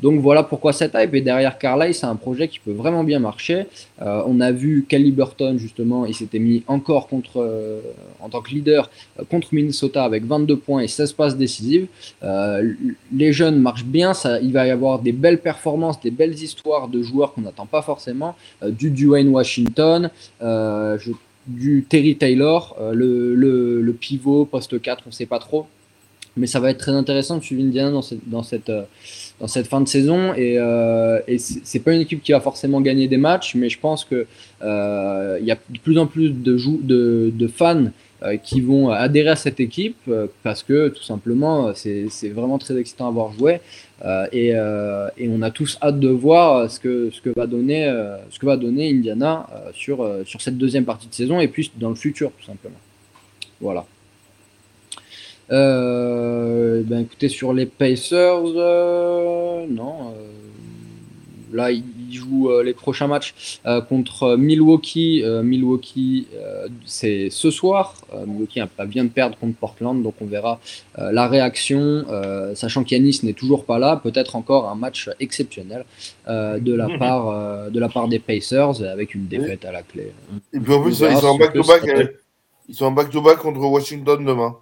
Donc 0.02 0.20
voilà 0.20 0.44
pourquoi 0.44 0.74
cette 0.74 0.94
hype. 0.96 1.14
Et 1.14 1.22
derrière 1.22 1.58
Carlisle, 1.58 1.94
c'est 1.94 2.06
un 2.06 2.16
projet 2.16 2.48
qui 2.48 2.60
peut 2.60 2.72
vraiment 2.72 3.04
bien 3.04 3.20
marcher. 3.20 3.66
Euh, 4.02 4.24
on 4.26 4.40
a 4.42 4.52
vu 4.52 4.86
Burton 4.90 5.58
justement, 5.58 6.06
il 6.06 6.14
s'était 6.14 6.40
mis 6.40 6.64
encore 6.68 7.08
contre, 7.08 7.42
euh, 7.42 7.82
en 8.20 8.30
tant 8.30 8.42
que 8.42 8.52
leader 8.52 8.90
contre 9.30 9.50
Minnesota 9.54 10.04
avec 10.04 10.26
22 10.26 10.58
points 10.58 10.82
et 10.82 10.88
16 10.88 11.14
passes 11.14 11.38
décisives. 11.38 11.88
Euh, 12.24 12.74
les 13.14 13.34
jeunes 13.34 13.60
marchent 13.60 13.86
bien, 13.86 14.14
il 14.42 14.52
va 14.52 14.68
y 14.68 14.72
avoir 14.72 15.00
des 15.00 15.12
belles 15.12 15.40
performances, 15.40 16.00
des 16.02 16.12
belles 16.12 16.34
histoires 16.34 16.88
de 16.88 17.02
joueurs 17.02 17.34
qu'on 17.34 17.42
n'attend 17.42 17.66
pas 17.66 17.82
forcément. 17.82 18.36
du 18.68 18.90
Dwayne 18.90 19.30
Washington, 19.30 20.10
du 21.48 21.86
Terry 21.88 22.16
Taylor, 22.18 22.76
le, 22.94 23.92
pivot 24.00 24.46
poste 24.46 24.82
4, 24.82 25.04
on 25.06 25.10
ne 25.10 25.14
sait 25.14 25.26
pas 25.26 25.40
trop. 25.40 25.68
Mais 26.38 26.48
ça 26.48 26.60
va 26.60 26.70
être 26.70 26.80
très 26.80 26.92
intéressant 26.92 27.38
de 27.38 27.44
suivre 27.44 27.64
Indiana 27.64 27.92
dans 27.92 28.02
cette, 28.02 28.30
dans 28.30 28.44
cette, 28.44 28.70
euh, 28.70 28.84
dans 29.40 29.48
cette 29.48 29.68
fin 29.68 29.82
de 29.82 29.88
saison. 29.88 30.34
Et, 30.34 30.58
euh, 30.60 31.20
et 31.28 31.38
c'est 31.38 31.80
pas 31.80 31.94
une 31.94 32.02
équipe 32.02 32.22
qui 32.22 32.32
va 32.32 32.40
forcément 32.40 32.82
gagner 32.82 33.08
des 33.08 33.18
matchs, 33.18 33.56
mais 33.56 33.70
je 33.70 33.80
pense 33.80 34.06
que 34.06 34.26
euh, 34.62 35.38
il 35.40 35.46
y 35.46 35.52
a 35.52 35.56
de 35.70 35.80
plus 35.80 35.98
en 35.98 36.08
plus 36.08 36.30
de, 36.30 36.58
de, 36.82 37.32
de 37.34 37.48
fans 37.48 37.86
euh, 38.24 38.38
qui 38.38 38.62
vont 38.62 38.90
adhérer 38.90 39.30
à 39.30 39.36
cette 39.36 39.60
équipe 39.60 39.98
euh, 40.08 40.28
parce 40.44 40.64
que 40.64 40.88
tout 40.88 41.04
simplement 41.04 41.74
c'est 41.76 42.30
vraiment 42.30 42.58
très 42.58 42.78
excitant 42.78 43.08
à 43.08 43.12
voir 43.12 43.34
jouer. 43.34 43.60
Et, 44.32 44.50
et, 44.50 45.30
on 45.30 45.42
a 45.42 45.52
tous 45.52 45.78
hâte 45.82 46.00
de 46.00 46.10
voir 46.10 46.70
ce 46.70 46.82
que, 46.82 47.10
ce 47.12 47.22
que, 47.22 47.30
va, 47.30 47.48
donner, 47.48 47.86
ce 48.30 48.38
que 48.40 48.46
va 48.46 48.58
donner 48.58 48.90
Indiana 48.90 49.48
sur, 49.74 50.06
sur 50.26 50.42
cette 50.42 50.58
deuxième 50.58 50.84
partie 50.84 51.08
de 51.08 51.14
saison 51.14 51.40
et 51.40 51.48
puis 51.48 51.72
dans 51.78 51.90
le 51.90 51.96
futur 51.96 52.32
tout 52.38 52.46
simplement. 52.46 52.76
Voilà. 53.62 53.86
Euh, 55.52 56.82
ben 56.86 57.02
écoutez, 57.02 57.30
sur 57.30 57.54
les 57.54 57.66
Pacers, 57.66 58.44
euh, 58.56 59.66
non. 59.70 60.14
Euh, 60.16 60.28
là, 61.54 61.72
ils 61.72 61.84
jouent 62.12 62.50
euh, 62.50 62.64
les 62.64 62.74
prochains 62.74 63.08
matchs 63.08 63.60
euh, 63.66 63.82
contre 63.82 64.36
Milwaukee. 64.36 65.24
Milwaukee, 65.44 66.28
c'est 66.86 67.30
ce 67.30 67.52
soir. 67.52 67.96
Milwaukee 68.26 68.62
vient 68.88 69.04
de 69.04 69.10
perdre 69.10 69.38
contre 69.38 69.58
Portland, 69.58 70.02
donc 70.02 70.16
on 70.22 70.26
verra 70.26 70.60
la 70.98 71.28
réaction. 71.28 72.06
sachant 72.56 72.84
qu'Yanis 72.84 73.20
n'est 73.24 73.34
toujours 73.34 73.66
pas 73.66 73.80
là, 73.80 74.00
peut-être 74.02 74.36
encore 74.36 74.70
un 74.70 74.76
match 74.76 75.10
exceptionnel 75.20 75.86
de, 76.28 76.74
la 76.74 76.88
mhm. 76.88 76.98
part, 76.98 77.70
de 77.70 77.80
la 77.80 77.90
part 77.90 78.08
des 78.08 78.20
Pacers 78.20 78.82
avec 78.84 79.14
une 79.14 79.28
défaite 79.28 79.66
à 79.66 79.72
la 79.72 79.84
clé. 79.84 80.12
Et 80.54 80.60
puis 80.60 80.74
en 80.74 80.82
plus, 80.82 81.00
ils 81.00 81.18
sont 81.18 81.28
en 81.28 81.38
back-to-back. 81.38 81.84
Ils 82.68 82.74
sont 82.74 82.86
en 82.86 82.92
back-to-back 82.92 83.38
contre 83.38 83.60
Washington 83.60 84.26
demain. 84.26 84.58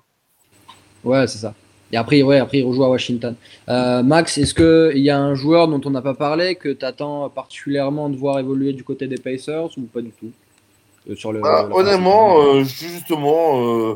Ouais, 1.04 1.28
c'est 1.28 1.40
ça. 1.40 1.54
Et 1.92 1.98
après, 1.98 2.24
ouais, 2.24 2.40
après, 2.40 2.58
il 2.60 2.66
rejoue 2.66 2.84
à 2.84 2.90
Washington. 2.90 3.36
Euh, 3.70 4.02
Max, 4.02 4.38
est-ce 4.40 4.56
qu'il 4.56 5.02
y 5.04 5.12
a 5.12 5.20
un 5.20 5.36
joueur 5.36 5.68
dont 5.68 5.80
on 5.86 5.92
n'a 5.92 6.02
pas 6.02 6.16
parlé 6.16 6.56
que 6.56 6.70
tu 6.70 6.84
attends 6.84 7.30
particulièrement 7.30 8.10
de 8.10 8.18
voir 8.18 8.40
évoluer 8.40 8.74
du 8.74 8.84
côté 8.84 9.06
des 9.08 9.20
Pacers 9.20 9.70
ou 9.78 9.82
pas 9.82 10.02
du 10.02 10.10
tout? 10.10 10.32
Euh, 11.08 11.16
sur 11.16 11.32
le, 11.32 11.42
bah, 11.42 11.70
Honnêtement, 11.72 12.40
euh, 12.40 12.64
justement, 12.64 13.96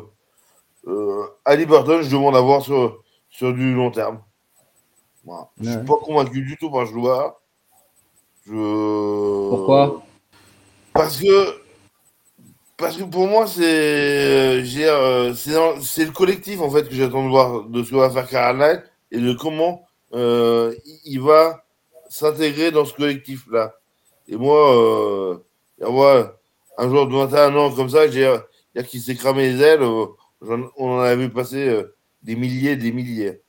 Ali 1.44 1.66
Burton, 1.66 2.04
je 2.04 2.12
demande 2.12 2.36
à 2.36 2.42
voir 2.42 2.62
sur, 2.62 3.02
sur 3.32 3.52
du 3.52 3.74
long 3.74 3.90
terme. 3.90 4.20
Voilà. 5.26 5.50
Je 5.60 5.66
ne 5.66 5.72
suis 5.72 5.86
pas 5.86 5.98
convaincu 6.02 6.42
du 6.42 6.56
tout 6.56 6.70
par 6.70 6.82
le 6.82 6.88
joueur. 6.88 7.42
Je... 8.46 9.50
Pourquoi? 9.50 10.04
Parce 10.94 11.20
que 11.20 11.67
parce 12.78 12.96
que 12.98 13.04
pour 13.04 13.28
moi, 13.28 13.48
c'est 13.48 13.64
euh, 13.64 15.34
c'est 15.34 16.06
le 16.06 16.12
collectif 16.12 16.62
en 16.62 16.70
fait 16.70 16.88
que 16.88 16.96
j'attends 16.96 17.24
de 17.26 17.30
voir 17.30 17.64
de 17.64 17.84
ce 17.84 17.90
que 17.92 17.96
va 17.96 18.10
faire 18.10 18.28
Caroline 18.28 18.84
et 19.12 19.20
de 19.20 19.34
comment 19.34 19.88
euh, 20.14 20.74
il 21.06 21.22
va 21.22 21.64
s'intégrer 22.10 22.72
dans 22.72 22.86
ce 22.86 22.94
collectif-là. 22.94 23.76
Et 24.28 24.36
moi, 24.36 24.76
euh, 24.76 25.38
moi, 25.90 26.38
un 26.78 26.90
joueur 26.90 27.08
de 27.08 27.16
21 27.16 27.56
ans 27.56 27.72
comme 27.72 27.90
ça, 27.90 28.06
y 28.06 28.24
a 28.24 28.84
qui 28.84 29.00
s'est 29.00 29.16
cramé 29.16 29.54
les 29.54 29.62
ailes. 29.62 29.82
Euh, 29.82 30.06
on 30.78 30.98
en 30.98 31.00
a 31.00 31.16
vu 31.16 31.30
passer 31.30 31.68
euh, 31.68 31.96
des 32.22 32.36
milliers, 32.36 32.76
des 32.76 32.92
milliers. 32.92 33.42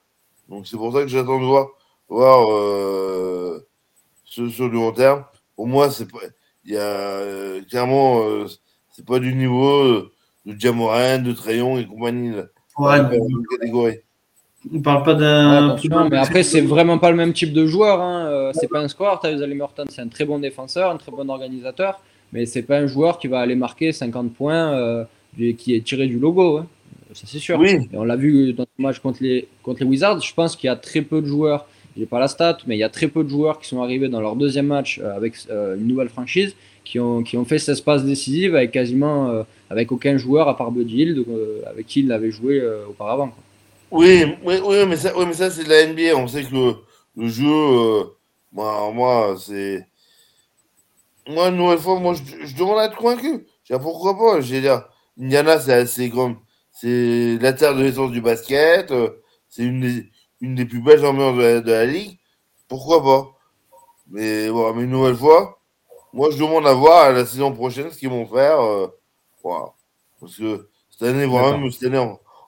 Donc 0.48 0.66
c'est 0.66 0.76
pour 0.76 0.92
ça 0.92 1.02
que 1.02 1.08
j'attends 1.08 1.40
de 1.40 1.44
voir, 1.44 1.68
voir 2.08 2.50
euh, 2.50 3.66
ce, 4.24 4.48
sur 4.48 4.70
du 4.70 4.76
long 4.76 4.92
terme. 4.92 5.24
Pour 5.54 5.66
moi, 5.66 5.90
c'est 5.90 6.06
il 6.64 6.74
y 6.74 6.76
a 6.78 7.60
clairement, 7.68 8.46
c'est 8.98 9.06
pas 9.06 9.20
du 9.20 9.32
niveau 9.32 10.10
de 10.44 10.58
Jamoran, 10.58 11.20
de 11.20 11.32
Trayon 11.32 11.78
et 11.78 11.86
compagnie. 11.86 12.32
Ouais, 12.76 12.98
catégorie. 13.48 13.98
On 14.74 14.80
parle 14.80 15.04
pas 15.04 15.14
d'un. 15.14 15.76
mais 16.10 16.16
après, 16.16 16.42
c'est 16.42 16.62
vraiment 16.62 16.98
pas 16.98 17.10
le 17.10 17.16
même 17.16 17.32
type 17.32 17.52
de 17.52 17.64
joueur. 17.64 18.00
Hein. 18.02 18.50
c'est 18.54 18.68
pas 18.68 18.80
un 18.80 18.88
score. 18.88 19.20
Tyrese 19.20 19.40
Halliburton, 19.40 19.84
c'est 19.88 20.02
un 20.02 20.08
très 20.08 20.24
bon 20.24 20.40
défenseur, 20.40 20.90
un 20.90 20.96
très 20.96 21.12
bon 21.12 21.28
organisateur, 21.28 22.00
mais 22.32 22.44
c'est 22.44 22.62
pas 22.62 22.78
un 22.78 22.88
joueur 22.88 23.20
qui 23.20 23.28
va 23.28 23.38
aller 23.38 23.54
marquer 23.54 23.92
50 23.92 24.34
points 24.34 25.06
qui 25.36 25.76
est 25.76 25.84
tiré 25.86 26.08
du 26.08 26.18
logo. 26.18 26.58
Hein. 26.58 26.66
Ça, 27.12 27.24
c'est 27.26 27.38
sûr. 27.38 27.64
Et 27.64 27.88
on 27.92 28.04
l'a 28.04 28.16
vu 28.16 28.52
dans 28.52 28.66
le 28.78 28.82
match 28.82 28.98
contre 28.98 29.22
les, 29.22 29.46
contre 29.62 29.80
les 29.80 29.86
Wizards. 29.86 30.20
Je 30.22 30.34
pense 30.34 30.56
qu'il 30.56 30.66
y 30.66 30.70
a 30.70 30.76
très 30.76 31.02
peu 31.02 31.22
de 31.22 31.26
joueurs. 31.26 31.66
J'ai 31.96 32.06
pas 32.06 32.20
la 32.20 32.28
stat, 32.28 32.58
mais 32.66 32.76
il 32.76 32.78
y 32.80 32.84
a 32.84 32.88
très 32.88 33.08
peu 33.08 33.24
de 33.24 33.28
joueurs 33.28 33.58
qui 33.58 33.68
sont 33.68 33.82
arrivés 33.82 34.08
dans 34.08 34.20
leur 34.20 34.36
deuxième 34.36 34.66
match 34.66 35.00
euh, 35.02 35.16
avec 35.16 35.34
euh, 35.50 35.76
une 35.76 35.86
nouvelle 35.86 36.08
franchise 36.08 36.54
qui 36.88 36.98
ont, 36.98 37.22
qui 37.22 37.36
ont 37.36 37.44
fait 37.44 37.58
cette 37.58 37.84
passe 37.84 38.04
décisive 38.04 38.56
avec 38.56 38.70
quasiment 38.70 39.28
euh, 39.28 39.42
avec 39.68 39.92
aucun 39.92 40.16
joueur 40.16 40.48
à 40.48 40.56
part 40.56 40.70
Buddy 40.70 41.02
Hill 41.02 41.24
avec 41.66 41.86
qui 41.86 42.00
il 42.00 42.10
avait 42.12 42.30
joué 42.30 42.62
auparavant. 42.88 43.32
Oui, 43.90 44.24
oui, 44.44 44.56
oui, 44.64 44.86
mais 44.86 44.96
ça, 44.96 45.12
oui, 45.16 45.24
mais 45.26 45.34
ça 45.34 45.50
c'est 45.50 45.64
de 45.64 45.68
la 45.68 45.86
NBA. 45.86 46.16
On 46.16 46.26
sait 46.26 46.44
que 46.44 46.74
le, 47.16 47.28
jeu, 47.28 48.10
moi, 48.52 48.90
moi 48.92 49.36
c'est. 49.38 49.86
Moi, 51.26 51.48
une 51.48 51.56
nouvelle 51.56 51.78
fois, 51.78 52.00
moi, 52.00 52.14
je, 52.14 52.46
je 52.46 52.56
demande 52.56 52.78
à 52.78 52.86
être 52.86 52.96
convaincu. 52.96 53.46
Pourquoi 53.76 54.16
pas? 54.16 54.40
J'ai 54.40 54.62
Indiana, 55.20 55.60
c'est 55.60 55.74
assez 55.74 56.08
grand. 56.08 56.36
C'est 56.72 57.38
la 57.40 57.52
terre 57.52 57.74
de 57.74 57.82
l'essence 57.82 58.12
du 58.12 58.20
basket. 58.20 58.90
Euh, 58.92 59.10
c'est 59.48 59.64
une 59.64 59.80
des, 59.80 60.06
une 60.40 60.54
des 60.54 60.64
plus 60.64 60.80
belles 60.80 61.04
ambiances 61.04 61.36
de 61.36 61.70
la, 61.70 61.86
ligue. 61.86 62.18
Pourquoi 62.68 63.02
pas? 63.02 63.26
Mais, 64.10 64.48
voilà, 64.48 64.74
mais 64.74 64.84
une 64.84 64.90
nouvelle 64.90 65.16
fois, 65.16 65.57
moi, 66.12 66.30
je 66.30 66.38
demande 66.38 66.66
à 66.66 66.74
voir 66.74 67.04
à 67.04 67.12
la 67.12 67.26
saison 67.26 67.52
prochaine 67.52 67.90
ce 67.90 67.98
qu'ils 67.98 68.08
vont 68.08 68.26
faire. 68.26 68.60
Euh, 68.60 68.86
voilà. 69.42 69.66
Parce 70.20 70.36
que 70.36 70.68
cette 70.90 71.08
année, 71.08 71.26
vraiment, 71.26 71.70
cette 71.70 71.84
année 71.84 71.98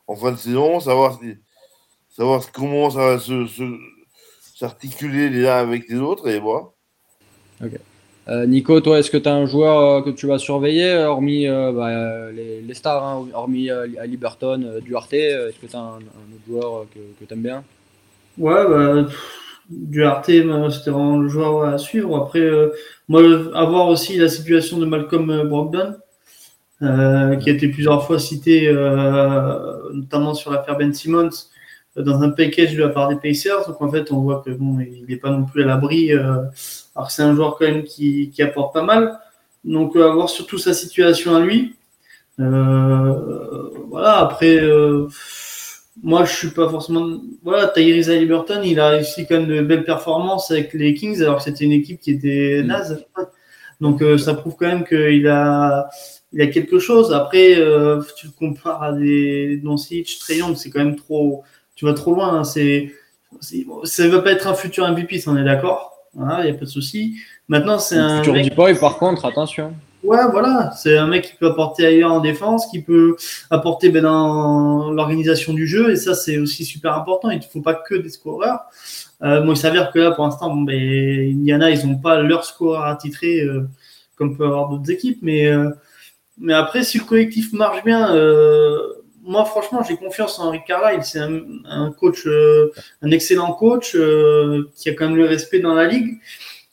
en, 0.06 0.16
fin 0.16 0.32
de 0.32 0.36
saison, 0.36 0.80
savoir, 0.80 1.18
si, 1.20 1.36
savoir 2.08 2.42
comment 2.52 2.90
ça 2.90 3.16
va 3.16 3.18
s'articuler 4.54 5.28
les 5.28 5.46
uns 5.46 5.56
avec 5.56 5.88
les 5.88 5.98
autres. 5.98 6.28
Et 6.28 6.40
voilà. 6.40 6.66
Ok. 7.62 7.72
Euh, 8.28 8.46
Nico, 8.46 8.80
toi, 8.80 8.98
est-ce 8.98 9.10
que 9.10 9.16
tu 9.16 9.28
as 9.28 9.34
un 9.34 9.46
joueur 9.46 9.78
euh, 9.78 10.02
que 10.02 10.10
tu 10.10 10.26
vas 10.26 10.38
surveiller, 10.38 10.94
hormis 10.98 11.48
euh, 11.48 11.72
bah, 11.72 12.30
les, 12.30 12.74
stars, 12.74 13.04
hein, 13.04 13.26
hormis 13.34 13.70
Liberton, 14.04 14.80
Duarte 14.82 15.14
Est-ce 15.14 15.58
que 15.58 15.66
tu 15.66 15.74
as 15.74 15.80
un, 15.80 15.96
autre 15.96 16.46
joueur 16.46 16.86
que, 16.94 17.24
tu 17.24 17.32
aimes 17.32 17.42
bien? 17.42 17.64
Ouais, 18.38 18.64
bah, 18.68 19.06
Duarte, 19.70 20.26
c'était 20.26 20.90
vraiment 20.90 21.18
le 21.18 21.28
joueur 21.28 21.64
à 21.64 21.78
suivre. 21.78 22.16
Après, 22.16 22.46
moi, 23.08 23.22
avoir 23.54 23.88
aussi 23.88 24.18
la 24.18 24.28
situation 24.28 24.78
de 24.78 24.84
Malcolm 24.84 25.48
Brogdon, 25.48 25.94
qui 26.80 26.86
a 26.86 27.52
été 27.52 27.68
plusieurs 27.68 28.04
fois 28.06 28.18
cité, 28.18 28.72
notamment 29.92 30.34
sur 30.34 30.50
l'affaire 30.50 30.76
Ben 30.76 30.92
Simmons 30.92 31.30
dans 31.96 32.22
un 32.22 32.30
package 32.30 32.74
de 32.74 32.82
la 32.82 32.88
part 32.88 33.08
des 33.08 33.16
Pacers. 33.16 33.66
Donc 33.66 33.80
en 33.80 33.90
fait, 33.90 34.12
on 34.12 34.20
voit 34.20 34.42
que 34.44 34.50
bon, 34.50 34.78
il 34.80 35.04
n'est 35.08 35.16
pas 35.16 35.30
non 35.30 35.44
plus 35.44 35.62
à 35.62 35.66
l'abri. 35.66 36.12
Euh, 36.12 36.42
alors 36.94 37.08
que 37.08 37.12
c'est 37.12 37.22
un 37.22 37.34
joueur 37.34 37.56
quand 37.58 37.66
même 37.66 37.84
qui, 37.84 38.30
qui 38.30 38.42
apporte 38.42 38.72
pas 38.72 38.82
mal. 38.82 39.18
Donc 39.64 39.96
euh, 39.96 40.08
avoir 40.08 40.28
surtout 40.28 40.58
sa 40.58 40.74
situation 40.74 41.34
à 41.34 41.40
lui. 41.40 41.76
Euh, 42.38 43.70
voilà. 43.88 44.18
Après, 44.18 44.58
euh, 44.58 45.08
moi 46.02 46.24
je 46.24 46.34
suis 46.34 46.50
pas 46.50 46.68
forcément. 46.68 47.20
Voilà, 47.42 47.68
Tyrese 47.68 48.10
Halliburton, 48.10 48.62
il 48.64 48.80
a 48.80 48.90
réussi 48.90 49.26
quand 49.26 49.36
même 49.36 49.48
de 49.48 49.60
belles 49.62 49.84
performances 49.84 50.50
avec 50.50 50.72
les 50.74 50.94
Kings, 50.94 51.20
alors 51.22 51.38
que 51.38 51.42
c'était 51.42 51.64
une 51.64 51.72
équipe 51.72 52.00
qui 52.00 52.12
était 52.12 52.62
mm. 52.62 52.66
naze. 52.66 53.04
Donc 53.80 54.02
ça 54.18 54.34
prouve 54.34 54.56
quand 54.58 54.66
même 54.66 54.84
qu'il 54.84 55.26
a 55.28 55.88
il 56.32 56.42
a 56.42 56.46
quelque 56.46 56.78
chose. 56.78 57.12
Après, 57.12 57.54
tu 58.16 58.26
le 58.26 58.32
compares 58.38 58.82
à 58.82 58.92
des 58.92 59.56
Doncic, 59.56 60.18
Trayon, 60.20 60.54
c'est 60.54 60.70
quand 60.70 60.80
même 60.80 60.96
trop 60.96 61.44
tu 61.80 61.86
vas 61.86 61.94
trop 61.94 62.14
loin. 62.14 62.34
Hein, 62.34 62.44
c'est, 62.44 62.92
ça 63.84 64.04
ne 64.04 64.08
va 64.08 64.20
pas 64.20 64.32
être 64.32 64.46
un 64.46 64.52
futur 64.52 64.86
MVP, 64.86 65.18
ça 65.18 65.30
on 65.30 65.36
est 65.38 65.44
d'accord. 65.44 65.94
Il 66.14 66.20
n'y 66.20 66.50
a 66.50 66.52
pas 66.52 66.66
de 66.66 66.66
souci. 66.66 67.16
Maintenant, 67.48 67.78
c'est 67.78 67.96
un. 67.96 68.18
Futur 68.18 68.34
mec... 68.34 68.54
boy, 68.54 68.78
par 68.78 68.98
contre, 68.98 69.24
attention. 69.24 69.72
Ouais, 70.02 70.18
voilà. 70.30 70.72
C'est 70.76 70.96
un 70.96 71.06
mec 71.06 71.24
qui 71.26 71.34
peut 71.36 71.48
apporter 71.48 71.86
ailleurs 71.86 72.12
en 72.12 72.20
défense, 72.20 72.66
qui 72.66 72.80
peut 72.80 73.16
apporter 73.50 73.90
ben, 73.90 74.02
dans 74.02 74.90
l'organisation 74.90 75.52
du 75.52 75.66
jeu. 75.66 75.90
Et 75.90 75.96
ça, 75.96 76.14
c'est 76.14 76.38
aussi 76.38 76.64
super 76.64 76.94
important. 76.94 77.30
Il 77.30 77.38
ne 77.38 77.42
faut 77.42 77.60
pas 77.60 77.74
que 77.74 77.94
des 77.94 78.08
scoreurs. 78.08 78.60
Euh, 79.22 79.42
bon, 79.42 79.52
il 79.52 79.56
s'avère 79.56 79.92
que 79.92 79.98
là, 79.98 80.12
pour 80.12 80.24
l'instant, 80.24 80.48
bon, 80.54 80.62
ben, 80.62 80.74
Indiana, 80.74 81.70
ils 81.70 81.86
n'ont 81.86 81.98
pas 81.98 82.20
leur 82.22 82.44
score 82.44 82.82
attitré 82.82 83.40
euh, 83.40 83.68
comme 84.20 84.36
peut 84.36 84.44
avoir 84.44 84.68
d'autres 84.68 84.90
équipes. 84.90 85.18
Mais, 85.22 85.46
euh, 85.46 85.70
mais 86.38 86.52
après, 86.52 86.84
si 86.84 86.98
le 86.98 87.04
collectif 87.04 87.52
marche 87.54 87.82
bien, 87.84 88.14
euh, 88.14 88.78
moi, 89.22 89.46
franchement, 89.46 89.82
j'ai 89.82 89.96
confiance 89.96 90.38
en 90.38 90.50
Rick 90.50 90.66
Carlisle. 90.66 91.02
C'est 91.02 91.20
un, 91.20 91.90
coach, 91.98 92.26
euh, 92.26 92.70
un 93.00 93.10
excellent 93.10 93.52
coach 93.54 93.96
qui 94.76 94.90
a 94.90 94.92
quand 94.92 95.06
même 95.08 95.16
le 95.16 95.24
respect 95.24 95.60
dans 95.60 95.74
la 95.74 95.86
ligue. 95.86 96.18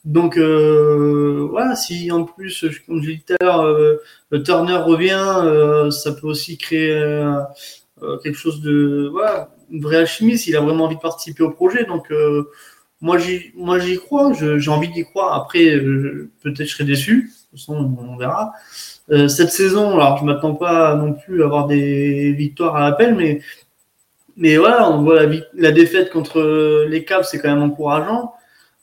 Donc, 0.07 0.37
euh, 0.37 1.47
voilà, 1.51 1.75
si 1.75 2.11
en 2.11 2.23
plus, 2.23 2.65
comme 2.87 3.03
je 3.03 3.11
dit 3.11 3.23
tout 3.27 3.35
à 3.39 3.43
l'heure, 3.43 3.99
Turner 4.43 4.77
revient, 4.77 5.91
ça 5.91 6.13
peut 6.13 6.27
aussi 6.27 6.57
créer 6.57 6.97
quelque 8.23 8.37
chose 8.37 8.61
de, 8.61 9.09
voilà, 9.11 9.49
une 9.69 9.81
vraie 9.81 9.97
alchimie 9.97 10.37
s'il 10.37 10.55
a 10.55 10.61
vraiment 10.61 10.85
envie 10.85 10.95
de 10.95 11.01
participer 11.01 11.43
au 11.43 11.51
projet. 11.51 11.83
Donc, 11.83 12.11
moi, 13.01 13.17
j'y, 13.17 13.51
moi, 13.55 13.79
j'y 13.79 13.97
crois. 13.97 14.31
j'ai 14.33 14.71
envie 14.71 14.87
d'y 14.89 15.03
croire. 15.03 15.33
Après, 15.33 15.77
peut-être 16.41 16.63
je 16.63 16.73
serai 16.73 16.85
déçu. 16.85 17.33
De 17.51 17.57
toute 17.57 17.59
façon, 17.59 17.97
on 17.99 18.15
verra. 18.17 18.53
Euh, 19.09 19.27
cette 19.27 19.51
saison, 19.51 19.93
alors 19.99 20.17
je 20.17 20.25
m'attends 20.25 20.55
pas 20.55 20.95
non 20.95 21.13
plus 21.13 21.41
à 21.41 21.45
avoir 21.45 21.67
des 21.67 22.33
victoires 22.33 22.75
à 22.75 22.81
l'appel, 22.81 23.15
mais 23.15 23.41
mais 24.35 24.57
voilà, 24.57 24.89
on 24.91 25.01
voit 25.01 25.23
la, 25.23 25.35
la 25.55 25.71
défaite 25.71 26.11
contre 26.11 26.85
les 26.87 27.03
Cavs, 27.05 27.23
c'est 27.23 27.39
quand 27.39 27.49
même 27.49 27.63
encourageant. 27.63 28.33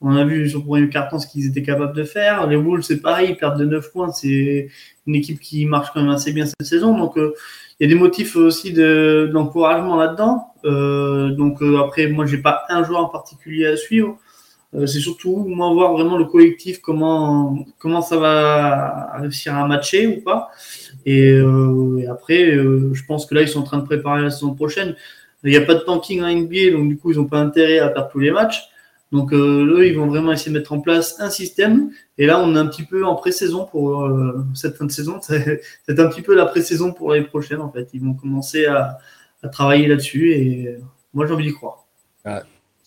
On 0.07 0.17
a 0.17 0.25
vu 0.25 0.51
sur 0.51 0.59
le 0.59 0.67
premier 0.67 0.89
carton 0.91 1.19
ce 1.19 1.27
qu'ils 1.27 1.47
étaient 1.47 1.63
capables 1.63 1.97
de 1.97 2.05
faire. 2.05 2.47
Les 2.47 2.57
Wolves, 2.57 2.83
c'est 2.83 3.01
pareil, 3.01 3.31
ils 3.31 3.37
perdent 3.39 3.59
de 3.59 3.65
9 3.65 3.91
points. 3.91 4.13
C'est 4.13 4.69
une 5.07 5.15
équipe 5.15 5.41
qui 5.41 5.65
marche 5.65 5.93
quand 5.95 6.03
même 6.03 6.11
assez 6.11 6.31
bien 6.31 6.45
cette 6.45 6.67
saison. 6.67 6.95
Donc, 6.99 7.17
euh, 7.17 7.33
il 7.81 7.89
y 7.89 7.91
a 7.91 7.95
des 7.95 7.99
motifs 7.99 8.37
aussi 8.37 8.75
d'encouragement 8.75 9.97
là-dedans. 9.97 10.49
Euh, 10.67 11.31
donc, 11.31 11.63
euh, 11.63 11.79
après, 11.79 12.09
moi, 12.09 12.27
j'ai 12.27 12.37
pas 12.37 12.65
un 12.69 12.85
joueur 12.85 13.01
en 13.01 13.09
particulier 13.09 13.67
à 13.67 13.79
suivre. 13.79 14.19
C'est 14.87 14.99
surtout 14.99 15.37
moi 15.47 15.73
voir 15.73 15.93
vraiment 15.93 16.19
le 16.19 16.25
collectif 16.25 16.81
comment 16.81 17.65
ça 18.03 18.17
va 18.17 19.13
réussir 19.21 19.55
à 19.55 19.69
matcher 19.69 20.09
ou 20.09 20.21
pas. 20.21 20.51
Et, 21.07 21.33
après, 22.11 22.51
je 22.57 23.05
pense 23.07 23.25
que 23.25 23.37
là 23.37 23.43
ils 23.43 23.49
sont 23.49 23.61
en 23.61 23.63
train 23.63 23.79
de 23.79 23.85
préparer 23.85 24.23
la 24.23 24.31
saison 24.31 24.53
prochaine. 24.53 24.97
Il 25.45 25.51
n'y 25.51 25.57
a 25.57 25.61
pas 25.61 25.75
de 25.75 25.79
tanking 25.79 26.23
en 26.23 26.29
NBA, 26.29 26.73
donc 26.73 26.89
du 26.89 26.97
coup 26.97 27.13
ils 27.13 27.19
n'ont 27.19 27.27
pas 27.27 27.39
intérêt 27.39 27.79
à 27.79 27.89
perdre 27.89 28.09
tous 28.11 28.19
les 28.19 28.33
matchs. 28.33 28.69
Donc 29.15 29.33
eux, 29.33 29.87
ils 29.87 29.97
vont 29.97 30.09
vraiment 30.09 30.33
essayer 30.33 30.53
de 30.53 30.59
mettre 30.59 30.73
en 30.73 30.81
place 30.81 31.21
un 31.21 31.31
système. 31.31 31.91
Et 32.19 32.27
là, 32.27 32.41
on 32.41 32.57
est 32.57 32.59
un 32.59 32.67
petit 32.67 32.83
peu 32.83 33.07
en 33.07 33.15
pré-saison 33.15 33.65
pour 33.65 34.11
cette 34.55 34.77
fin 34.77 34.87
de 34.87 34.91
saison. 34.91 35.21
C'est 35.23 36.01
un 36.01 36.09
petit 36.09 36.21
peu 36.21 36.35
la 36.35 36.47
pré-saison 36.47 36.93
pour 36.93 37.15
les 37.15 37.23
prochaines, 37.23 37.61
en 37.61 37.71
fait. 37.71 37.89
Ils 37.95 38.03
vont 38.03 38.15
commencer 38.15 38.67
à, 38.67 38.99
travailler 39.53 39.87
là-dessus 39.87 40.33
et 40.33 40.79
moi, 41.13 41.27
j'ai 41.27 41.33
envie 41.35 41.47
d'y 41.47 41.53
croire. 41.53 41.87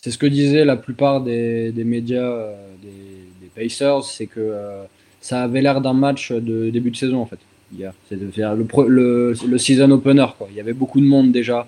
C'est 0.01 0.11
ce 0.11 0.17
que 0.17 0.25
disaient 0.25 0.65
la 0.65 0.75
plupart 0.75 1.21
des, 1.21 1.71
médias 1.85 2.21
euh, 2.21 2.55
des, 2.81 3.49
Pacers, 3.55 4.03
c'est 4.03 4.27
que 4.27 4.39
euh, 4.39 4.83
ça 5.21 5.43
avait 5.43 5.61
l'air 5.61 5.81
d'un 5.81 5.93
match 5.93 6.31
de 6.31 6.69
début 6.69 6.91
de 6.91 6.95
saison 6.95 7.21
en 7.21 7.25
fait. 7.25 7.39
Hier, 7.75 7.93
c'est 8.07 8.15
le, 8.15 9.33
le, 9.47 9.57
season 9.57 9.91
opener. 9.91 10.27
Il 10.49 10.55
y 10.55 10.59
avait 10.59 10.73
beaucoup 10.73 11.01
de 11.01 11.05
monde 11.05 11.31
déjà 11.31 11.61
euh, 11.61 11.63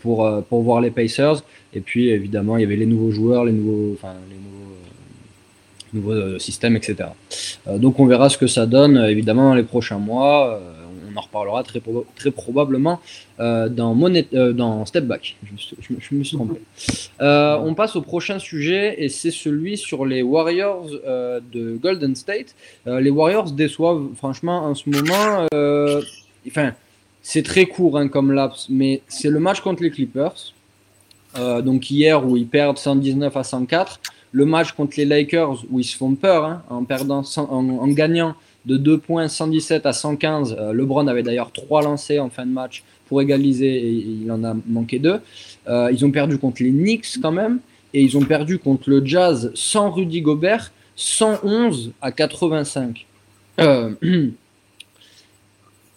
pour 0.00 0.44
pour 0.48 0.62
voir 0.62 0.80
les 0.80 0.90
Pacers 0.90 1.42
et 1.74 1.80
puis 1.80 2.08
évidemment 2.08 2.56
il 2.56 2.62
y 2.62 2.64
avait 2.64 2.76
les 2.76 2.86
nouveaux 2.86 3.10
joueurs, 3.10 3.44
les 3.44 3.52
nouveaux, 3.52 3.94
enfin 3.94 4.14
les 4.30 5.98
nouveaux, 5.98 6.38
systèmes, 6.38 6.76
etc. 6.76 7.10
donc 7.76 7.98
on 7.98 8.06
verra 8.06 8.28
ce 8.28 8.38
que 8.38 8.46
ça 8.46 8.66
donne 8.66 8.96
évidemment 8.96 9.50
dans 9.50 9.54
les 9.54 9.64
prochains 9.64 9.98
mois 9.98 10.60
on 11.12 11.16
en 11.16 11.20
reparlera 11.20 11.62
très, 11.62 11.80
très 12.16 12.30
probablement 12.30 13.00
euh, 13.38 13.68
dans, 13.68 13.96
euh, 14.00 14.52
dans 14.52 14.84
Step 14.86 15.04
Back. 15.04 15.36
Je 15.42 16.14
me, 16.16 16.22
suis 16.22 16.36
trompé. 16.36 16.60
Euh, 17.20 17.58
on 17.58 17.74
passe 17.74 17.96
au 17.96 18.02
prochain 18.02 18.38
sujet 18.38 19.02
et 19.02 19.08
c'est 19.08 19.30
celui 19.30 19.76
sur 19.76 20.04
les 20.04 20.22
Warriors 20.22 20.88
de 20.90 21.76
Golden 21.76 22.14
State. 22.14 22.54
les 22.86 23.10
Warriors 23.10 23.50
déçoivent 23.52 24.08
franchement 24.16 24.64
en 24.64 24.74
ce 24.74 24.88
moment. 24.88 25.46
enfin, 26.46 26.72
c'est 27.22 27.42
très 27.42 27.66
court 27.66 27.98
hein, 27.98 28.08
comme 28.08 28.32
laps, 28.32 28.68
mais 28.70 29.02
c'est 29.08 29.30
le 29.30 29.40
match 29.40 29.60
contre 29.60 29.82
les 29.82 29.90
Clippers. 29.90 30.54
donc 31.36 31.90
hier 31.90 32.26
où 32.26 32.36
ils 32.36 32.46
perdent 32.46 32.78
119 32.78 33.36
à 33.36 33.44
104. 33.44 34.00
Le 34.32 34.44
match 34.44 34.72
contre 34.72 34.94
les 34.96 35.04
Lakers 35.04 35.64
où 35.70 35.80
ils 35.80 35.84
se 35.84 35.96
font 35.96 36.14
peur 36.14 36.44
hein, 36.44 36.62
en 36.70 37.88
gagnant 37.88 38.34
de 38.66 38.76
2 38.76 38.98
points 38.98 39.28
117 39.28 39.86
à 39.86 39.92
115. 39.92 40.56
Euh, 40.58 40.72
LeBron 40.72 41.06
avait 41.06 41.22
d'ailleurs 41.22 41.52
3 41.52 41.82
lancés 41.82 42.18
en 42.18 42.30
fin 42.30 42.46
de 42.46 42.52
match 42.52 42.82
pour 43.08 43.22
égaliser 43.22 43.76
et 43.76 43.90
il 43.90 44.30
en 44.30 44.44
a 44.44 44.54
manqué 44.66 44.98
2. 44.98 45.20
Euh, 45.68 45.90
ils 45.92 46.04
ont 46.04 46.10
perdu 46.10 46.38
contre 46.38 46.62
les 46.62 46.70
Knicks 46.70 47.20
quand 47.20 47.32
même 47.32 47.60
et 47.92 48.02
ils 48.02 48.16
ont 48.16 48.24
perdu 48.24 48.58
contre 48.58 48.90
le 48.90 49.04
Jazz 49.04 49.50
sans 49.54 49.90
Rudy 49.90 50.20
Gobert 50.20 50.72
111 50.96 51.92
à 52.00 52.12
85. 52.12 53.06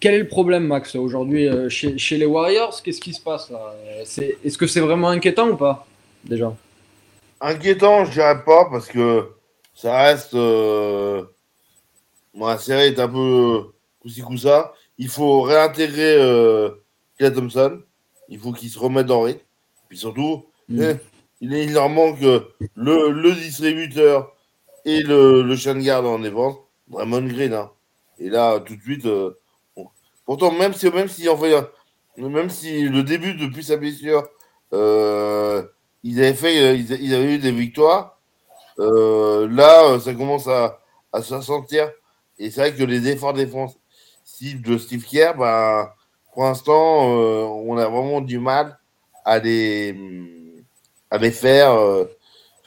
quel 0.04 0.16
est 0.16 0.20
le 0.20 0.28
problème, 0.28 0.68
Max, 0.68 0.98
aujourd'hui 0.98 1.48
chez, 1.70 2.18
les 2.18 2.26
Warriors? 2.26 2.84
Qu'est-ce 2.84 3.00
qui 3.00 3.14
se 3.14 3.22
passe 3.22 3.50
là? 3.50 3.74
Est-ce 4.02 4.58
que 4.58 4.68
c'est 4.68 4.82
vraiment 4.82 5.08
inquiétant 5.08 5.48
ou 5.48 5.56
pas 5.56 5.88
Déjà? 6.26 6.54
Inquiétant, 7.40 8.04
je 8.04 8.12
dirais 8.12 8.44
pas, 8.44 8.66
parce 8.70 8.90
que 8.90 9.30
ça 9.74 9.98
reste. 10.02 10.34
Euh... 10.34 11.24
la 12.38 12.58
série 12.58 12.88
est 12.88 13.00
un 13.00 13.08
peu 13.08 13.72
coup 14.26 14.38
ça. 14.38 14.74
Il 14.98 15.08
faut 15.08 15.42
réintégrer 15.42 16.18
euh, 16.18 16.72
Thompson. 17.18 17.80
Il 18.28 18.40
faut 18.40 18.52
qu'il 18.52 18.70
se 18.70 18.80
remette 18.80 19.10
en 19.10 19.22
rythme. 19.22 19.40
Puis 19.88 20.00
surtout, 20.00 20.44
mm. 20.68 20.96
il, 21.40 21.72
leur 21.72 21.88
manque 21.88 22.20
le, 22.20 22.46
le 22.76 23.32
distributeur 23.36 24.36
et 24.84 25.02
le, 25.02 25.44
le 25.44 25.56
chien 25.56 25.76
de 25.76 25.80
garde 25.80 26.06
en 26.06 26.20
défense. 26.20 26.58
Vraiment 26.90 27.22
Green. 27.22 27.54
Hein. 27.54 27.72
Et 28.20 28.30
là, 28.30 28.60
tout 28.60 28.76
de 28.76 28.82
suite. 28.82 29.06
Euh, 29.06 29.40
pourtant, 30.26 30.52
même 30.52 30.74
si, 30.74 30.90
même 30.90 31.08
si, 31.08 31.28
même 32.18 32.50
si 32.50 32.84
le 32.84 33.04
début, 33.04 33.34
depuis 33.34 33.64
sa 33.64 33.78
blessure, 33.78 34.28
euh, 34.74 35.64
ils 36.04 36.20
avaient 36.20 36.34
fait, 36.34 36.78
ils, 36.78 37.14
avaient 37.14 37.36
eu 37.36 37.40
des 37.40 37.52
victoires. 37.52 38.20
Euh, 38.80 39.48
là, 39.50 40.00
ça 40.00 40.14
commence 40.14 40.48
à, 40.48 40.80
à 41.12 41.22
se 41.22 41.40
sentir. 41.42 41.90
Et 42.40 42.50
c'est 42.50 42.62
vrai 42.62 42.74
que 42.74 42.84
les 42.84 43.08
efforts 43.08 43.34
défensifs 43.34 44.62
de 44.62 44.78
Steve 44.78 45.06
Kerr, 45.06 45.36
ben, 45.38 45.90
pour 46.34 46.44
l'instant, 46.44 47.18
euh, 47.18 47.44
on 47.44 47.78
a 47.78 47.88
vraiment 47.88 48.22
du 48.22 48.40
mal 48.40 48.78
à 49.24 49.40
les, 49.40 49.96
à 51.12 51.18
les 51.18 51.32
faire. 51.32 51.72
Euh, 51.72 52.06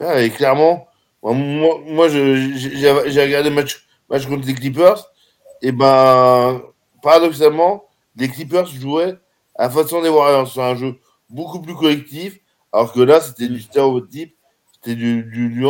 et 0.00 0.30
clairement, 0.30 0.86
moi, 1.22 1.80
moi 1.84 2.08
j'ai 2.08 2.90
regardé 3.22 3.50
le 3.50 3.56
match, 3.56 3.86
match 4.08 4.26
contre 4.26 4.46
les 4.46 4.54
Clippers. 4.54 5.04
Et 5.62 5.72
ben, 5.72 6.62
paradoxalement, 7.02 7.84
les 8.16 8.28
Clippers 8.28 8.66
jouaient 8.66 9.16
à 9.54 9.64
la 9.64 9.70
façon 9.70 10.02
des 10.02 10.08
Warriors. 10.08 10.50
C'est 10.50 10.60
un 10.60 10.74
jeu 10.74 10.96
beaucoup 11.28 11.60
plus 11.60 11.74
collectif. 11.74 12.38
Alors 12.72 12.92
que 12.92 13.00
là, 13.00 13.20
c'était 13.20 13.48
du 13.48 13.60
stéréotype. 13.60 14.34
C'était 14.72 14.94
du, 14.94 15.22
du, 15.22 15.64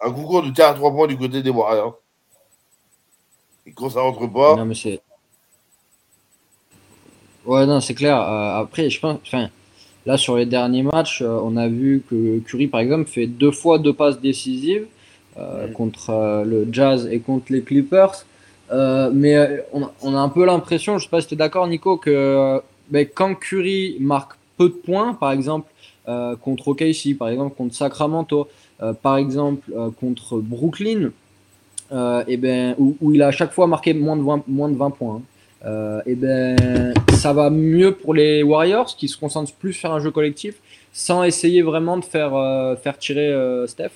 un 0.00 0.12
concours 0.12 0.42
de 0.42 0.50
terre 0.50 0.68
à 0.68 0.74
trois 0.74 0.90
points 0.92 1.06
du 1.06 1.16
côté 1.16 1.42
des 1.42 1.50
Warriors. 1.50 1.98
Et 3.66 3.72
quand 3.72 3.90
ça 3.90 4.00
rentre 4.00 4.26
pas. 4.26 4.56
Non, 4.56 4.64
mais 4.64 4.74
c'est. 4.74 5.00
Ouais, 7.44 7.66
non, 7.66 7.80
c'est 7.80 7.94
clair. 7.94 8.20
Euh, 8.20 8.60
après, 8.60 8.90
je 8.90 9.00
pense. 9.00 9.18
Enfin, 9.26 9.50
là, 10.06 10.16
sur 10.16 10.36
les 10.36 10.46
derniers 10.46 10.82
matchs, 10.82 11.22
euh, 11.22 11.40
on 11.42 11.56
a 11.56 11.68
vu 11.68 12.02
que 12.08 12.38
Curry, 12.40 12.66
par 12.66 12.80
exemple, 12.80 13.08
fait 13.08 13.26
deux 13.26 13.50
fois 13.50 13.78
deux 13.78 13.94
passes 13.94 14.20
décisives 14.20 14.86
euh, 15.38 15.68
contre 15.72 16.44
le 16.44 16.68
Jazz 16.70 17.08
et 17.10 17.20
contre 17.20 17.52
les 17.52 17.62
Clippers. 17.62 18.24
Mais 18.70 19.64
on 19.72 19.82
a, 19.82 19.92
on, 20.02 20.14
a 20.14 20.18
un 20.18 20.28
peu 20.28 20.44
l'impression, 20.44 20.98
je 20.98 21.04
sais 21.04 21.10
pas 21.10 21.20
si 21.20 21.28
tu 21.28 21.34
es 21.34 21.36
d'accord, 21.36 21.66
Nico, 21.66 21.96
que 21.96 22.60
ben, 22.90 23.06
quand 23.12 23.34
Curry 23.34 23.96
marque 24.00 24.32
peu 24.56 24.68
de 24.68 24.74
points, 24.74 25.14
par 25.14 25.32
exemple, 25.32 25.70
contre 26.42 26.68
OKC, 26.68 27.16
par 27.18 27.28
exemple, 27.28 27.54
contre 27.56 27.74
Sacramento, 27.74 28.48
par 29.02 29.16
exemple, 29.16 29.70
contre 30.00 30.38
Brooklyn, 30.38 31.10
euh, 31.92 32.22
et 32.28 32.36
ben, 32.36 32.74
où, 32.78 33.12
il 33.12 33.22
a 33.22 33.28
à 33.28 33.30
chaque 33.30 33.52
fois 33.52 33.66
marqué 33.66 33.94
moins 33.94 34.16
de 34.16 34.22
20, 34.22 34.44
moins 34.46 34.68
de 34.68 34.76
20 34.76 34.90
points. 34.90 35.16
Hein. 35.16 35.22
Euh, 35.66 36.00
et 36.06 36.14
ben, 36.14 36.94
ça 37.14 37.32
va 37.32 37.50
mieux 37.50 37.94
pour 37.94 38.14
les 38.14 38.42
Warriors 38.42 38.96
qui 38.96 39.08
se 39.08 39.18
concentrent 39.18 39.52
plus 39.52 39.74
sur 39.74 39.92
un 39.92 40.00
jeu 40.00 40.10
collectif 40.10 40.54
sans 40.92 41.22
essayer 41.22 41.62
vraiment 41.62 41.98
de 41.98 42.04
faire, 42.04 42.34
euh, 42.34 42.76
faire 42.76 42.98
tirer 42.98 43.32
Steph, 43.66 43.90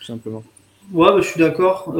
tout 0.00 0.06
simplement. 0.06 0.42
Ouais, 0.92 1.08
bah, 1.08 1.20
je 1.20 1.28
suis 1.28 1.40
d'accord. 1.40 1.92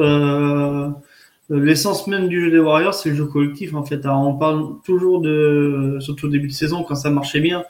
L'essence 1.51 2.07
même 2.07 2.27
du 2.27 2.41
jeu 2.45 2.51
des 2.51 2.59
Warriors, 2.59 2.93
c'est 2.93 3.09
le 3.09 3.15
jeu 3.15 3.25
collectif. 3.25 3.73
En 3.75 3.83
fait, 3.83 4.05
on 4.05 4.33
parle 4.35 4.81
toujours 4.85 5.21
de, 5.21 5.97
surtout 5.99 6.27
au 6.27 6.29
début 6.29 6.47
de 6.47 6.53
saison, 6.53 6.83
quand 6.83 6.95
ça 6.95 7.09
marchait 7.09 7.41
bien, 7.41 7.65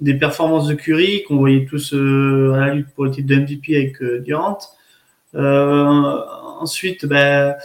des 0.00 0.14
performances 0.14 0.66
de 0.66 0.74
Curry 0.74 1.22
qu'on 1.24 1.36
voyait 1.36 1.66
tous 1.66 1.92
à 1.92 1.96
la 1.96 2.74
lutte 2.74 2.88
pour 2.94 3.04
le 3.04 3.10
titre 3.10 3.28
de 3.28 3.36
MVP 3.36 3.76
avec 3.76 4.02
Durant. 4.24 4.58
Euh, 5.36 6.22
ensuite, 6.60 7.06
bah, 7.06 7.56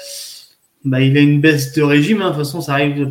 bah, 0.83 1.01
il 1.01 1.17
a 1.17 1.21
une 1.21 1.41
baisse 1.41 1.73
de 1.73 1.81
régime. 1.81 2.21
Hein. 2.21 2.31
De 2.31 2.35
toute 2.35 2.45
façon, 2.45 2.61
ça 2.61 2.73
arrive. 2.73 3.09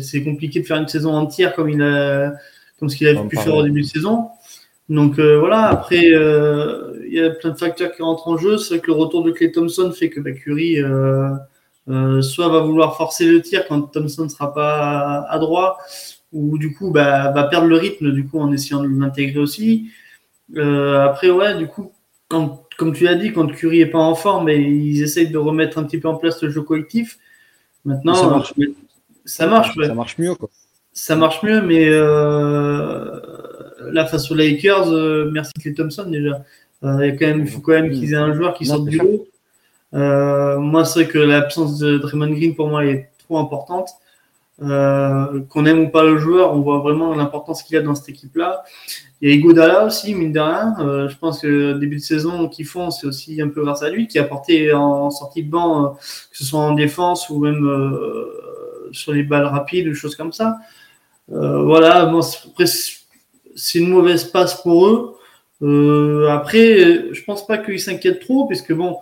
C'est 0.00 0.22
compliqué 0.22 0.60
de 0.60 0.66
faire 0.66 0.76
une 0.76 0.88
saison 0.88 1.12
entière 1.12 1.54
comme 1.54 1.68
il 1.68 1.82
a, 1.82 2.34
comme 2.78 2.88
ce 2.88 2.96
qu'il 2.96 3.08
a 3.08 3.14
pu 3.24 3.36
faire 3.36 3.54
au 3.54 3.62
début 3.62 3.82
de 3.82 3.86
saison. 3.86 4.28
Donc 4.88 5.18
euh, 5.18 5.38
voilà. 5.38 5.66
Après, 5.66 6.12
euh, 6.12 6.92
il 7.06 7.14
y 7.14 7.20
a 7.20 7.30
plein 7.30 7.50
de 7.50 7.58
facteurs 7.58 7.92
qui 7.92 8.02
rentrent 8.02 8.28
en 8.28 8.36
jeu. 8.36 8.58
C'est 8.58 8.74
vrai 8.74 8.80
que 8.80 8.86
le 8.88 8.96
retour 8.96 9.24
de 9.24 9.32
Clay 9.32 9.50
Thompson 9.50 9.92
fait 9.92 10.08
que 10.08 10.20
bah, 10.20 10.32
Curry 10.32 10.80
soit 11.86 12.48
va 12.48 12.60
vouloir 12.60 12.96
forcer 12.96 13.26
le 13.26 13.42
tir 13.42 13.66
quand 13.68 13.82
Thompson 13.82 14.24
ne 14.24 14.28
sera 14.28 14.54
pas 14.54 15.26
à, 15.28 15.38
droit, 15.38 15.78
ou 16.32 16.58
du 16.58 16.74
coup 16.74 16.90
bah, 16.90 17.30
va 17.32 17.44
perdre 17.44 17.66
le 17.66 17.76
rythme 17.76 18.12
du 18.12 18.26
coup 18.26 18.38
en 18.38 18.52
essayant 18.52 18.82
de 18.82 18.88
l'intégrer 18.88 19.38
aussi. 19.38 19.90
après 20.56 21.30
ouais, 21.30 21.56
du 21.56 21.66
coup 21.66 21.92
quand 22.28 22.62
comme 22.78 22.92
tu 22.92 23.04
l'as 23.04 23.14
dit, 23.14 23.32
quand 23.32 23.46
Curry 23.46 23.80
est 23.80 23.86
pas 23.86 23.98
en 23.98 24.14
forme, 24.14 24.48
et 24.48 24.58
ils 24.58 25.02
essayent 25.02 25.30
de 25.30 25.38
remettre 25.38 25.78
un 25.78 25.84
petit 25.84 25.98
peu 25.98 26.08
en 26.08 26.16
place 26.16 26.42
le 26.42 26.50
jeu 26.50 26.62
collectif. 26.62 27.18
Maintenant, 27.84 28.14
ça 28.14 28.28
marche, 28.28 28.54
euh, 28.58 28.74
ça 29.24 29.46
marche, 29.46 29.74
ça 29.80 29.94
marche 29.94 30.18
mieux. 30.18 30.34
Quoi. 30.34 30.48
Ça 30.92 31.16
marche 31.16 31.42
mieux, 31.42 31.62
mais 31.62 31.86
euh, 31.88 33.20
là, 33.90 34.06
face 34.06 34.30
aux 34.30 34.34
Lakers, 34.34 34.90
euh, 34.90 35.30
merci 35.32 35.52
Clay 35.60 35.74
Thompson 35.74 36.06
déjà. 36.08 36.44
Euh, 36.84 37.06
il, 37.06 37.16
quand 37.16 37.26
même, 37.26 37.46
faut 37.46 37.60
quand 37.60 37.72
même 37.72 37.90
qu'ils 37.90 38.12
aient 38.12 38.16
un 38.16 38.34
joueur 38.34 38.54
qui 38.54 38.66
sorte 38.66 38.86
du 38.86 38.98
lot. 38.98 39.26
Moi, 39.92 40.84
c'est 40.84 41.04
vrai 41.04 41.12
que 41.12 41.18
l'absence 41.18 41.78
de 41.78 41.98
Draymond 41.98 42.32
Green, 42.32 42.54
pour 42.54 42.68
moi, 42.68 42.84
est 42.84 43.10
trop 43.26 43.38
importante. 43.38 43.90
qu'on 44.58 45.66
aime 45.66 45.80
ou 45.80 45.88
pas 45.90 46.04
le 46.04 46.18
joueur, 46.18 46.54
on 46.54 46.60
voit 46.60 46.78
vraiment 46.78 47.14
l'importance 47.14 47.62
qu'il 47.62 47.76
a 47.76 47.82
dans 47.82 47.94
cette 47.94 48.08
équipe-là. 48.08 48.64
Il 49.22 49.28
y 49.28 49.32
a 49.32 49.36
Igodala 49.36 49.84
aussi, 49.84 50.16
mine 50.16 50.32
de 50.32 50.40
rien. 50.40 50.74
Euh, 50.80 51.08
je 51.08 51.16
pense 51.16 51.40
que 51.40 51.74
début 51.74 51.96
de 51.96 52.02
saison 52.02 52.48
qu'ils 52.48 52.66
font, 52.66 52.90
c'est 52.90 53.06
aussi 53.06 53.40
un 53.40 53.48
peu 53.48 53.62
grâce 53.62 53.84
à 53.84 53.88
lui, 53.88 54.08
qui 54.08 54.18
a 54.18 54.22
apporté 54.22 54.72
en, 54.72 55.10
sortie 55.10 55.44
de 55.44 55.48
banc, 55.48 55.84
euh, 55.84 55.88
que 56.32 56.38
ce 56.38 56.44
soit 56.44 56.58
en 56.58 56.72
défense 56.72 57.30
ou 57.30 57.38
même 57.38 57.64
euh, 57.64 58.90
sur 58.90 59.12
les 59.12 59.22
balles 59.22 59.44
rapides 59.44 59.86
ou 59.86 59.94
choses 59.94 60.16
comme 60.16 60.32
ça. 60.32 60.58
voilà, 61.28 62.12
c'est 63.54 63.78
une 63.78 63.90
mauvaise 63.90 64.24
passe 64.24 64.60
pour 64.60 64.88
eux. 64.88 66.26
après, 66.28 67.12
je 67.12 67.24
pense 67.24 67.46
pas 67.46 67.58
qu'ils 67.58 67.80
s'inquiètent 67.80 68.20
trop, 68.20 68.48
puisque 68.48 68.72
bon, 68.72 68.96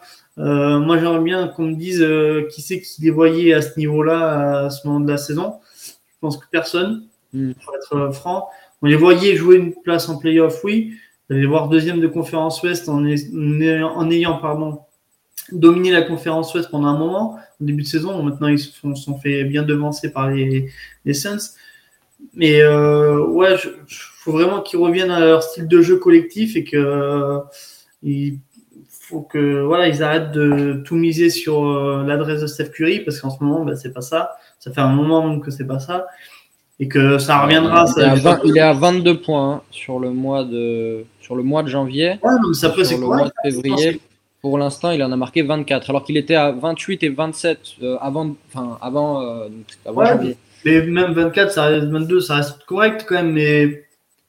moi 0.44 0.98
j'aimerais 0.98 1.20
bien 1.20 1.48
qu'on 1.48 1.64
me 1.64 1.74
dise 1.74 2.04
qui 2.50 2.62
c'est 2.62 2.80
qui 2.80 3.02
les 3.02 3.10
voyait 3.10 3.52
à 3.52 3.62
ce 3.62 3.78
niveau-là 3.78 4.64
à 4.64 4.70
ce 4.70 4.86
moment 4.86 5.00
de 5.00 5.10
la 5.10 5.18
saison. 5.18 5.54
Je 5.76 6.18
pense 6.20 6.36
que 6.36 6.44
personne, 6.50 7.04
mm. 7.32 7.52
pour 7.54 7.74
être 7.76 8.14
franc. 8.14 8.48
On 8.82 8.86
les 8.86 8.96
voyait 8.96 9.36
jouer 9.36 9.56
une 9.56 9.74
place 9.74 10.08
en 10.08 10.18
playoff, 10.18 10.64
oui. 10.64 10.94
Les 11.28 11.46
voir 11.46 11.68
deuxième 11.68 12.00
de 12.00 12.08
conférence 12.08 12.62
Ouest 12.62 12.88
en, 12.88 13.04
en 13.04 14.10
ayant 14.10 14.38
pardon, 14.38 14.80
dominé 15.52 15.92
la 15.92 16.02
conférence 16.02 16.52
Ouest 16.54 16.70
pendant 16.70 16.88
un 16.88 16.98
moment, 16.98 17.38
au 17.60 17.64
début 17.64 17.82
de 17.82 17.88
saison. 17.88 18.22
Maintenant, 18.22 18.48
ils 18.48 18.58
se 18.58 18.72
sont, 18.94 19.18
fait 19.18 19.44
bien 19.44 19.62
devancer 19.62 20.10
par 20.10 20.30
les, 20.30 20.70
les 21.04 21.14
Suns. 21.14 21.54
Mais 22.34 22.60
euh, 22.62 23.24
ouais, 23.26 23.54
il 23.54 23.70
faut 23.88 24.32
vraiment 24.32 24.60
qu'ils 24.60 24.78
reviennent 24.78 25.10
à 25.10 25.20
leur 25.20 25.42
style 25.42 25.68
de 25.68 25.80
jeu 25.80 25.96
collectif 25.96 26.56
et 26.56 26.64
que 26.64 26.76
euh, 26.76 27.38
il 28.02 28.38
faut 29.10 29.22
que 29.22 29.62
voilà, 29.62 29.88
ils 29.88 30.02
arrêtent 30.02 30.30
de 30.30 30.82
tout 30.84 30.94
miser 30.94 31.30
sur 31.30 31.64
euh, 31.64 32.04
l'adresse 32.06 32.40
de 32.40 32.46
Steph 32.46 32.70
Curry 32.70 33.00
parce 33.00 33.20
qu'en 33.20 33.30
ce 33.30 33.42
moment, 33.42 33.64
ben, 33.64 33.76
c'est 33.76 33.92
pas 33.92 34.00
ça. 34.00 34.36
Ça 34.58 34.70
fait 34.72 34.80
un 34.80 34.92
moment 34.92 35.26
même 35.26 35.40
que 35.40 35.50
c'est 35.50 35.66
pas 35.66 35.80
ça 35.80 36.06
et 36.78 36.88
que 36.88 37.18
ça 37.18 37.42
reviendra. 37.42 37.84
Il, 38.44 38.56
est, 38.56 38.60
à 38.60 38.72
22 38.72 39.20
points 39.20 39.54
hein, 39.54 39.62
sur, 39.70 39.98
le 39.98 40.10
mois 40.10 40.44
de, 40.44 41.04
sur 41.20 41.34
le 41.34 41.42
mois 41.42 41.62
de 41.62 41.68
janvier. 41.68 42.18
Ouais, 42.22 42.54
ça 42.54 42.70
peut, 42.70 42.84
sur 42.84 42.98
le 42.98 43.06
mois 43.06 43.24
de 43.24 43.50
février. 43.50 44.00
Pour 44.40 44.56
l'instant, 44.56 44.90
il 44.90 45.02
en 45.02 45.12
a 45.12 45.16
marqué 45.16 45.42
24, 45.42 45.90
alors 45.90 46.04
qu'il 46.04 46.16
était 46.16 46.34
à 46.34 46.52
28 46.52 47.02
et 47.02 47.08
27 47.10 47.58
euh, 47.82 47.98
avant, 48.00 48.34
enfin, 48.48 48.78
avant, 48.80 49.20
euh, 49.20 49.48
avant 49.84 50.04
janvier. 50.06 50.36
Mais 50.64 50.80
même 50.86 51.12
24, 51.12 51.52
ça 51.52 51.64
reste 51.64 51.86
22, 51.86 52.20
ça 52.20 52.36
reste 52.36 52.64
correct 52.64 53.04
quand 53.06 53.16
même, 53.16 53.32
mais 53.32 53.84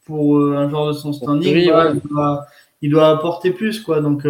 pour 0.05 0.37
un 0.37 0.69
joueur 0.69 0.87
de 0.87 0.93
son 0.93 1.13
standing, 1.13 1.55
il, 1.55 2.01
doit, 2.09 2.45
il, 2.81 2.89
doit, 2.89 3.09
apporter 3.09 3.51
plus, 3.51 3.79
quoi. 3.79 4.01
Donc, 4.01 4.25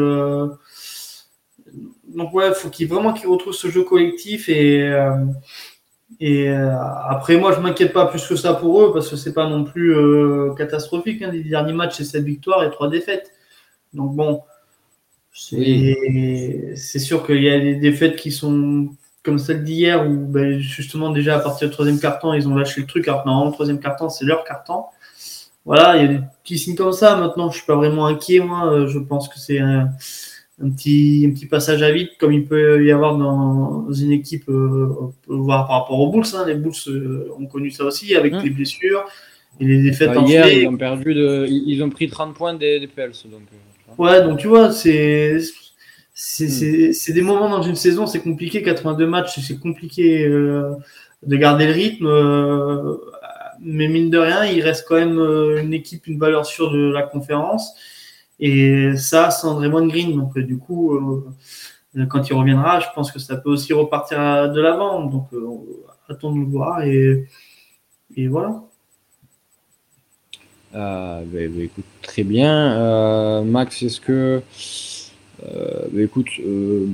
donc 2.08 2.34
ouais, 2.34 2.54
faut 2.54 2.70
qu'il 2.70 2.88
vraiment 2.88 3.14
qu'il 3.14 3.28
retrouve 3.30 3.54
ce 3.54 3.70
jeu 3.70 3.84
collectif 3.84 4.50
et 4.50 4.92
et 6.20 6.50
euh, 6.50 6.76
après, 7.08 7.38
moi, 7.38 7.54
je 7.54 7.60
m'inquiète 7.60 7.94
pas 7.94 8.06
plus 8.08 8.26
que 8.28 8.36
ça 8.36 8.54
pour 8.54 8.82
eux 8.82 8.94
parce 8.94 9.10
que 9.10 9.16
c'est 9.16 9.34
pas 9.34 9.48
non 9.48 9.64
plus 9.64 9.96
euh, 9.96 10.54
catastrophique. 10.56 11.22
Hein. 11.22 11.32
Les 11.32 11.44
derniers 11.44 11.74
matchs, 11.74 11.98
c'est 11.98 12.04
7 12.04 12.24
victoires 12.24 12.64
et 12.64 12.70
3 12.70 12.90
défaites. 12.90 13.32
Donc 13.94 14.16
bon, 14.16 14.42
c'est 15.34 15.96
sûr 17.00 17.26
qu'il 17.26 17.42
y 17.42 17.50
a 17.50 17.60
des 17.60 17.76
défaites 17.76 18.16
qui 18.16 18.32
sont 18.32 18.90
comme 19.24 19.38
celle 19.38 19.64
d'hier 19.64 20.08
où 20.08 20.16
ben, 20.28 20.60
justement 20.60 21.12
déjà 21.12 21.36
à 21.36 21.40
partir 21.40 21.68
du 21.68 21.74
troisième 21.74 22.00
carton, 22.00 22.34
ils 22.34 22.48
ont 22.48 22.56
lâché 22.56 22.82
le 22.82 22.88
truc. 22.88 23.08
Alors 23.08 23.26
normalement, 23.26 23.50
le 23.50 23.54
troisième 23.54 23.80
carton, 23.80 24.10
c'est 24.10 24.26
leur 24.26 24.44
carton. 24.44 24.86
Voilà, 25.66 25.98
il 25.98 26.02
y 26.02 26.06
a 26.06 26.08
des 26.08 26.20
petits 26.44 26.58
signes 26.58 26.76
comme 26.76 26.92
ça. 26.92 27.16
Maintenant, 27.16 27.50
je 27.50 27.58
suis 27.58 27.66
pas 27.66 27.76
vraiment 27.76 28.08
inquiet. 28.08 28.40
Moi, 28.40 28.88
je 28.88 29.00
pense 29.00 29.30
que 29.30 29.40
c'est 29.40 29.60
un 29.60 29.90
petit, 30.76 31.26
un 31.28 31.34
petit 31.34 31.46
passage 31.46 31.82
à 31.84 31.92
vide, 31.92 32.10
comme 32.20 32.34
il 32.34 32.46
peut 32.46 32.84
y 32.86 32.92
avoir 32.92 33.18
dans 33.18 33.92
une 33.92 34.12
équipe, 34.12 34.46
on 34.48 35.14
peut 35.28 35.36
voir 35.36 35.68
par 35.68 35.82
rapport 35.82 36.00
aux 36.00 36.12
Bulls. 36.12 36.26
Hein. 36.34 36.46
Les 36.48 36.56
Bulls 36.56 37.32
ont 37.38 37.46
connu 37.46 37.72
ça 37.72 37.86
aussi 37.86 38.16
avec 38.16 38.34
les 38.44 38.50
blessures 38.50 39.06
et 39.60 39.66
les 39.66 39.84
défaites 39.84 40.14
bah, 40.14 40.24
Hier, 40.26 40.48
ils 40.48 40.68
ont 40.68 40.78
perdu 40.78 41.14
de, 41.14 41.46
ils 41.48 41.84
ont 41.84 41.90
pris 41.90 42.10
30 42.10 42.34
points 42.34 42.54
des, 42.54 42.80
des 42.80 42.88
Pels. 42.88 43.12
Donc, 43.26 43.42
ouais, 43.98 44.24
donc 44.24 44.40
tu 44.40 44.48
vois, 44.48 44.72
c'est 44.72 45.40
Hmm. 46.40 46.92
c'est 46.94 47.14
des 47.14 47.22
moments 47.22 47.50
dans 47.50 47.64
une 47.64 47.76
saison, 47.76 48.06
c'est 48.06 48.20
compliqué. 48.20 48.62
82 48.62 49.08
matchs, 49.08 49.40
c'est 49.40 49.60
compliqué 49.60 50.26
euh, 50.26 50.76
de 51.26 51.36
garder 51.36 51.66
le 51.66 51.72
rythme. 51.72 52.08
Euh, 53.62 53.66
mais 53.66 53.88
mine 53.88 54.10
de 54.10 54.18
rien, 54.18 54.46
il 54.46 54.62
reste 54.62 54.86
quand 54.88 54.96
même 54.96 55.20
euh, 55.20 55.62
une 55.62 55.74
équipe, 55.74 56.08
une 56.08 56.20
valeur 56.20 56.46
sûre 56.46 56.72
de 56.72 56.92
la 56.92 57.04
conférence. 57.04 57.74
Et 58.40 58.96
ça, 58.98 59.32
sans 59.32 59.56
Draymond 59.56 59.88
Green. 59.88 60.16
Donc, 60.16 60.38
du 60.38 60.58
coup, 60.58 61.00
quand 62.10 62.28
il 62.28 62.34
reviendra, 62.34 62.80
je 62.80 62.88
pense 62.96 63.12
que 63.12 63.20
ça 63.20 63.38
peut 63.38 63.52
aussi 63.52 63.72
repartir 63.72 64.18
de 64.52 64.60
l'avant. 64.60 65.06
Donc, 65.06 65.28
attendons 66.10 66.38
de 66.38 66.40
le 66.40 66.48
voir. 66.48 66.82
Et, 66.82 67.28
et 68.16 68.28
voilà. 68.28 68.64
Bah, 70.74 71.20
bah, 71.24 71.40
écoute, 71.40 71.86
très 72.02 72.24
bien. 72.24 73.44
Max, 73.44 73.84
est-ce 73.84 74.02
que 74.02 74.42
euh, 75.44 75.88
bah, 75.92 76.02
écoute, 76.02 76.30
euh, 76.40 76.88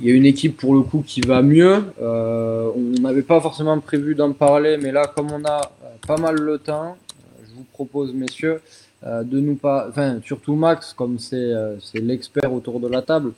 il 0.00 0.06
y 0.06 0.10
a 0.10 0.14
une 0.14 0.26
équipe 0.26 0.56
pour 0.56 0.74
le 0.74 0.82
coup 0.82 1.02
qui 1.06 1.20
va 1.20 1.42
mieux. 1.42 1.84
Euh, 2.00 2.70
on 2.76 3.00
n'avait 3.00 3.22
pas 3.22 3.40
forcément 3.40 3.78
prévu 3.80 4.14
d'en 4.14 4.32
parler, 4.32 4.76
mais 4.76 4.92
là, 4.92 5.10
comme 5.14 5.32
on 5.32 5.44
a 5.44 5.72
pas 6.06 6.16
mal 6.16 6.36
le 6.36 6.58
temps, 6.58 6.96
je 7.42 7.54
vous 7.54 7.64
propose, 7.72 8.12
messieurs, 8.12 8.60
de 9.04 9.40
nous 9.40 9.54
pas, 9.54 9.86
enfin 9.88 10.18
surtout 10.24 10.54
Max, 10.54 10.92
comme 10.92 11.18
c'est 11.18 11.52
l'expert 11.94 12.52
autour 12.52 12.80
de 12.80 12.88
la 12.88 13.02
table. 13.02 13.32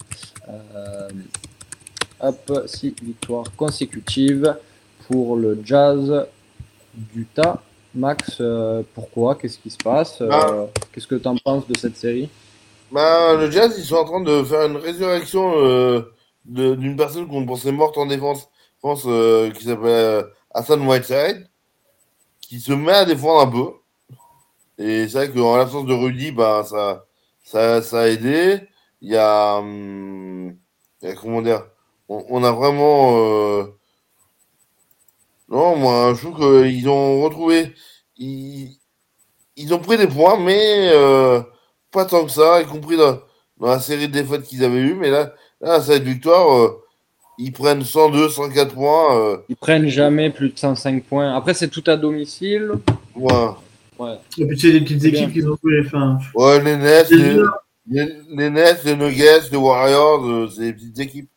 hop, 2.21 2.63
six 2.67 2.95
victoires 3.03 3.47
consécutives 3.57 4.55
pour 5.07 5.37
le 5.37 5.59
Jazz 5.65 6.27
d'Utah. 6.95 7.63
Max, 7.95 8.43
pourquoi? 8.95 9.35
Qu'est-ce 9.35 9.59
qui 9.59 9.71
se 9.71 9.79
passe? 9.79 10.23
Ah. 10.31 10.67
Qu'est-ce 10.93 11.07
que 11.07 11.17
tu 11.17 11.29
en 11.29 11.37
penses 11.37 11.67
de 11.67 11.77
cette 11.77 11.97
série? 11.97 12.29
Bah, 12.91 13.35
le 13.35 13.51
Jazz, 13.51 13.75
ils 13.77 13.85
sont 13.85 13.97
en 13.97 14.05
train 14.05 14.21
de 14.23 14.43
faire 14.45 14.67
une 14.67 14.77
résurrection 14.77 15.53
euh, 15.57 16.01
d'une 16.45 16.97
personne 16.97 17.29
qu'on 17.29 17.47
pensait 17.47 17.73
morte 17.73 17.99
en 17.99 18.07
défense, 18.07 18.49
France, 18.79 19.03
euh, 19.07 19.51
qui 19.51 19.65
s'appelle 19.65 19.87
euh, 19.87 20.23
Hassan 20.55 20.87
Whiteside, 20.87 21.49
qui 22.41 22.61
se 22.61 22.73
met 22.73 22.93
à 22.93 23.05
défendre 23.05 23.41
un 23.41 23.51
peu. 23.51 23.73
Et 24.79 25.09
c'est 25.09 25.27
vrai 25.27 25.33
qu'en 25.33 25.57
l'absence 25.57 25.87
de 25.87 25.95
Rudy, 25.95 26.33
bah, 26.33 26.65
ça, 26.65 27.07
ça, 27.45 27.83
ça 27.83 28.03
a 28.03 28.09
aidé. 28.09 28.61
Il 29.01 29.11
y 29.11 29.17
a, 29.17 29.59
hum, 29.59 30.57
comment 31.21 31.43
dire, 31.43 31.67
on, 32.09 32.45
a 32.45 32.53
vraiment. 32.53 33.19
Euh, 33.19 33.65
non, 35.49 35.77
moi, 35.77 36.15
je 36.15 36.27
trouve 36.27 36.39
qu'ils 36.39 36.89
ont 36.89 37.23
retrouvé. 37.23 37.75
Ils, 38.17 38.79
ils 39.57 39.75
ont 39.75 39.79
pris 39.81 39.97
des 39.99 40.09
points, 40.09 40.39
mais. 40.39 40.91
Pas 41.91 42.05
tant 42.05 42.25
que 42.25 42.31
ça, 42.31 42.61
y 42.61 42.67
compris 42.67 42.97
dans, 42.97 43.19
la 43.61 43.81
série 43.81 44.09
de 44.09 44.13
défaites 44.13 44.45
qu'ils 44.45 44.65
avaient 44.65 44.81
eues. 44.81 44.95
Mais 44.95 45.11
là, 45.11 45.33
là 45.61 45.81
cette 45.81 46.03
victoire, 46.03 46.57
euh, 46.57 46.83
ils 47.39 47.53
prennent 47.53 47.85
102, 47.85 48.29
104 48.29 48.75
points. 48.75 49.17
Euh. 49.19 49.37
Ils 49.49 49.57
prennent 49.57 49.89
jamais 49.89 50.31
plus 50.31 50.51
de 50.51 50.59
105 50.59 51.05
points. 51.05 51.35
Après, 51.35 51.55
c'est 51.55 51.69
tout 51.69 51.85
à 51.87 51.97
domicile. 51.97 52.73
Ouais. 53.15 53.33
ouais. 53.99 54.17
Et 54.39 54.47
puis, 54.47 54.59
c'est 54.59 54.73
des 54.73 54.81
petites 54.81 55.05
équipes 55.05 55.33
qui 55.33 55.43
ont 55.43 55.57
joué. 55.63 55.83
Enfin, 55.87 56.19
ouais, 56.35 56.63
les 56.63 56.77
Nets, 56.77 57.11
les, 57.11 57.37
les, 58.31 58.51
Nets, 58.51 58.85
les 58.85 58.97
Nuggets, 58.97 59.49
les 59.51 59.57
Warriors, 59.57 60.25
euh, 60.27 60.49
c'est 60.55 60.63
des 60.63 60.73
petites 60.73 60.99
équipes. 60.99 61.29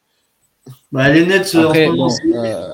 Bah, 0.91 1.09
les 1.09 1.26
Nets, 1.26 1.55
en 1.55 1.74
ce 1.74 1.88
moment, 1.88 2.09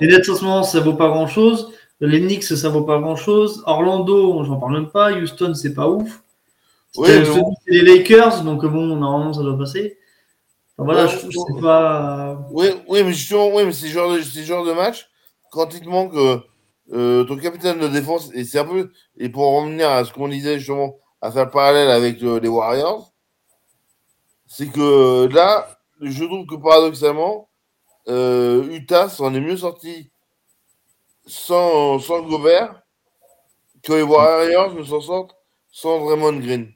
les 0.01 0.07
Nets 0.07 0.29
en 0.29 0.35
ce 0.35 0.43
moment, 0.43 0.63
ça 0.63 0.79
vaut 0.79 0.95
pas 0.95 1.09
grand 1.09 1.27
chose. 1.27 1.71
Les 1.99 2.19
Knicks, 2.19 2.43
ça 2.43 2.69
vaut 2.69 2.83
pas 2.83 2.99
grand 2.99 3.15
chose. 3.15 3.63
Orlando, 3.65 4.43
j'en 4.43 4.57
parle 4.57 4.73
même 4.73 4.89
pas. 4.89 5.11
Houston, 5.13 5.53
c'est 5.55 5.73
pas 5.73 5.89
ouf. 5.89 6.21
Oui, 6.95 7.09
les 7.67 7.81
Lakers, 7.81 8.43
donc 8.43 8.65
bon, 8.65 8.95
normalement, 8.95 9.33
ça 9.33 9.41
doit 9.41 9.57
passer. 9.57 9.97
Voilà, 10.77 11.07
je 11.07 11.17
trouve 11.17 11.31
c'est 11.31 11.61
pas. 11.61 12.47
Oui, 12.51 12.67
oui, 12.87 13.03
mais 13.03 13.13
justement, 13.13 13.47
oui, 13.53 13.65
mais 13.65 13.73
c'est 13.73 13.87
genre 13.87 14.13
de, 14.13 14.19
genre 14.21 14.65
de 14.65 14.73
match, 14.73 15.09
quand 15.51 15.73
il 15.73 15.81
te 15.81 15.89
manque 15.89 16.13
euh, 16.15 16.39
euh, 16.93 17.23
ton 17.23 17.37
capitaine 17.37 17.79
de 17.79 17.87
défense, 17.87 18.29
et 18.33 18.43
c'est 18.43 18.59
un 18.59 18.65
peu, 18.65 18.91
et 19.17 19.29
pour 19.29 19.59
revenir 19.59 19.89
à 19.89 20.05
ce 20.05 20.13
qu'on 20.13 20.27
disait 20.27 20.59
justement, 20.59 20.97
à 21.21 21.31
faire 21.31 21.45
le 21.45 21.51
parallèle 21.51 21.89
avec 21.89 22.21
euh, 22.21 22.39
les 22.39 22.47
Warriors, 22.47 23.11
c'est 24.45 24.67
que 24.67 25.27
là, 25.33 25.79
je 25.99 26.23
trouve 26.23 26.45
que 26.45 26.55
paradoxalement, 26.55 27.49
Utah 28.07 29.09
s'en 29.09 29.33
est 29.33 29.41
mieux 29.41 29.57
sorti 29.57 30.11
sans, 31.25 31.99
sans 31.99 32.21
Gobert 32.21 32.81
que 33.83 33.93
les 33.93 34.03
Warriors 34.03 34.73
ne 34.73 34.83
s'en 34.83 35.01
sortent 35.01 35.35
sans 35.71 35.99
Draymond 36.05 36.39
Green. 36.39 36.71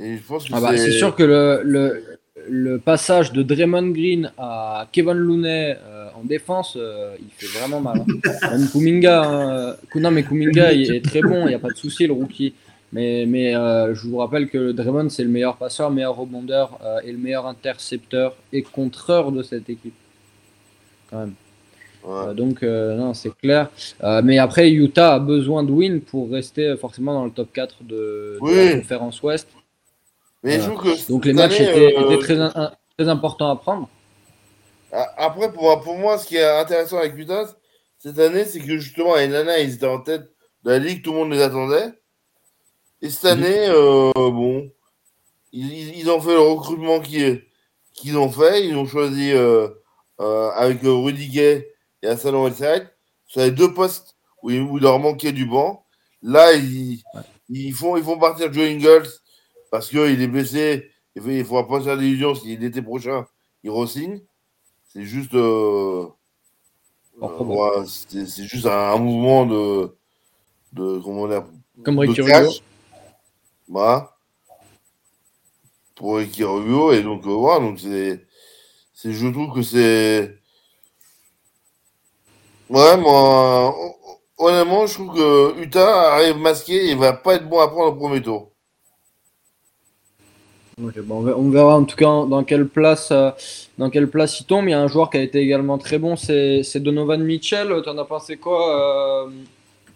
Ah 0.00 0.60
bah, 0.60 0.76
c'est 0.76 0.92
sûr 0.92 1.14
que 1.14 1.22
le, 1.22 1.62
le, 1.62 2.13
le, 2.48 2.78
passage 2.78 3.32
de 3.32 3.42
Draymond 3.42 3.90
Green 3.90 4.32
à 4.38 4.88
Kevin 4.92 5.14
Looney 5.14 5.76
euh, 5.82 6.08
en 6.14 6.24
défense, 6.24 6.76
euh, 6.76 7.14
il 7.20 7.28
fait 7.30 7.58
vraiment 7.58 7.80
mal. 7.80 8.00
Hein. 8.00 8.48
Même 8.50 8.68
Kuminga, 8.68 9.22
hein, 9.24 9.76
non 9.94 10.10
mais 10.10 10.22
Kuminga 10.22 10.72
il 10.72 10.94
est 10.94 11.04
très 11.04 11.20
bon, 11.20 11.46
il 11.46 11.48
n'y 11.48 11.54
a 11.54 11.58
pas 11.58 11.70
de 11.70 11.76
souci 11.76 12.06
le 12.06 12.12
rookie. 12.12 12.54
Mais, 12.92 13.26
mais 13.26 13.56
euh, 13.56 13.92
je 13.94 14.06
vous 14.06 14.18
rappelle 14.18 14.48
que 14.48 14.70
Draymond 14.70 15.08
c'est 15.08 15.24
le 15.24 15.28
meilleur 15.28 15.56
passeur, 15.56 15.90
meilleur 15.90 16.16
rebondeur 16.16 16.78
et 17.04 17.10
le 17.10 17.18
meilleur 17.18 17.46
intercepteur 17.46 18.36
et 18.52 18.62
contreur 18.62 19.32
de 19.32 19.42
cette 19.42 19.68
équipe. 19.68 19.94
Quand 21.10 21.18
même. 21.18 22.34
donc 22.34 22.62
non, 22.62 23.14
c'est 23.14 23.36
clair. 23.36 23.70
mais 24.22 24.38
après, 24.38 24.70
Utah 24.70 25.14
a 25.14 25.18
besoin 25.18 25.64
de 25.64 25.72
win 25.72 26.00
pour 26.00 26.30
rester 26.30 26.76
forcément 26.76 27.14
dans 27.14 27.24
le 27.24 27.32
top 27.32 27.52
4 27.52 27.82
de, 27.82 28.38
de 28.40 28.70
la 28.70 28.76
conférence 28.76 29.22
Ouest. 29.22 29.48
Donc 31.08 31.24
les 31.24 31.32
matchs 31.32 31.60
étaient, 31.60 31.96
euh, 31.96 32.18
très, 32.18 32.36
très, 32.98 33.08
importants 33.08 33.50
à 33.50 33.56
prendre. 33.56 33.88
Après, 35.16 35.50
pour, 35.52 35.80
pour 35.80 35.96
moi, 35.96 36.18
ce 36.18 36.26
qui 36.26 36.36
est 36.36 36.44
intéressant 36.44 36.98
avec 36.98 37.16
Utah 37.16 37.46
cette 37.98 38.18
année, 38.18 38.44
c'est 38.44 38.60
que 38.60 38.76
justement, 38.76 39.16
les 39.16 39.28
Nana, 39.28 39.58
ils 39.60 39.74
étaient 39.74 39.86
en 39.86 40.00
tête 40.00 40.30
de 40.62 40.70
la 40.70 40.78
ligue, 40.78 41.02
tout 41.02 41.12
le 41.12 41.18
monde 41.18 41.32
les 41.32 41.40
attendait. 41.40 41.94
Et 43.00 43.08
cette 43.08 43.38
mhm. 43.38 43.44
année, 43.44 43.66
euh, 43.68 44.12
bon, 44.14 44.70
ils, 45.52 45.96
ils, 45.96 46.10
ont 46.10 46.20
fait 46.20 46.34
le 46.34 46.40
recrutement 46.40 47.00
qu'ils 47.00 48.18
ont 48.18 48.30
fait. 48.30 48.66
Ils 48.66 48.76
ont 48.76 48.86
choisi 48.86 49.32
euh, 49.32 49.68
avec 50.18 50.80
Rudy 50.82 51.28
Gay 51.28 51.72
et 52.02 52.06
Hassan 52.06 52.34
Whiteside 52.34 52.90
sur 53.26 53.40
les 53.40 53.50
deux 53.50 53.72
postes 53.72 54.16
où 54.42 54.50
il, 54.50 54.60
où 54.60 54.76
il, 54.76 54.82
leur 54.82 54.98
manquait 54.98 55.32
du 55.32 55.46
banc. 55.46 55.86
Là, 56.22 56.52
ils, 56.52 57.02
ils, 57.48 57.72
font, 57.72 57.96
ils 57.96 58.04
font 58.04 58.18
partir 58.18 58.52
Joe 58.52 58.64
Ingles 58.64 59.08
parce 59.74 59.88
qu'il 59.88 60.22
est 60.22 60.28
blessé. 60.28 60.88
Il 61.16 61.26
ne 61.26 61.42
faudra 61.42 61.66
pas 61.66 61.80
faire 61.80 61.98
d'illusion 61.98 62.32
si 62.36 62.56
l'été 62.56 62.80
prochain, 62.80 63.26
il 63.64 63.70
re-signe. 63.70 64.20
C'est 64.86 65.02
juste. 65.02 65.34
Euh, 65.34 66.06
euh, 67.20 67.84
c'est 67.84 68.44
juste 68.44 68.66
un, 68.66 68.96
mouvement 68.98 69.44
de. 69.46 69.96
de 70.74 71.00
comment 71.00 71.28
Comme 71.84 71.98
Ricky 71.98 72.20
Rubio. 72.20 72.52
Voilà. 73.66 74.14
Pour 75.96 76.18
Ricky 76.18 76.44
Rubio. 76.44 76.92
Et 76.92 77.02
donc, 77.02 77.26
euh, 77.26 77.30
voilà. 77.30 77.58
Donc, 77.58 77.80
c'est. 77.80 78.24
Je 79.02 79.28
trouve 79.28 79.52
que 79.52 79.62
c'est. 79.62 80.38
Ouais, 82.70 82.96
moi. 82.96 83.74
Honnêtement, 84.38 84.86
je 84.86 84.94
trouve 84.94 85.14
que 85.16 85.60
Utah 85.60 86.12
arrive 86.14 86.36
masqué 86.36 86.90
et 86.90 86.94
va 86.94 87.12
pas 87.12 87.34
être 87.34 87.48
bon 87.48 87.58
à 87.58 87.66
prendre 87.66 87.92
au 87.92 87.96
premier 87.96 88.22
tour 88.22 88.53
on 90.80 91.50
verra 91.50 91.76
en 91.76 91.84
tout 91.84 91.96
cas 91.96 92.06
dans 92.26 92.44
quelle 92.44 92.66
place, 92.66 93.10
euh, 93.12 93.30
dans 93.78 93.90
quelle 93.90 94.08
place 94.08 94.40
il 94.40 94.44
tombe. 94.44 94.66
Il 94.66 94.70
y 94.70 94.74
a 94.74 94.80
un 94.80 94.88
joueur 94.88 95.10
qui 95.10 95.18
a 95.18 95.22
été 95.22 95.38
également 95.38 95.78
très 95.78 95.98
bon, 95.98 96.16
c'est 96.16 96.76
Donovan 96.76 97.22
Mitchell. 97.22 97.68
Tu 97.82 97.88
en 97.88 97.98
as 97.98 98.04
pensé 98.04 98.36
quoi 98.36 99.26
euh, 99.26 99.30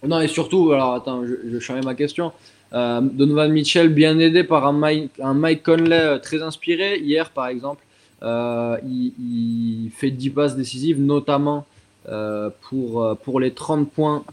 Non, 0.07 0.21
et 0.21 0.29
surtout, 0.29 0.73
alors 0.73 0.95
attends, 0.95 1.25
je, 1.25 1.59
je 1.59 1.73
ma 1.85 1.95
question. 1.95 2.33
Euh, 2.75 3.01
Donovan 3.01 3.51
Mitchell, 3.51 3.89
bien 3.89 4.19
aidé 4.19 4.45
par 4.45 4.67
un 4.67 4.73
Mike, 4.73 5.63
Conley 5.63 6.21
très 6.21 6.43
inspiré. 6.43 6.99
Hier, 6.99 7.31
par 7.31 7.49
exemple, 7.49 7.83
il, 8.23 9.91
fait 9.97 10.11
10 10.11 10.31
passes 10.31 10.57
décisives, 10.57 11.01
notamment 11.01 11.67
pour, 12.05 13.41
les 13.41 13.51
30 13.51 13.91
points 13.91 14.25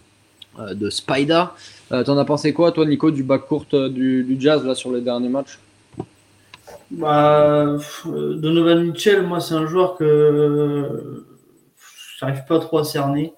de 0.60 0.90
Spider. 0.90 1.46
tu 1.90 1.96
en 1.96 2.18
as 2.18 2.26
pensé 2.26 2.54
quoi, 2.54 2.72
toi, 2.72 2.86
Nico, 2.86 3.10
du 3.10 3.24
backcourt 3.24 3.66
du, 3.90 4.24
du 4.24 4.38
Jazz 4.40 4.64
là, 4.64 4.76
sur 4.76 4.92
les 4.92 5.02
derniers 5.02 5.30
matchs? 5.30 5.60
Bah, 6.92 7.78
Donovan 8.06 8.84
Mitchell, 8.84 9.24
moi, 9.24 9.40
c'est 9.40 9.56
un 9.56 9.68
joueur 9.68 9.96
que 9.96 11.26
j'arrive 12.20 12.46
pas 12.48 12.60
trop 12.60 12.80
à 12.80 12.84
cerner 12.84 13.34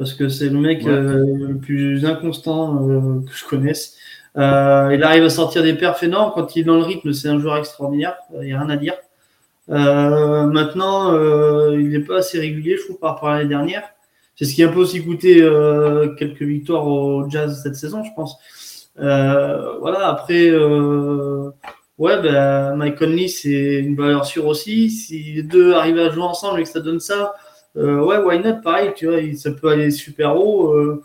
parce 0.00 0.14
que 0.14 0.30
c'est 0.30 0.48
le 0.48 0.58
mec 0.58 0.86
euh, 0.86 1.26
le 1.48 1.58
plus 1.58 2.06
inconstant 2.06 2.88
euh, 2.88 3.20
que 3.20 3.36
je 3.36 3.44
connaisse. 3.44 3.98
Euh, 4.38 4.92
il 4.94 5.02
arrive 5.02 5.24
à 5.24 5.28
sortir 5.28 5.62
des 5.62 5.74
perfs 5.74 6.02
énormes. 6.02 6.32
Quand 6.34 6.56
il 6.56 6.60
est 6.60 6.64
dans 6.64 6.76
le 6.76 6.84
rythme, 6.84 7.12
c'est 7.12 7.28
un 7.28 7.38
joueur 7.38 7.58
extraordinaire. 7.58 8.16
Il 8.40 8.46
n'y 8.46 8.54
a 8.54 8.60
rien 8.60 8.70
à 8.70 8.76
dire. 8.76 8.94
Euh, 9.68 10.46
maintenant, 10.46 11.12
il 11.72 11.90
n'est 11.90 12.00
pas 12.00 12.18
assez 12.18 12.40
régulier, 12.40 12.78
je 12.78 12.84
trouve, 12.84 12.98
par 12.98 13.14
rapport 13.14 13.28
à 13.28 13.36
l'année 13.36 13.50
dernière. 13.50 13.82
C'est 14.36 14.46
ce 14.46 14.54
qui 14.54 14.62
a 14.64 14.68
un 14.68 14.72
peu 14.72 14.80
aussi 14.80 15.04
coûté 15.04 15.34
quelques 16.18 16.42
victoires 16.42 16.86
au 16.86 17.28
Jazz 17.28 17.60
cette 17.62 17.76
saison, 17.76 18.02
je 18.02 18.10
pense. 18.16 18.38
voilà, 18.96 20.08
après, 20.08 20.50
ouais, 22.00 22.20
ben, 22.20 22.74
Mike 22.74 22.98
Conley, 22.98 23.28
c'est 23.28 23.78
une 23.78 23.94
valeur 23.94 24.26
sûre 24.26 24.46
aussi. 24.46 24.90
Si 24.90 25.34
les 25.34 25.42
deux 25.44 25.74
arrivent 25.74 26.00
à 26.00 26.10
jouer 26.10 26.24
ensemble 26.24 26.58
et 26.58 26.64
que 26.64 26.68
ça 26.68 26.80
donne 26.80 27.00
ça, 27.00 27.34
ouais, 27.76 28.18
why 28.18 28.40
not? 28.40 28.60
Pareil, 28.64 28.92
tu 28.96 29.06
vois, 29.06 29.18
ça 29.36 29.52
peut 29.52 29.68
aller 29.68 29.92
super 29.92 30.36
haut 30.36 31.00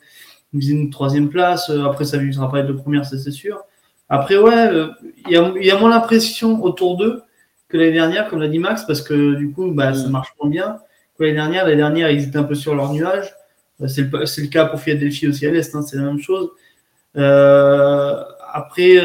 une 0.61 0.89
troisième 0.89 1.29
place. 1.29 1.69
Euh, 1.69 1.85
après, 1.85 2.05
ça 2.05 2.17
ne 2.17 2.31
sera 2.31 2.51
pas 2.51 2.59
être 2.59 2.67
de 2.67 2.73
première, 2.73 3.05
c'est 3.05 3.31
sûr. 3.31 3.63
Après, 4.09 4.37
ouais, 4.37 4.67
euh, 4.67 4.87
il 5.27 5.31
y, 5.31 5.71
a, 5.71 5.77
moins 5.77 5.89
l'impression 5.89 6.63
autour 6.63 6.97
d'eux 6.97 7.21
que 7.69 7.77
l'année 7.77 7.93
dernière, 7.93 8.29
comme 8.29 8.39
l'a 8.39 8.47
dit 8.47 8.59
Max, 8.59 8.83
parce 8.85 9.01
que 9.01 9.35
du 9.35 9.51
coup, 9.51 9.71
bah, 9.71 9.93
ça 9.93 10.07
mm. 10.07 10.11
marche 10.11 10.33
moins 10.39 10.49
bien 10.49 10.77
l'année 11.19 11.33
dernière. 11.33 11.65
L'année 11.65 11.77
dernière, 11.77 12.11
ils 12.11 12.27
étaient 12.27 12.37
un 12.37 12.43
peu 12.43 12.55
sur 12.55 12.75
leur 12.75 12.93
nuage. 12.93 13.33
Euh, 13.81 13.87
c'est 13.87 14.03
le, 14.03 14.19
le, 14.19 14.47
cas 14.47 14.65
pour 14.65 14.79
Philadelphie 14.79 15.27
aussi 15.27 15.45
à 15.47 15.51
l'Est, 15.51 15.73
hein, 15.75 15.81
c'est 15.81 15.97
la 15.97 16.03
même 16.03 16.19
chose. 16.19 16.49
Après, 18.55 18.95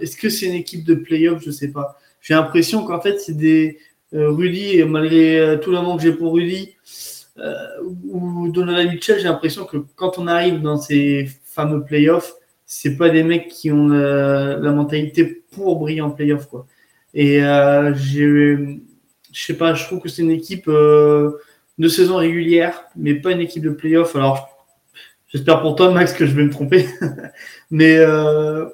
est-ce 0.00 0.16
que 0.16 0.28
c'est 0.28 0.46
une 0.46 0.54
équipe 0.54 0.84
de 0.84 0.94
playoff? 0.94 1.42
Je 1.44 1.50
sais 1.50 1.68
pas. 1.68 1.98
J'ai 2.20 2.34
l'impression 2.34 2.84
qu'en 2.84 3.00
fait, 3.00 3.18
c'est 3.20 3.36
des 3.36 3.78
Rudy, 4.12 4.78
et 4.78 4.84
malgré 4.84 5.58
tout 5.62 5.72
l'amour 5.72 5.96
que 5.96 6.02
j'ai 6.02 6.12
pour 6.12 6.34
Rudy, 6.34 6.76
euh, 7.38 7.82
ou 7.82 8.48
Donovan 8.48 8.88
Mitchell, 8.88 9.18
j'ai 9.18 9.24
l'impression 9.24 9.64
que 9.64 9.78
quand 9.94 10.18
on 10.18 10.26
arrive 10.26 10.62
dans 10.62 10.78
ces 10.78 11.28
fameux 11.44 11.84
playoffs, 11.84 12.34
c'est 12.64 12.96
pas 12.96 13.10
des 13.10 13.22
mecs 13.22 13.48
qui 13.48 13.70
ont 13.70 13.88
la, 13.88 14.72
mentalité 14.72 15.42
pour 15.50 15.78
briller 15.78 16.00
en 16.00 16.10
playoffs 16.10 16.46
quoi. 16.46 16.66
Et 17.14 17.42
euh, 17.42 17.94
je 17.94 18.78
sais 19.32 19.54
pas, 19.54 19.74
je 19.74 19.84
trouve 19.84 20.00
que 20.00 20.08
c'est 20.08 20.22
une 20.22 20.30
équipe 20.30 20.68
euh, 20.68 21.32
de 21.78 21.88
saison 21.88 22.16
régulière, 22.16 22.84
mais 22.96 23.14
pas 23.14 23.32
une 23.32 23.40
équipe 23.40 23.62
de 23.62 23.70
playoffs. 23.70 24.16
Alors, 24.16 24.55
j'espère 25.36 25.60
pour 25.60 25.76
toi, 25.76 25.90
Max, 25.90 26.12
que 26.14 26.26
je 26.26 26.34
vais 26.34 26.44
me 26.44 26.50
tromper. 26.50 26.88
mais 27.70 27.98
euh, 27.98 28.66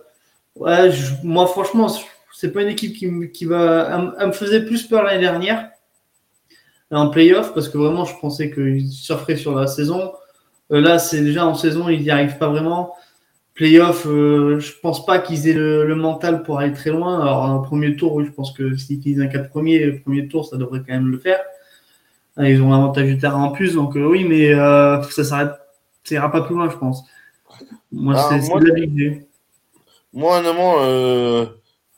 ouais, 0.56 0.90
moi, 1.24 1.46
franchement, 1.46 1.88
c'est 2.32 2.52
pas 2.52 2.62
une 2.62 2.68
équipe 2.68 2.94
qui, 2.94 3.30
qui 3.32 3.44
va. 3.44 4.14
Me 4.26 4.32
faisait 4.32 4.64
plus 4.64 4.84
peur 4.84 5.02
l'année 5.02 5.20
dernière 5.20 5.68
en 6.92 7.08
playoff 7.08 7.54
parce 7.54 7.68
que 7.68 7.78
vraiment, 7.78 8.04
je 8.04 8.14
pensais 8.20 8.50
qu'ils 8.50 8.90
surferaient 8.90 9.36
sur 9.36 9.54
la 9.54 9.66
saison. 9.66 10.12
Euh, 10.70 10.80
là, 10.80 10.98
c'est 10.98 11.22
déjà 11.22 11.46
en 11.46 11.54
saison, 11.54 11.88
ils 11.88 12.02
n'y 12.02 12.10
arrivent 12.10 12.38
pas 12.38 12.48
vraiment. 12.48 12.94
Playoff, 13.54 14.06
euh, 14.06 14.60
je 14.60 14.72
pense 14.82 15.04
pas 15.04 15.18
qu'ils 15.18 15.48
aient 15.48 15.54
le, 15.54 15.94
mental 15.94 16.42
pour 16.42 16.58
aller 16.58 16.72
très 16.72 16.90
loin. 16.90 17.20
Alors, 17.20 17.44
un 17.44 17.58
premier 17.58 17.96
tour, 17.96 18.14
oui, 18.14 18.24
je 18.26 18.30
pense 18.30 18.52
que 18.52 18.76
s'ils 18.76 19.20
ont 19.20 19.24
un 19.24 19.28
4 19.28 19.50
premiers, 19.50 19.84
le 19.84 20.00
premier 20.00 20.28
tour, 20.28 20.46
ça 20.46 20.56
devrait 20.56 20.80
quand 20.80 20.94
même 20.94 21.08
le 21.08 21.18
faire. 21.18 21.40
Ils 22.38 22.62
ont 22.62 22.70
l'avantage 22.70 23.06
du 23.06 23.18
terrain 23.18 23.42
en 23.42 23.50
plus, 23.50 23.74
donc 23.74 23.94
euh, 23.96 24.06
oui, 24.06 24.24
mais 24.24 24.54
ça 24.54 25.24
s'arrête, 25.24 25.52
ça 26.04 26.14
ira 26.14 26.30
pas 26.30 26.42
plus 26.42 26.54
loin, 26.54 26.68
je 26.70 26.76
pense. 26.76 27.04
Moi, 27.90 28.14
ah, 28.16 28.40
c'est 28.40 28.60
la 28.60 28.78
idée. 28.78 29.26
Moi, 30.12 30.38
honnêtement, 30.38 30.74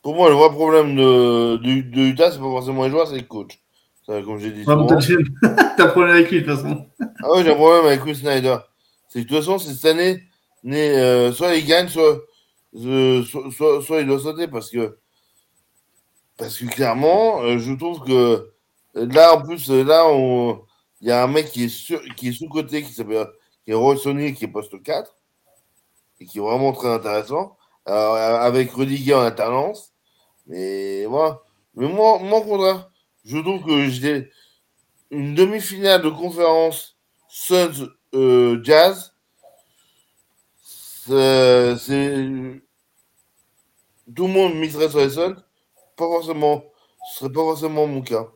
pour 0.01 0.15
moi, 0.15 0.29
le 0.29 0.35
vrai 0.35 0.49
problème 0.49 0.95
de, 0.95 1.57
de, 1.57 1.81
de 1.81 2.01
Utah, 2.01 2.31
c'est 2.31 2.37
pas 2.37 2.43
forcément 2.43 2.83
les 2.83 2.91
joueurs, 2.91 3.07
c'est 3.07 3.17
le 3.17 3.23
coach 3.23 3.59
comme 4.05 4.39
j'ai 4.39 4.51
dit. 4.51 4.65
t'as 4.65 4.73
un 4.73 5.87
problème 5.87 6.15
avec 6.15 6.31
lui, 6.31 6.41
de 6.41 6.45
toute 6.45 6.55
façon? 6.55 6.85
ah 6.99 7.27
oui, 7.33 7.43
j'ai 7.43 7.51
un 7.51 7.55
problème 7.55 7.85
avec 7.85 8.01
Chris 8.01 8.15
Snyder. 8.15 8.57
C'est 9.07 9.19
que 9.19 9.23
de 9.23 9.29
toute 9.29 9.37
façon, 9.37 9.57
cette 9.57 9.85
année, 9.85 10.23
euh, 10.65 11.31
soit 11.31 11.55
il 11.55 11.65
gagne, 11.65 11.87
soit, 11.87 12.19
euh, 12.75 13.23
soit, 13.23 13.81
soit, 13.81 14.01
il 14.01 14.07
doit 14.07 14.19
sauter 14.19 14.47
parce 14.47 14.69
que, 14.69 14.97
parce 16.37 16.57
que 16.57 16.65
clairement, 16.65 17.41
euh, 17.41 17.57
je 17.57 17.73
trouve 17.73 18.03
que 18.03 18.51
là, 18.93 19.35
en 19.35 19.41
plus, 19.41 19.69
là, 19.69 20.05
il 21.01 21.07
y 21.07 21.11
a 21.11 21.23
un 21.23 21.27
mec 21.27 21.49
qui 21.51 21.65
est, 21.65 21.69
sur, 21.69 22.01
qui 22.15 22.29
est 22.29 22.33
sous-côté, 22.33 22.83
qui 22.83 22.93
s'appelle 22.93 23.27
qui 23.65 23.71
est 23.71 23.73
Roy 23.73 23.95
qui 23.95 24.45
est 24.45 24.47
poste 24.47 24.81
4, 24.81 25.15
et 26.19 26.25
qui 26.25 26.37
est 26.37 26.41
vraiment 26.41 26.71
très 26.71 26.89
intéressant, 26.89 27.57
avec 27.85 28.71
Rudiger 28.71 29.15
en 29.15 29.21
alternance. 29.21 29.91
Mais 30.47 31.05
voilà. 31.05 31.41
Mais 31.75 31.87
moi, 31.87 32.19
moi, 32.19 32.41
contraire, 32.41 32.89
je 33.25 33.37
trouve 33.39 33.63
que 33.63 33.89
j'ai 33.89 34.29
une 35.11 35.35
demi-finale 35.35 36.01
de 36.01 36.09
conférence 36.09 36.97
Suns 37.27 37.89
euh, 38.13 38.59
Jazz. 38.63 39.13
C'est 40.61 41.75
tout 44.15 44.27
le 44.27 44.33
monde 44.33 44.55
miserait 44.55 44.89
sur 44.89 44.99
les 44.99 45.09
Suns. 45.09 45.35
Pas 45.97 46.05
forcément, 46.05 46.63
ce 47.09 47.19
serait 47.19 47.31
pas 47.31 47.41
forcément 47.41 47.87
mon 47.87 48.01
cas. 48.01 48.27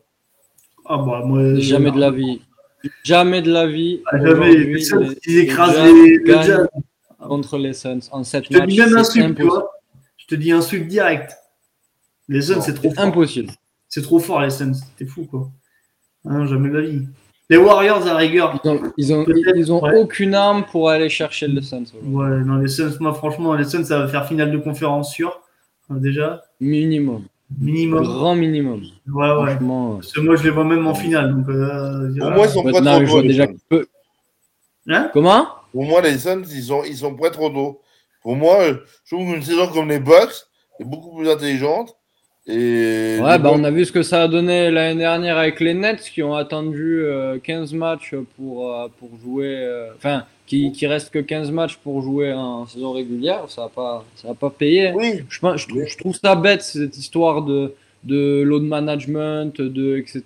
Ah 0.84 0.98
bah 0.98 1.22
moi, 1.24 1.54
jamais 1.56 1.90
de 1.90 2.00
la 2.00 2.10
vie. 2.10 2.42
Jamais 3.02 3.42
de 3.42 3.52
la 3.52 3.66
vie. 3.66 4.00
Ah, 4.06 4.18
jamais. 4.18 4.54
Ils 5.26 5.38
écrasent 5.38 5.92
les, 5.92 6.24
Jazz 6.24 6.68
contre 7.18 7.58
les 7.58 7.72
Suns 7.72 8.00
en 8.12 8.24
7 8.24 8.44
Je 8.50 8.58
te 8.58 8.66
dis 8.66 8.78
même 8.78 8.96
un 8.96 9.02
truc, 9.02 9.38
Je 10.16 10.26
te 10.26 10.34
dis 10.34 10.52
un 10.52 10.60
truc 10.60 10.86
direct. 10.86 11.36
Les 12.28 12.42
Suns, 12.42 12.60
c'est 12.60 12.74
trop 12.74 12.92
impossible. 12.96 13.50
C'est 13.88 14.02
trop 14.02 14.18
fort, 14.18 14.40
les 14.40 14.50
Suns. 14.50 14.74
C'était 14.74 15.10
fou, 15.10 15.24
quoi. 15.24 15.50
Hein, 16.24 16.46
jamais 16.46 16.68
de 16.70 16.78
la 16.78 16.86
vie. 16.86 17.02
Les 17.48 17.56
Warriors, 17.56 18.06
à 18.06 18.16
rigueur. 18.16 18.60
Ils 18.96 19.12
ont, 19.12 19.26
ils 19.56 19.72
ont, 19.72 19.82
aucune 19.82 20.34
arme 20.34 20.64
pour 20.64 20.88
aller 20.88 21.08
chercher 21.08 21.48
le 21.48 21.60
Suns. 21.60 21.86
Ouais, 22.04 22.40
non, 22.44 22.56
les 22.56 22.68
Suns, 22.68 22.96
moi, 23.00 23.12
franchement, 23.12 23.54
les 23.54 23.64
Suns, 23.64 23.84
ça 23.84 23.98
va 23.98 24.08
faire 24.08 24.26
finale 24.28 24.52
de 24.52 24.58
conférence 24.58 25.12
sûre. 25.12 25.40
Hein, 25.88 25.96
déjà. 25.96 26.42
Minimum. 26.60 27.24
Minimum. 27.58 28.04
Grand 28.04 28.34
minimum. 28.34 28.82
Ouais, 29.12 29.30
ouais. 29.32 29.58
Euh, 29.60 29.94
Parce 29.96 30.12
que 30.12 30.20
moi, 30.20 30.36
je 30.36 30.44
les 30.44 30.50
vois 30.50 30.64
même 30.64 30.86
en 30.86 30.94
finale. 30.94 31.34
Donc, 31.34 31.48
euh, 31.48 32.14
Pour 32.18 32.30
moi, 32.30 32.46
ils 32.46 32.50
sont 32.50 32.62
prêts 32.62 32.72
trop 32.72 33.06
tôt. 33.06 33.22
Déjà 33.22 33.46
peu... 33.68 33.86
hein 34.88 35.10
Comment? 35.12 35.46
Pour 35.72 35.84
moi, 35.84 36.00
les 36.00 36.18
Suns, 36.18 36.42
ils 36.50 36.62
sont, 36.62 36.84
ils 36.84 36.96
sont 36.96 37.14
prêts 37.14 37.30
trop 37.30 37.50
tôt. 37.50 37.80
Pour 38.22 38.36
moi, 38.36 38.58
je 39.04 39.14
trouve 39.16 39.32
qu'une 39.32 39.42
saison 39.42 39.68
comme 39.68 39.88
les 39.88 39.98
Bucks 39.98 40.46
est 40.78 40.84
beaucoup 40.84 41.16
plus 41.16 41.28
intelligente 41.28 41.96
ouais, 42.50 43.38
bah, 43.38 43.50
on 43.52 43.64
a 43.64 43.70
vu 43.70 43.84
ce 43.84 43.92
que 43.92 44.02
ça 44.02 44.22
a 44.22 44.28
donné 44.28 44.70
l'année 44.70 44.98
dernière 44.98 45.38
avec 45.38 45.60
les 45.60 45.74
Nets 45.74 46.10
qui 46.12 46.22
ont 46.22 46.34
attendu 46.34 47.04
15 47.42 47.74
euh, 47.74 47.76
matchs 47.76 48.14
pour, 48.36 48.74
euh, 48.74 48.88
pour 48.98 49.10
jouer. 49.22 49.54
Euh, 49.56 49.92
enfin, 49.96 50.24
qui, 50.46 50.72
qui 50.72 50.86
reste 50.88 51.10
que 51.10 51.20
15 51.20 51.52
matchs 51.52 51.76
pour 51.76 52.02
jouer 52.02 52.32
en 52.32 52.66
saison 52.66 52.92
régulière. 52.92 53.44
Ça 53.48 53.62
n'a 53.62 53.68
pas, 53.68 54.04
ça 54.16 54.34
pas 54.34 54.50
payé. 54.50 54.92
Oui. 54.94 55.22
Je, 55.28 55.38
je, 55.56 55.96
trouve 55.96 56.16
ça 56.16 56.34
bête, 56.34 56.62
cette 56.62 56.98
histoire 56.98 57.42
de, 57.42 57.72
de 58.02 58.42
load 58.42 58.64
management, 58.64 59.60
de, 59.60 59.96
etc. 59.96 60.22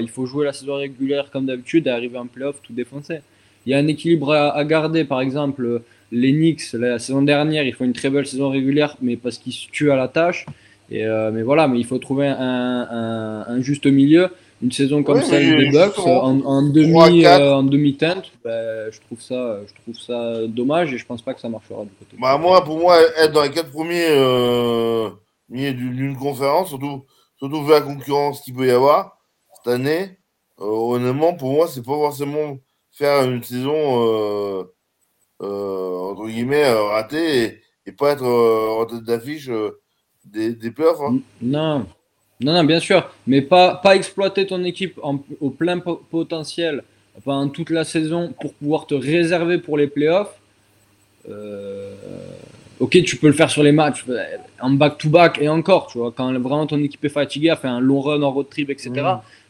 Il 0.00 0.08
faut 0.08 0.24
jouer 0.24 0.46
la 0.46 0.54
saison 0.54 0.76
régulière 0.76 1.30
comme 1.30 1.44
d'habitude 1.44 1.86
et 1.86 1.90
arriver 1.90 2.16
en 2.16 2.26
playoff 2.26 2.62
tout 2.62 2.72
défoncer. 2.72 3.18
Il 3.66 3.72
y 3.72 3.74
a 3.74 3.78
un 3.78 3.86
équilibre 3.88 4.32
à, 4.32 4.64
garder. 4.64 5.04
Par 5.04 5.20
exemple, 5.20 5.82
les 6.12 6.32
Knicks, 6.32 6.72
la 6.72 6.98
saison 6.98 7.20
dernière, 7.20 7.64
ils 7.64 7.74
font 7.74 7.84
une 7.84 7.92
très 7.92 8.08
belle 8.08 8.26
saison 8.26 8.48
régulière, 8.48 8.96
mais 9.02 9.16
parce 9.16 9.36
qu'ils 9.36 9.52
se 9.52 9.68
tuent 9.70 9.90
à 9.90 9.96
la 9.96 10.08
tâche. 10.08 10.46
Et, 10.90 11.04
euh, 11.04 11.30
mais 11.32 11.42
voilà, 11.42 11.68
mais 11.68 11.78
il 11.78 11.86
faut 11.86 11.98
trouver 11.98 12.28
un, 12.28 13.44
un, 13.46 13.60
juste 13.60 13.86
milieu. 13.86 14.30
Une 14.60 14.72
saison 14.72 15.04
comme 15.04 15.22
celle 15.22 15.56
des 15.56 15.70
Bucks 15.70 15.98
en, 16.00 16.40
en, 16.40 16.62
demi 16.68 17.24
euh, 17.24 17.54
en 17.54 17.62
demi 17.62 17.96
teinte, 17.96 18.32
ben, 18.42 18.90
je 18.90 19.00
trouve 19.02 19.20
ça 19.20 19.60
je 19.64 19.82
trouve 19.82 19.94
ça 19.94 20.48
dommage 20.48 20.92
et 20.92 20.98
je 20.98 21.06
pense 21.06 21.22
pas 21.22 21.32
que 21.32 21.40
ça 21.40 21.48
marchera 21.48 21.84
du 21.84 21.90
côté. 21.90 22.16
Bah 22.20 22.36
moi 22.38 22.64
pour 22.64 22.76
moi 22.76 22.98
être 23.18 23.32
dans 23.32 23.44
les 23.44 23.52
quatre 23.52 23.70
premiers 23.70 24.08
euh, 24.08 25.10
d'une 25.48 26.16
conférence, 26.16 26.70
surtout 26.70 27.04
surtout 27.36 27.62
vu 27.62 27.70
la 27.70 27.82
concurrence 27.82 28.40
qu'il 28.40 28.54
peut 28.54 28.66
y 28.66 28.72
avoir 28.72 29.18
cette 29.54 29.72
année, 29.72 30.18
euh, 30.60 30.64
honnêtement 30.64 31.34
pour 31.34 31.52
moi 31.52 31.68
c'est 31.68 31.84
pas 31.84 31.92
forcément 31.92 32.58
faire 32.90 33.30
une 33.30 33.44
saison 33.44 34.66
entre 35.38 36.26
guillemets 36.26 36.68
ratée 36.68 37.44
et, 37.44 37.60
et 37.86 37.92
pas 37.92 38.10
être 38.10 38.26
en 38.26 38.84
tête 38.86 39.04
d'affiche 39.04 39.48
des, 40.32 40.52
des 40.52 40.72
hein. 40.78 41.18
Non. 41.42 41.86
Non, 42.40 42.52
non, 42.52 42.64
bien 42.64 42.78
sûr, 42.78 43.10
mais 43.26 43.42
pas, 43.42 43.74
pas 43.74 43.96
exploiter 43.96 44.46
ton 44.46 44.62
équipe 44.62 45.00
au 45.40 45.50
plein 45.50 45.80
potentiel 45.80 46.84
pendant 47.24 47.48
toute 47.48 47.70
la 47.70 47.84
saison 47.84 48.32
pour 48.40 48.54
pouvoir 48.54 48.86
te 48.86 48.94
réserver 48.94 49.58
pour 49.58 49.76
les 49.76 49.88
playoffs. 49.88 50.38
Euh, 51.28 51.92
ok, 52.78 53.02
tu 53.02 53.16
peux 53.16 53.26
le 53.26 53.32
faire 53.32 53.50
sur 53.50 53.64
les 53.64 53.72
matchs 53.72 54.04
euh, 54.08 54.22
en 54.60 54.70
back-to-back 54.70 55.40
et 55.42 55.48
encore, 55.48 55.88
tu 55.88 55.98
vois, 55.98 56.12
quand 56.12 56.32
vraiment 56.32 56.66
ton 56.68 56.78
équipe 56.78 57.04
est 57.04 57.08
fatiguée, 57.08 57.50
a 57.50 57.56
fait 57.56 57.66
un 57.66 57.80
long 57.80 58.00
run 58.00 58.22
en 58.22 58.30
road 58.30 58.48
trip, 58.48 58.70
etc. 58.70 58.92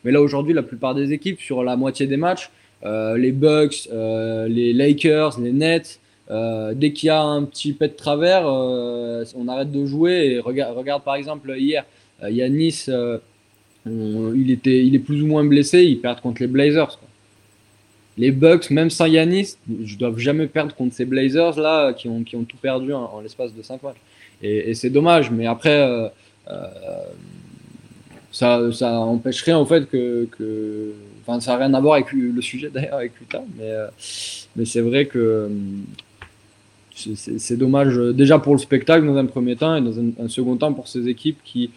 Mais 0.02 0.10
là, 0.10 0.22
aujourd'hui, 0.22 0.54
la 0.54 0.62
plupart 0.62 0.94
des 0.94 1.12
équipes, 1.12 1.40
sur 1.40 1.62
la 1.62 1.76
moitié 1.76 2.06
des 2.06 2.16
matchs, 2.16 2.50
euh, 2.84 3.18
les 3.18 3.32
Bucks, 3.32 3.88
les 3.92 4.72
Lakers, 4.72 5.38
les 5.40 5.52
Nets, 5.52 6.00
euh, 6.30 6.74
dès 6.74 6.92
qu'il 6.92 7.06
y 7.06 7.10
a 7.10 7.22
un 7.22 7.44
petit 7.44 7.72
pet 7.72 7.88
de 7.88 7.96
travers, 7.96 8.46
euh, 8.46 9.24
on 9.34 9.48
arrête 9.48 9.70
de 9.70 9.86
jouer. 9.86 10.40
Regarde, 10.40 11.02
par 11.02 11.14
exemple 11.14 11.54
hier, 11.56 11.84
euh, 12.22 12.30
Yanis, 12.30 12.86
il, 13.86 14.50
était, 14.50 14.84
il 14.84 14.94
est 14.94 15.00
plus 15.00 15.22
ou 15.22 15.26
moins 15.26 15.44
blessé, 15.44 15.84
ils 15.84 16.00
perdent 16.00 16.20
contre 16.20 16.42
les 16.42 16.48
Blazers. 16.48 16.98
Les 18.18 18.30
Bucks, 18.32 18.70
même 18.70 18.90
sans 18.90 19.06
Yanis, 19.06 19.56
ne 19.68 19.96
doivent 19.96 20.18
jamais 20.18 20.48
perdre 20.48 20.74
contre 20.74 20.94
ces 20.94 21.04
Blazers 21.04 21.58
là 21.58 21.92
qui 21.92 22.08
ont, 22.08 22.22
tout 22.22 22.56
perdu 22.60 22.92
en, 22.92 23.20
l'espace 23.20 23.54
de 23.54 23.62
5 23.62 23.82
matchs. 23.82 23.96
et, 24.42 24.74
c'est 24.74 24.90
dommage. 24.90 25.30
Mais 25.30 25.46
après, 25.46 26.10
ça, 28.32 28.70
ça 28.72 28.98
empêche 28.98 29.42
rien 29.42 29.58
au 29.58 29.64
fait 29.64 29.88
que, 29.88 30.28
enfin, 31.22 31.40
ça 31.40 31.52
n'a 31.52 31.64
rien 31.64 31.74
à 31.74 31.80
voir 31.80 31.94
avec 31.94 32.12
le 32.12 32.42
sujet 32.42 32.68
d'ailleurs 32.68 32.96
avec 32.96 33.12
Utah, 33.22 33.44
mais 34.56 34.64
c'est 34.66 34.82
vrai 34.82 35.06
que 35.06 35.48
c'est 36.98 37.56
dommage 37.56 37.96
déjà 37.96 38.38
pour 38.38 38.54
le 38.54 38.58
spectacle 38.58 39.06
dans 39.06 39.16
un 39.16 39.26
premier 39.26 39.56
temps 39.56 39.76
et 39.76 39.80
dans 39.80 39.98
un, 39.98 40.28
second 40.28 40.56
temps 40.56 40.72
pour 40.72 40.88
ces 40.88 41.08
équipes 41.08 41.38
qui, 41.44 41.70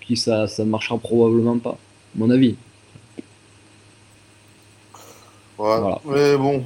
qui 0.00 0.16
ça, 0.16 0.46
ça 0.46 0.64
ne 0.64 0.70
marchera 0.70 0.98
probablement 0.98 1.58
pas, 1.58 1.70
à 1.70 1.76
mon 2.16 2.30
avis. 2.30 2.56
Ouais, 5.58 5.80
mais 6.06 6.36
bon. 6.36 6.64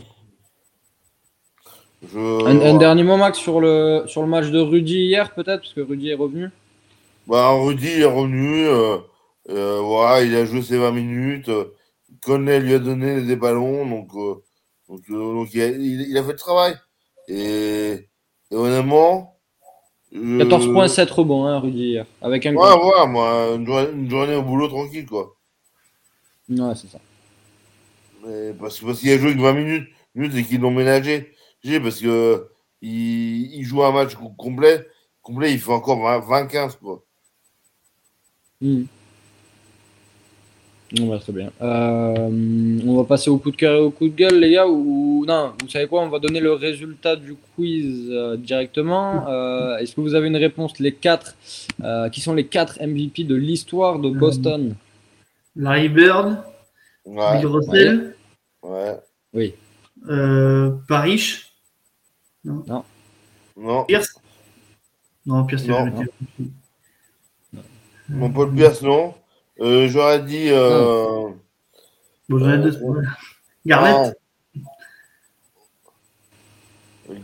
Un, 2.15 2.77
dernier 2.77 3.05
mot, 3.05 3.17
Max, 3.17 3.39
sur 3.39 3.61
le, 3.61 4.05
sur 4.07 4.23
le 4.23 4.29
match 4.29 4.51
de 4.51 4.59
Rudy 4.59 5.07
hier, 5.07 5.33
peut-être, 5.35 5.61
parce 5.61 5.73
que 5.73 5.81
Rudy 5.81 6.11
est 6.11 6.15
revenu? 6.15 6.51
Bah, 7.27 7.53
Rudy 7.53 8.01
est 8.01 8.05
revenu. 8.05 8.67
Euh, 8.67 8.99
euh, 9.49 9.81
voilà, 9.81 10.25
il 10.25 10.35
a 10.35 10.45
joué 10.45 10.63
ses 10.63 10.79
20 10.79 10.91
minutes. 10.91 11.51
Connet 12.23 12.61
lui 12.61 12.75
a 12.75 12.79
donné 12.79 13.23
des 13.23 13.37
ballons. 13.37 13.87
Donc, 13.87 14.11
euh, 15.11 15.35
donc, 15.35 15.49
il, 15.55 15.63
a, 15.63 15.69
il, 15.69 16.19
a, 16.19 16.23
fait 16.23 16.33
le 16.33 16.39
travail. 16.39 16.75
Et, 17.29 18.09
honnêtement. 18.51 19.39
14.7 20.13 21.11
rebonds, 21.11 21.47
hein, 21.47 21.59
Rudy, 21.59 21.85
hier. 21.91 22.07
Avec 22.21 22.45
un 22.45 22.55
ouais, 22.55 22.75
ouais, 22.75 23.07
moi, 23.07 23.55
une 23.55 24.11
journée, 24.11 24.35
au 24.35 24.43
boulot 24.43 24.69
tranquille, 24.69 25.07
quoi. 25.07 25.37
Ouais, 26.51 26.75
c'est 26.75 26.89
ça. 26.89 27.01
Mais 28.25 28.53
parce, 28.53 28.79
parce 28.81 29.01
qu'il 29.01 29.11
a 29.11 29.19
joué 29.19 29.35
que 29.35 29.41
20 29.41 29.53
minutes, 29.55 29.89
minutes 30.15 30.35
et 30.37 30.45
qu'ils 30.45 30.61
l'ont 30.61 30.71
ménagé. 30.71 31.33
Parce 31.83 32.01
que 32.01 32.49
il, 32.83 33.55
il, 33.55 33.65
joue 33.65 33.83
un 33.83 33.93
match 33.93 34.15
complet. 34.37 34.87
Complet, 35.23 35.53
il 35.53 35.61
fait 35.61 35.73
encore 35.73 35.99
20-15, 36.01 36.79
quoi. 36.79 37.05
Hmm. 38.61 38.85
On 41.01 41.07
va 41.09 41.19
très 41.19 41.33
bien. 41.33 41.51
Euh, 41.63 42.81
on 42.87 42.97
va 42.97 43.05
passer 43.05 43.31
au 43.31 43.39
coup 43.39 43.51
de 43.51 43.57
cœur 43.57 43.77
et 43.77 43.81
au 43.81 43.91
coup 43.91 44.09
de 44.09 44.15
gueule, 44.15 44.39
les 44.39 44.53
gars. 44.53 44.67
Ou 44.67 45.25
non, 45.27 45.53
vous 45.61 45.69
savez 45.69 45.87
quoi 45.87 46.03
On 46.03 46.09
va 46.09 46.19
donner 46.19 46.41
le 46.41 46.53
résultat 46.53 47.17
du 47.17 47.35
quiz 47.55 48.09
euh, 48.11 48.37
directement. 48.37 49.27
Euh, 49.29 49.79
est-ce 49.79 49.95
que 49.95 50.01
vous 50.03 50.15
avez 50.15 50.29
une 50.29 50.37
réponse 50.37 50.79
Les 50.81 50.93
quatre, 50.93 51.35
qui 52.13 52.21
sont 52.21 52.35
les 52.35 52.47
quatre 52.47 52.79
MVP 52.83 53.25
de 53.25 53.35
l'histoire 53.35 53.99
de 53.99 54.11
Boston? 54.11 54.75
Larry 55.57 55.89
Bird, 55.89 56.39
ouais. 57.07 57.39
Bill 57.39 57.47
Russell, 57.47 58.17
ouais. 58.63 58.97
oui, 59.35 59.55
Parrish, 60.89 61.53
non, 62.43 62.65
non, 62.67 62.85
non, 63.59 63.85
Pierce, 63.85 64.15
non, 65.27 65.45
Pierce, 65.45 65.67
non. 65.67 66.07
Mon 68.09 68.31
Paul 68.31 68.55
Pierce, 68.55 68.81
non. 68.81 69.13
Euh, 69.63 69.89
J'aurais 69.89 70.21
dit. 70.23 70.51
Euh, 70.51 71.29
bon, 72.29 72.39
j'aurais 72.39 72.59
deux. 72.59 72.79
Garnett 73.65 74.17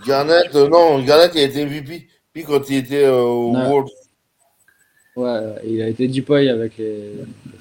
Garnett, 0.06 0.54
euh, 0.54 0.68
non, 0.68 1.02
Garnett, 1.02 1.32
il 1.34 1.40
a 1.40 1.44
été 1.44 1.64
MVP. 1.64 2.08
Puis 2.32 2.44
quand 2.44 2.68
il 2.68 2.76
était 2.76 3.04
euh, 3.04 3.20
au 3.20 3.52
World. 3.52 3.88
Ouais, 5.16 5.54
il 5.66 5.82
a 5.82 5.88
été 5.88 6.06
Deepoy 6.06 6.48
avec 6.48 6.78
les, 6.78 7.14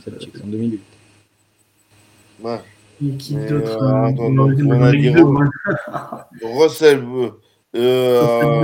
Celtics 0.03 0.35
en 0.43 0.47
2008. 0.47 0.81
Ouais. 2.43 2.59
Et 3.03 3.17
qui 3.17 3.35
d'autre 3.35 3.81
euh, 3.81 4.11
on, 4.19 4.81
a 4.81 4.91
dit 4.91 5.09
Russell. 6.43 7.03
Euh, 7.75 8.61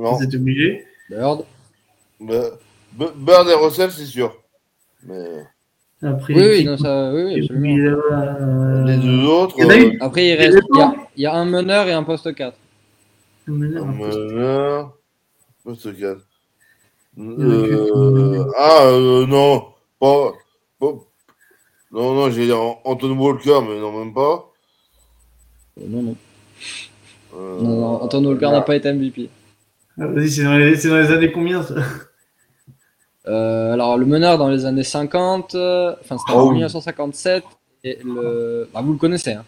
non. 0.00 0.14
Vous 0.14 0.34
obligé. 0.34 0.84
Bird. 1.08 1.44
Bird 2.20 3.48
et 3.48 3.54
Russell, 3.54 3.90
c'est 3.92 4.06
sûr. 4.06 4.34
Mais... 5.06 5.44
Après, 6.02 6.34
oui, 6.34 6.42
oui, 6.42 6.64
non, 6.64 6.76
ça, 6.76 7.12
oui, 7.12 7.24
oui 7.24 7.40
absolument. 7.40 7.98
Euh... 8.00 8.84
Les 8.84 8.96
deux 8.98 9.24
autres. 9.24 9.56
Il 9.58 9.64
euh... 9.64 9.96
Après, 10.00 10.26
il 10.26 10.34
reste. 10.34 10.58
Il 10.72 10.78
y, 10.78 10.82
a, 10.82 10.94
il 11.16 11.22
y, 11.22 11.26
a, 11.26 11.34
un 11.34 11.44
meneur 11.44 11.88
et 11.88 11.92
un 11.92 12.04
poste 12.04 12.32
4. 12.32 12.56
Un 13.48 13.52
meneur, 13.52 13.84
un 13.84 13.92
meneur 13.92 14.92
poste 15.64 15.98
4. 15.98 16.20
Euh... 17.18 18.44
Ah, 18.56 18.84
euh, 18.84 19.26
non. 19.26 19.64
Pas, 19.98 20.32
pas... 20.78 20.86
Non, 21.90 22.14
non, 22.14 22.30
j'ai 22.30 22.52
Anton 22.52 23.18
Walker, 23.18 23.60
mais 23.68 23.80
non, 23.80 23.98
même 23.98 24.14
pas. 24.14 24.52
Euh, 25.80 25.84
non, 25.88 26.02
non. 26.02 26.16
Euh... 27.34 27.60
Non, 27.60 27.80
non, 27.80 28.02
Anton 28.02 28.24
Walker 28.24 28.50
n'a 28.50 28.60
pas 28.60 28.76
été 28.76 28.92
MVP. 28.92 29.30
Ah, 29.98 30.06
Vas-y, 30.06 30.30
c'est 30.30 30.44
dans, 30.44 30.56
les... 30.56 30.76
dans 30.76 30.98
les 30.98 31.10
années 31.10 31.32
combien 31.32 31.62
ça? 31.62 31.74
Euh, 33.28 33.72
alors, 33.72 33.96
le 33.98 34.06
meneur 34.06 34.38
dans 34.38 34.48
les 34.48 34.64
années 34.64 34.82
50, 34.82 35.54
euh, 35.54 35.94
enfin, 36.00 36.16
c'était 36.18 36.32
en 36.32 36.50
1957. 36.50 37.44
Et 37.84 37.98
le, 38.04 38.68
bah, 38.72 38.80
vous 38.82 38.92
le 38.92 38.98
connaissez. 38.98 39.32
Hein. 39.32 39.44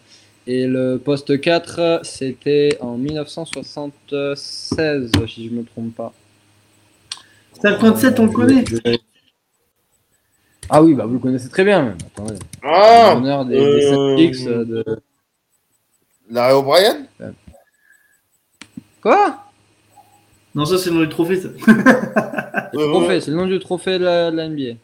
Et 0.47 0.65
le 0.67 0.97
poste 0.97 1.41
4, 1.41 2.01
c'était 2.03 2.77
en 2.79 2.97
1976, 2.97 5.11
si 5.27 5.47
je 5.47 5.53
ne 5.53 5.59
me 5.59 5.65
trompe 5.65 5.93
pas. 5.95 6.13
57, 7.61 8.19
on 8.19 8.25
le 8.25 8.31
connaît 8.31 8.63
Ah 10.69 10.81
oui, 10.81 10.93
bah, 10.93 11.05
vous 11.05 11.13
le 11.13 11.19
connaissez 11.19 11.49
très 11.49 11.63
bien, 11.63 11.83
même. 11.83 11.97
Attendez. 12.15 12.35
Ah, 12.63 13.13
le 13.15 13.21
meneur 13.21 13.45
des, 13.45 13.57
des 13.57 14.47
euh... 14.47 14.65
de. 14.65 14.83
Larry 16.29 16.53
O'Brien? 16.53 17.05
Quoi? 19.01 19.50
Non, 20.53 20.65
ça, 20.65 20.77
c'est 20.77 20.89
le 20.89 20.97
nom 20.97 21.01
du 21.01 21.09
trophée, 21.09 21.39
ça. 21.39 21.49
trophée, 22.73 23.21
c'est 23.21 23.31
le 23.31 23.37
nom 23.37 23.47
du 23.47 23.59
trophée 23.59 23.99
de 23.99 24.03
la, 24.03 24.31
de 24.31 24.37
la 24.37 24.49
NBA. 24.49 24.77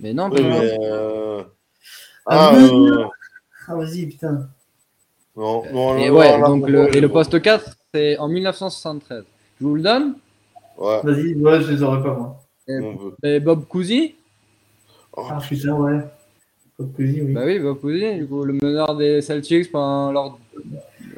Mais 0.00 0.12
non, 0.12 0.30
oui, 0.30 0.42
mais 0.42 0.78
euh... 0.80 1.42
Ah, 2.24 2.50
ah, 2.52 2.56
euh... 2.56 3.04
ah 3.66 3.74
vas-y, 3.74 4.06
putain. 4.06 4.48
Non, 5.36 5.64
non, 5.72 5.98
et 5.98 6.08
non, 6.08 6.16
ouais, 6.16 6.38
non, 6.38 6.48
donc 6.48 6.68
le, 6.68 6.94
et 6.96 7.00
le 7.00 7.08
poste 7.08 7.40
4, 7.40 7.76
c'est 7.94 8.18
en 8.18 8.28
1973. 8.28 9.24
Je 9.60 9.66
vous 9.66 9.74
le 9.74 9.82
donne 9.82 10.14
Ouais. 10.76 11.00
Vas-y, 11.02 11.34
ouais, 11.34 11.60
je 11.62 11.72
les 11.72 11.82
aurais 11.82 12.02
pas, 12.02 12.14
moi. 12.14 12.40
Et, 12.68 12.78
et 13.24 13.40
Bob 13.40 13.66
Cousy? 13.66 14.14
Oh. 15.16 15.24
Ah, 15.28 15.40
putain, 15.40 15.72
ouais. 15.72 15.98
Bob 16.78 16.92
Cousy, 16.92 17.22
oui. 17.22 17.32
Bah 17.32 17.42
oui, 17.44 17.58
Bob 17.58 17.80
Cousy, 17.80 18.14
du 18.14 18.26
coup, 18.28 18.44
le 18.44 18.52
meneur 18.52 18.96
des 18.96 19.20
Celtics 19.20 19.72
pendant 19.72 20.12
leur, 20.12 20.38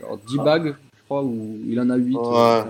leur 0.00 0.16
10 0.16 0.36
bagues, 0.38 0.74
je 0.96 1.04
crois, 1.04 1.22
où 1.22 1.58
il 1.66 1.78
en 1.78 1.90
a 1.90 1.96
8. 1.96 2.16
Ouais. 2.16 2.22
Euh, 2.24 2.62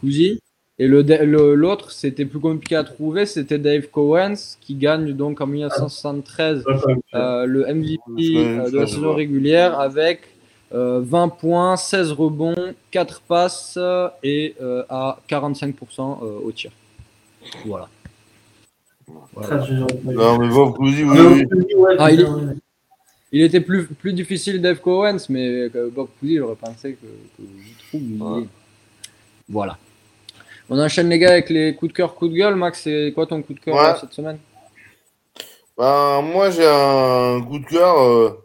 Cousy? 0.00 0.40
Et 0.78 0.88
l'autre, 0.88 1.14
le, 1.22 1.54
l'autre, 1.54 1.92
c'était 1.92 2.24
plus 2.24 2.40
compliqué 2.40 2.74
à 2.74 2.82
trouver, 2.82 3.26
c'était 3.26 3.58
Dave 3.58 3.88
Cowens 3.88 4.56
qui 4.60 4.74
gagne 4.74 5.12
donc 5.12 5.40
en 5.40 5.46
1973 5.46 6.64
euh, 7.14 7.46
le 7.46 7.72
MVP 7.72 8.00
euh, 8.36 8.70
de 8.70 8.78
la 8.78 8.86
saison 8.86 9.14
régulière 9.14 9.78
avec 9.78 10.22
euh, 10.74 11.00
20 11.04 11.28
points, 11.28 11.76
16 11.76 12.10
rebonds, 12.12 12.74
4 12.90 13.20
passes 13.20 13.78
et 14.24 14.56
euh, 14.60 14.82
à 14.88 15.18
45% 15.28 15.74
euh, 16.00 16.40
au 16.44 16.50
tir. 16.50 16.72
Voilà. 17.64 17.88
voilà. 19.32 19.66
Non, 19.70 20.38
mais 20.38 20.48
Bob 20.48 20.74
Cousy, 20.74 21.04
oui. 21.04 21.46
oui. 21.76 21.94
Ah, 21.98 22.10
il, 22.10 22.56
il, 23.30 23.42
était 23.42 23.60
plus, 23.60 23.86
plus 23.86 24.12
difficile 24.12 24.60
Dave 24.60 24.80
Cowens, 24.80 25.26
mais 25.28 25.68
Bob 25.68 26.08
Cousy, 26.18 26.38
j'aurais 26.38 26.56
pensé 26.56 26.94
que, 26.94 27.06
que 27.06 27.48
je 27.56 27.88
trouve. 27.88 28.38
Ouais. 28.38 28.46
Voilà. 29.48 29.78
On 30.70 30.78
enchaîne 30.78 31.10
les 31.10 31.18
gars 31.18 31.32
avec 31.32 31.50
les 31.50 31.74
coups 31.74 31.92
de 31.92 31.96
cœur, 31.96 32.14
coups 32.14 32.30
de 32.30 32.36
gueule. 32.36 32.54
Max, 32.54 32.82
c'est 32.84 33.12
quoi 33.14 33.26
ton 33.26 33.42
coup 33.42 33.52
de 33.52 33.60
cœur 33.60 33.74
ouais. 33.74 34.00
cette 34.00 34.14
semaine? 34.14 34.38
Ben, 35.76 36.22
Moi, 36.22 36.50
j'ai 36.50 36.66
un 36.66 37.42
coup 37.42 37.58
de 37.58 37.66
cœur 37.66 38.00
euh, 38.00 38.42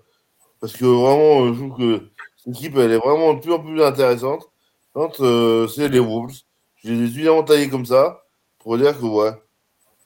parce 0.60 0.74
que 0.74 0.84
vraiment, 0.86 1.54
je 1.54 1.60
trouve 1.60 1.78
que 1.78 2.10
cette 2.36 2.56
équipe, 2.56 2.76
elle 2.78 2.92
est 2.92 2.98
vraiment 2.98 3.36
de 3.36 3.40
plus 3.40 3.54
en 3.54 3.60
plus 3.60 3.82
intéressante. 3.82 4.50
Quand 4.94 5.22
euh, 5.22 5.68
c'est 5.68 5.88
les 5.88 6.00
Wolves, 6.00 6.42
j'ai 6.84 6.98
des 6.98 7.08
suffisamment 7.08 7.44
taillés 7.44 7.70
comme 7.70 7.86
ça 7.86 8.24
pour 8.58 8.78
dire 8.78 9.00
que 9.00 9.06
ouais, 9.06 9.32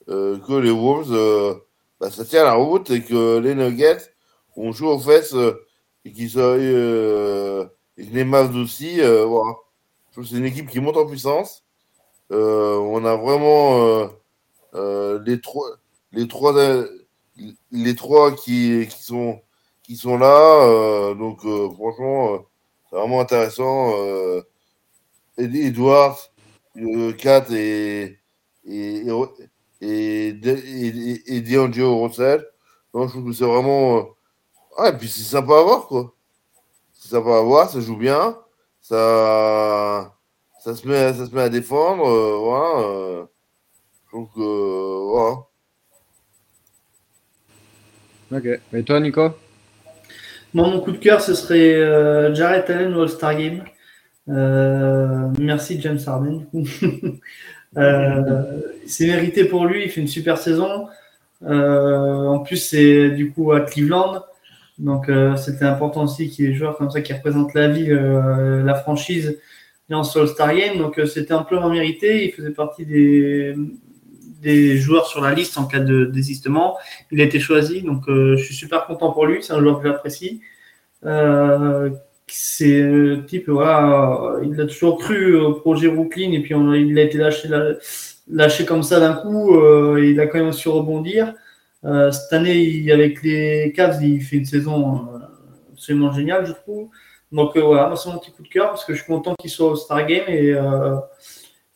euh, 0.09 0.37
que 0.37 0.53
les 0.53 0.69
Wolves, 0.69 1.59
bah, 1.99 2.11
ça 2.11 2.25
tient 2.25 2.43
la 2.43 2.53
route 2.53 2.91
et 2.91 3.01
que 3.01 3.39
les 3.39 3.55
Nuggets 3.55 4.11
ont 4.55 4.71
joué 4.71 4.89
aux 4.89 4.99
fesses 4.99 5.35
et 6.05 6.11
qu'ils 6.11 6.29
soient 6.29 6.57
et 6.57 6.61
que 6.61 7.69
les 7.97 8.23
Mavs 8.23 8.55
aussi, 8.55 8.97
voilà. 9.01 9.55
Je 10.09 10.11
trouve 10.11 10.25
que 10.25 10.29
c'est 10.29 10.37
une 10.37 10.45
équipe 10.45 10.69
qui 10.69 10.79
monte 10.79 10.97
en 10.97 11.07
puissance. 11.07 11.62
Euh, 12.33 12.77
on 12.77 13.05
a 13.05 13.15
vraiment 13.15 13.85
euh, 13.85 14.07
euh, 14.75 15.23
les 15.25 15.39
trois, 15.39 15.69
les 16.11 16.27
trois, 16.27 16.53
les 17.71 17.95
trois 17.95 18.35
qui, 18.35 18.87
qui 18.89 19.03
sont 19.03 19.41
qui 19.83 19.95
sont 19.97 20.17
là. 20.17 21.13
donc 21.15 21.41
franchement, 21.75 22.45
c'est 22.89 22.95
vraiment 22.95 23.21
intéressant. 23.21 23.93
Edwards, 25.37 26.31
4 27.17 27.53
et 27.53 28.19
et, 28.65 29.07
et, 29.81 30.27
et. 30.29 31.41
Donc, 32.93 33.07
je 33.07 33.11
trouve 33.11 33.25
que 33.25 33.33
c'est 33.33 33.45
vraiment. 33.45 34.07
Ah, 34.77 34.89
et 34.89 34.97
puis 34.97 35.09
c'est 35.09 35.23
sympa 35.23 35.59
à 35.59 35.63
voir, 35.63 35.87
quoi. 35.87 36.13
C'est 36.93 37.09
sympa 37.09 37.37
à 37.37 37.41
voir, 37.41 37.69
ça 37.69 37.79
joue 37.81 37.97
bien. 37.97 38.37
Ça, 38.81 40.15
ça 40.63 40.75
se 40.75 40.87
met, 40.87 41.13
ça 41.13 41.25
se 41.25 41.35
met 41.35 41.41
à 41.41 41.49
défendre. 41.49 42.05
voilà. 42.39 43.27
donc, 44.11 44.29
voilà. 44.35 45.37
Ok. 48.31 48.59
Et 48.73 48.83
toi, 48.83 48.99
Nico? 48.99 49.31
Moi, 50.53 50.67
mon 50.67 50.79
coup 50.81 50.91
de 50.91 50.97
cœur, 50.97 51.21
ce 51.21 51.33
serait 51.33 51.73
euh, 51.73 52.33
Jared 52.33 52.69
Allen 52.69 52.93
au 52.93 53.01
All-Star 53.01 53.35
Game. 53.35 53.63
Euh, 54.29 55.29
merci 55.39 55.81
James 55.81 55.99
Harden. 56.05 56.45
euh, 57.77 58.61
c'est 58.85 59.07
mérité 59.07 59.45
pour 59.45 59.65
lui, 59.65 59.83
il 59.83 59.89
fait 59.89 60.01
une 60.01 60.07
super 60.07 60.37
saison. 60.37 60.87
Euh, 61.43 62.27
en 62.27 62.39
plus, 62.39 62.57
c'est 62.57 63.09
du 63.09 63.31
coup 63.31 63.51
à 63.51 63.61
Cleveland. 63.61 64.23
Donc, 64.79 65.11
c'était 65.37 65.65
important 65.65 66.03
aussi 66.03 66.29
qu'il 66.29 66.45
y 66.45 66.47
ait 66.47 66.51
des 66.51 66.57
joueurs 66.57 66.77
comme 66.77 66.89
ça 66.89 67.01
qui 67.01 67.13
représentent 67.13 67.53
la 67.53 67.67
ville, 67.67 67.93
la 67.93 68.73
franchise 68.73 69.39
ce 70.01 70.17
All-Star 70.17 70.55
Game. 70.55 70.79
Donc, 70.79 70.99
c'était 71.05 71.35
amplement 71.35 71.69
mérité. 71.69 72.25
Il 72.25 72.31
faisait 72.31 72.49
partie 72.49 72.87
des, 72.87 73.53
des 74.43 74.77
joueurs 74.77 75.07
sur 75.07 75.21
la 75.21 75.33
liste 75.33 75.57
en 75.57 75.65
cas 75.65 75.79
de 75.79 76.05
désistement. 76.05 76.77
Il 77.11 77.21
a 77.21 77.23
été 77.23 77.39
choisi, 77.39 77.81
donc 77.81 78.07
euh, 78.07 78.35
je 78.37 78.43
suis 78.43 78.53
super 78.53 78.85
content 78.85 79.11
pour 79.11 79.25
lui. 79.25 79.41
C'est 79.41 79.53
un 79.53 79.59
joueur 79.61 79.81
que 79.81 79.87
j'apprécie. 79.87 80.41
Euh, 81.05 81.89
c'est 82.27 82.81
le 82.81 83.25
type, 83.25 83.49
voilà, 83.49 84.37
il 84.43 84.59
a 84.59 84.65
toujours 84.65 84.97
cru 84.97 85.35
au 85.35 85.53
projet 85.53 85.87
Brooklyn 85.87 86.31
et 86.31 86.39
puis 86.41 86.55
il 86.55 86.99
a 86.99 87.01
été 87.01 87.17
lâché, 87.17 87.49
lâché 88.29 88.65
comme 88.65 88.83
ça 88.83 88.99
d'un 88.99 89.13
coup. 89.13 89.55
Euh, 89.55 90.03
il 90.03 90.19
a 90.19 90.27
quand 90.27 90.39
même 90.39 90.53
su 90.53 90.69
rebondir. 90.69 91.33
cette 91.83 92.33
année, 92.33 92.91
avec 92.91 93.23
les 93.23 93.73
Cavs, 93.75 94.01
il 94.03 94.21
fait 94.21 94.37
une 94.37 94.45
saison 94.45 95.07
absolument 95.73 96.11
géniale, 96.13 96.45
je 96.45 96.53
trouve. 96.53 96.89
Donc 97.33 97.57
voilà, 97.57 97.93
c'est 97.97 98.09
mon 98.09 98.19
petit 98.19 98.31
coup 98.31 98.43
de 98.43 98.47
cœur 98.47 98.67
parce 98.69 98.85
que 98.85 98.93
je 98.93 98.99
suis 98.99 99.07
content 99.07 99.35
qu'il 99.35 99.49
soit 99.49 99.71
au 99.71 99.75
Star 99.75 100.05
Game 100.05 100.23
et 100.29 100.55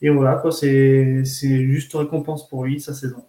et 0.01 0.10
voilà, 0.10 0.36
quoi, 0.36 0.51
c'est 0.51 1.26
juste 1.26 1.93
récompense 1.93 2.47
pour 2.47 2.64
lui, 2.66 2.80
sa 2.80 2.93
saison. 2.93 3.24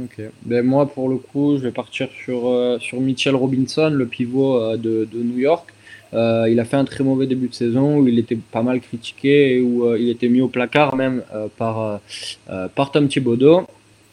Ok. 0.00 0.22
Ben 0.46 0.64
moi, 0.64 0.86
pour 0.86 1.08
le 1.08 1.16
coup, 1.16 1.56
je 1.58 1.62
vais 1.62 1.72
partir 1.72 2.08
sur, 2.24 2.48
euh, 2.48 2.78
sur 2.78 3.00
Mitchell 3.00 3.34
Robinson, 3.34 3.90
le 3.90 4.06
pivot 4.06 4.56
euh, 4.56 4.76
de, 4.76 5.06
de, 5.10 5.22
New 5.22 5.38
York. 5.38 5.68
Euh, 6.14 6.48
il 6.48 6.58
a 6.60 6.64
fait 6.64 6.76
un 6.76 6.84
très 6.84 7.04
mauvais 7.04 7.26
début 7.26 7.48
de 7.48 7.54
saison 7.54 7.98
où 7.98 8.08
il 8.08 8.18
était 8.18 8.36
pas 8.36 8.62
mal 8.62 8.80
critiqué 8.80 9.56
et 9.56 9.60
où 9.60 9.94
il 9.96 10.08
était 10.08 10.28
mis 10.28 10.40
au 10.40 10.48
placard 10.48 10.94
même 10.94 11.22
par, 11.56 12.00
par 12.74 12.92
Tom 12.92 13.08
Thibodeau. 13.08 13.66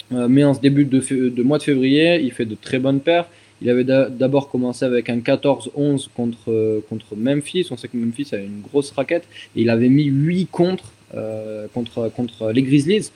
mais 0.09 0.45
en 0.45 0.53
ce 0.53 0.61
début 0.61 0.85
de, 0.85 1.29
de, 1.29 1.43
mois 1.43 1.57
de 1.57 1.63
février, 1.63 2.21
il 2.21 2.31
fait 2.31 2.45
de 2.45 2.55
très 2.55 2.79
bonnes 2.79 3.01
paires. 3.01 3.27
Il 3.61 3.69
avait 3.69 3.83
d'abord 3.83 4.49
commencé 4.49 4.85
avec 4.85 5.09
un 5.09 5.17
14-11 5.17 6.07
contre, 6.15 6.81
contre 6.89 7.15
Memphis. 7.15 7.67
On 7.71 7.77
sait 7.77 7.87
que 7.87 7.97
Memphis 7.97 8.29
a 8.31 8.37
une 8.37 8.61
grosse 8.61 8.91
raquette. 8.91 9.27
Et 9.55 9.61
il 9.61 9.69
avait 9.69 9.89
mis 9.89 10.05
8 10.05 10.47
contre, 10.51 10.93
euh, 11.15 11.67
contre, 11.73 12.09
contre 12.15 12.51
les 12.51 12.63
Grizzlies. 12.63 13.11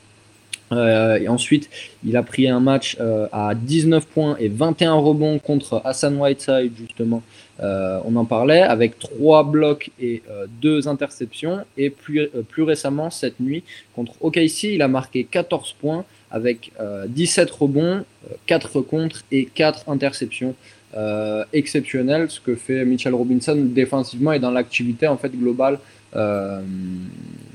Euh, 0.71 1.19
et 1.19 1.27
ensuite, 1.27 1.69
il 2.03 2.17
a 2.17 2.23
pris 2.23 2.47
un 2.47 2.59
match 2.59 2.97
euh, 2.99 3.27
à 3.31 3.53
19 3.53 4.07
points 4.07 4.35
et 4.39 4.47
21 4.47 4.93
rebonds 4.95 5.37
contre 5.37 5.81
Hassan 5.85 6.17
Whiteside, 6.17 6.73
justement. 6.77 7.21
on 7.59 8.15
en 8.15 8.25
parlait, 8.25 8.61
avec 8.61 8.99
3 8.99 9.43
blocs 9.43 9.91
et 10.01 10.23
2 10.61 10.87
interceptions. 10.89 11.59
Et 11.77 11.89
plus, 11.89 12.27
plus 12.49 12.63
récemment, 12.63 13.09
cette 13.09 13.39
nuit, 13.39 13.63
contre 13.95 14.13
OKC, 14.19 14.63
il 14.63 14.81
a 14.81 14.87
marqué 14.89 15.23
14 15.23 15.75
points 15.79 16.03
avec 16.33 16.71
17 17.07 17.49
euh, 17.49 17.53
rebonds, 17.57 18.03
4 18.47 18.79
euh, 18.79 18.81
contres 18.81 19.23
et 19.31 19.45
4 19.45 19.87
interceptions. 19.87 20.55
Euh, 20.95 21.43
exceptionnel 21.53 22.29
ce 22.29 22.39
que 22.39 22.53
fait 22.53 22.85
Mitchell 22.85 23.15
Robinson 23.15 23.57
défensivement 23.57 24.31
et 24.31 24.37
dans 24.37 24.51
l'activité 24.51 25.07
en 25.07 25.17
fait 25.17 25.31
globale 25.35 25.79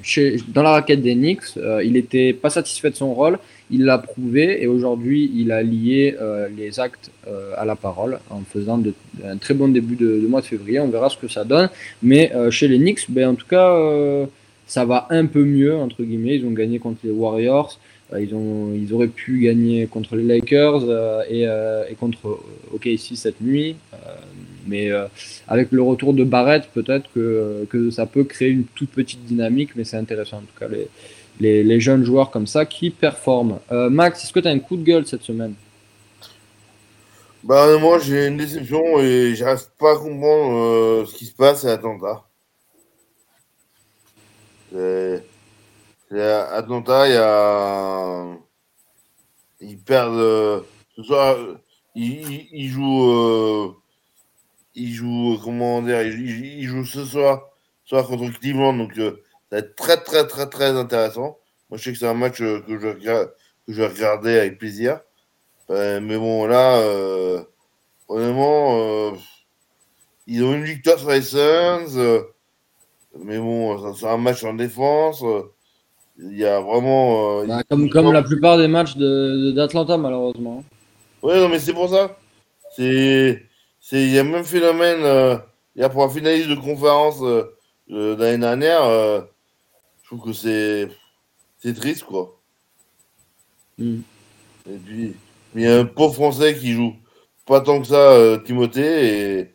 chez, 0.02 0.38
dans 0.48 0.64
la 0.64 0.72
raquette 0.72 1.02
des 1.02 1.14
Knicks. 1.14 1.54
il 1.84 1.92
n'était 1.92 2.32
pas 2.32 2.50
satisfait 2.50 2.90
de 2.90 2.96
son 2.96 3.14
rôle, 3.14 3.38
il 3.70 3.84
l'a 3.84 3.98
prouvé 3.98 4.60
et 4.60 4.66
aujourd'hui 4.66 5.30
il 5.36 5.52
a 5.52 5.62
lié 5.62 6.16
les 6.56 6.80
actes 6.80 7.12
à 7.56 7.64
la 7.64 7.76
parole 7.76 8.18
en 8.30 8.40
faisant 8.40 8.78
de, 8.78 8.92
un 9.24 9.36
très 9.36 9.54
bon 9.54 9.68
début 9.68 9.94
de, 9.94 10.26
mois 10.26 10.40
de 10.40 10.46
février. 10.46 10.80
On 10.80 10.88
verra 10.88 11.08
ce 11.08 11.16
que 11.16 11.28
ça 11.28 11.44
donne. 11.44 11.70
Mais 12.02 12.32
chez 12.50 12.66
les 12.66 12.78
Knicks, 12.78 13.08
ben, 13.08 13.28
en 13.28 13.34
tout 13.36 13.46
cas, 13.46 14.26
ça 14.66 14.84
va 14.84 15.06
un 15.10 15.26
peu 15.26 15.44
mieux 15.44 15.76
entre 15.76 16.02
guillemets. 16.02 16.34
Ils 16.34 16.44
ont 16.44 16.50
gagné 16.50 16.80
contre 16.80 16.98
les 17.04 17.12
Warriors. 17.12 17.78
Euh, 18.12 18.22
ils, 18.22 18.34
ont, 18.34 18.72
ils 18.74 18.92
auraient 18.94 19.08
pu 19.08 19.40
gagner 19.40 19.86
contre 19.86 20.16
les 20.16 20.22
Lakers 20.24 20.84
euh, 20.88 21.22
et, 21.28 21.46
euh, 21.46 21.84
et, 21.90 21.94
contre 21.94 22.40
OKC 22.72 23.16
cette 23.16 23.40
nuit. 23.40 23.76
mais 24.66 24.90
avec 25.46 25.72
le 25.72 25.82
retour 25.82 26.12
de 26.12 26.24
Barrett, 26.24 26.64
peut-être 26.74 27.10
que, 27.14 27.66
que 27.70 27.90
ça 27.90 28.06
peut 28.06 28.24
créer 28.24 28.50
une 28.50 28.64
toute 28.64 28.90
petite 28.90 29.24
dynamique, 29.24 29.70
mais 29.76 29.84
c'est 29.84 29.96
intéressant 29.96 30.38
en 30.38 30.40
tout 30.40 30.58
cas. 30.58 30.68
Les, 30.68 30.88
les, 31.40 31.64
les, 31.64 31.80
jeunes 31.80 32.04
joueurs 32.04 32.30
comme 32.30 32.46
ça 32.46 32.66
qui 32.66 32.90
performent. 32.90 33.60
Max, 33.70 34.24
est-ce 34.24 34.32
que 34.32 34.40
tu 34.40 34.48
as 34.48 34.50
un 34.50 34.58
coup 34.58 34.76
de 34.76 34.82
gueule 34.82 35.06
cette 35.06 35.22
semaine? 35.22 35.54
Bah, 37.44 37.78
Moi, 37.78 37.98
j'ai 38.00 38.26
une 38.26 38.36
déception 38.36 38.98
et 39.00 39.34
j'arrive 39.36 39.68
pas 39.78 39.92
à 39.92 39.96
comprendre 39.96 41.06
ce 41.06 41.14
qui 41.14 41.26
se 41.26 41.34
passe 41.34 41.64
à 41.64 41.72
Atlanta. 41.72 42.24
Atlanta, 46.10 47.06
il 47.06 47.14
y 47.14 47.16
a. 47.16 48.38
Ils 49.60 49.78
perdent. 49.78 50.64
Ce 50.96 51.02
soir, 51.02 51.36
ils, 51.94 52.48
ils 52.52 52.68
jouent. 52.68 53.10
Euh, 53.10 53.76
ils 54.74 54.92
jouent. 54.92 55.38
Comment 55.42 55.82
dire 55.82 56.02
ils, 56.02 56.66
jouent 56.66 56.84
ce 56.84 57.04
soir, 57.04 57.50
soir 57.84 58.06
contre 58.06 58.38
Cleveland. 58.38 58.74
Donc, 58.74 58.98
euh, 58.98 59.22
ça 59.50 59.56
va 59.56 59.58
être 59.58 59.76
très, 59.76 60.02
très, 60.02 60.26
très, 60.26 60.48
très 60.48 60.70
intéressant. 60.70 61.38
Moi, 61.70 61.78
je 61.78 61.84
sais 61.84 61.92
que 61.92 61.98
c'est 61.98 62.06
un 62.06 62.14
match 62.14 62.40
euh, 62.40 62.60
que 62.60 62.78
je, 62.78 63.28
je 63.68 63.82
vais 63.82 63.86
regarder 63.86 64.38
avec 64.38 64.58
plaisir. 64.58 65.00
mais 65.68 66.16
bon, 66.16 66.46
là, 66.46 66.80
honnêtement, 68.08 69.12
ils 70.26 70.42
ont 70.44 70.54
une 70.54 70.64
victoire 70.64 70.98
sur 70.98 71.10
les 71.10 71.22
Suns. 71.22 72.24
mais 73.18 73.38
bon, 73.38 73.94
c'est 73.94 74.06
un 74.06 74.16
match 74.16 74.42
en 74.44 74.54
défense. 74.54 75.22
Il 76.18 76.36
y 76.36 76.44
a 76.44 76.60
vraiment. 76.60 77.40
Euh, 77.40 77.46
bah, 77.46 77.62
comme, 77.68 77.88
comme 77.88 78.12
la 78.12 78.22
plupart 78.22 78.58
des 78.58 78.66
matchs 78.66 78.96
d'Atlanta, 78.96 79.96
malheureusement. 79.96 80.64
Oui, 81.22 81.34
non, 81.36 81.48
mais 81.48 81.60
c'est 81.60 81.72
pour 81.72 81.88
ça. 81.88 82.16
C'est. 82.76 83.44
Il 83.92 84.10
y 84.10 84.18
a 84.18 84.24
même 84.24 84.44
phénomène. 84.44 85.02
Euh, 85.02 85.36
il 85.76 85.82
y 85.82 85.84
a 85.84 85.88
pour 85.88 86.02
un 86.02 86.08
finaliste 86.08 86.48
de 86.48 86.56
conférence 86.56 87.22
euh, 87.22 88.16
l'année 88.16 88.38
dernière. 88.38 88.82
je 88.82 90.06
trouve 90.06 90.24
que 90.24 90.32
c'est. 90.32 90.88
C'est 91.60 91.74
triste, 91.74 92.04
quoi. 92.04 92.36
Hmm. 93.78 94.00
Et 94.68 94.76
puis, 94.76 95.14
il 95.54 95.62
y 95.62 95.66
a 95.66 95.78
un 95.78 95.84
pauvre 95.84 96.14
Français 96.14 96.56
qui 96.56 96.72
joue 96.72 96.94
pas 97.46 97.60
tant 97.60 97.80
que 97.80 97.86
ça, 97.86 98.38
Timothée, 98.44 99.38
et 99.40 99.54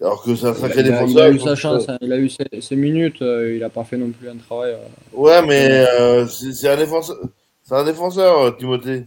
alors 0.00 0.22
que 0.22 0.34
c'est 0.34 0.46
un 0.46 0.54
sacré 0.54 0.80
il 0.80 0.86
défenseur. 0.86 1.08
il 1.08 1.18
a 1.20 1.30
eu 1.30 1.38
sa 1.38 1.54
chance, 1.54 1.88
hein. 1.88 1.98
il 2.00 2.12
a 2.12 2.18
eu 2.18 2.28
ses, 2.28 2.76
minutes, 2.76 3.22
euh, 3.22 3.54
il 3.54 3.60
n'a 3.60 3.68
pas 3.68 3.84
fait 3.84 3.96
non 3.96 4.10
plus 4.10 4.28
un 4.28 4.36
travail. 4.36 4.72
Euh. 4.72 4.78
Ouais, 5.12 5.40
mais 5.46 5.86
euh, 6.00 6.26
c'est 6.26 6.68
un 6.68 6.76
défenseur, 6.76 7.16
c'est 7.62 7.74
un 7.74 7.84
défenseur, 7.84 8.56
Timothée. 8.56 9.06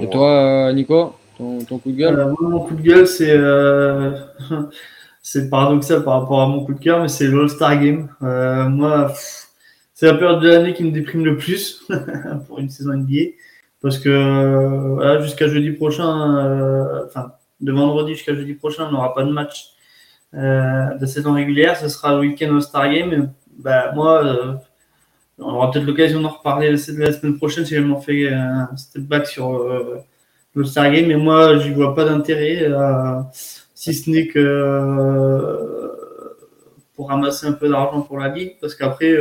Et 0.00 0.10
toi, 0.10 0.72
Nico, 0.72 1.14
ton, 1.38 1.64
coup 1.64 1.92
de 1.92 1.96
gueule? 1.96 2.34
Mon 2.40 2.60
coup 2.60 2.74
de 2.74 2.82
gueule, 2.82 3.06
c'est 3.06 3.38
c'est 5.22 5.48
paradoxal 5.48 6.02
par 6.02 6.20
rapport 6.20 6.40
à 6.40 6.48
mon 6.48 6.64
coup 6.64 6.74
de 6.74 6.80
cœur, 6.80 7.00
mais 7.00 7.08
c'est 7.08 7.28
l'All-Star 7.28 7.80
Game. 7.80 8.08
moi, 8.20 9.12
c'est 9.94 10.06
la 10.06 10.14
période 10.14 10.40
de 10.40 10.48
l'année 10.48 10.74
qui 10.74 10.82
me 10.82 10.90
déprime 10.90 11.24
le 11.24 11.36
plus 11.36 11.86
pour 12.48 12.58
une 12.58 12.68
saison 12.68 12.94
NBA. 12.94 13.36
Parce 13.80 13.98
que 13.98 14.94
voilà, 14.94 15.20
jusqu'à 15.20 15.46
jeudi 15.46 15.70
prochain, 15.72 17.04
enfin, 17.06 17.32
de 17.64 17.72
vendredi 17.72 18.14
jusqu'à 18.14 18.34
jeudi 18.34 18.54
prochain, 18.54 18.86
on 18.88 18.92
n'aura 18.92 19.14
pas 19.14 19.24
de 19.24 19.30
match 19.30 19.74
euh, 20.34 20.94
de 20.98 21.06
saison 21.06 21.34
régulière. 21.34 21.76
Ce 21.76 21.88
sera 21.88 22.14
le 22.14 22.20
week-end 22.20 22.54
au 22.54 22.60
Star 22.60 22.92
Game. 22.92 23.32
Bah, 23.58 23.92
moi, 23.94 24.24
euh, 24.24 24.54
on 25.38 25.54
aura 25.54 25.70
peut-être 25.70 25.86
l'occasion 25.86 26.20
d'en 26.20 26.28
reparler 26.28 26.70
la 26.70 26.76
semaine 26.76 27.38
prochaine 27.38 27.64
si 27.64 27.74
je 27.74 27.80
m'en 27.80 28.00
fais 28.00 28.32
un 28.32 28.68
step 28.76 29.02
back 29.02 29.26
sur 29.26 29.54
euh, 29.54 29.98
le 30.54 30.64
Star 30.64 30.90
Game. 30.92 31.06
Mais 31.06 31.16
moi, 31.16 31.58
j'y 31.58 31.70
vois 31.70 31.94
pas 31.94 32.04
d'intérêt, 32.04 32.70
si 33.74 33.94
ce 33.94 34.10
n'est 34.10 34.26
que 34.28 35.90
pour 36.94 37.08
ramasser 37.08 37.46
un 37.46 37.52
peu 37.52 37.68
d'argent 37.68 38.02
pour 38.02 38.18
la 38.18 38.28
ligue, 38.28 38.56
parce 38.60 38.74
qu'après, 38.74 39.16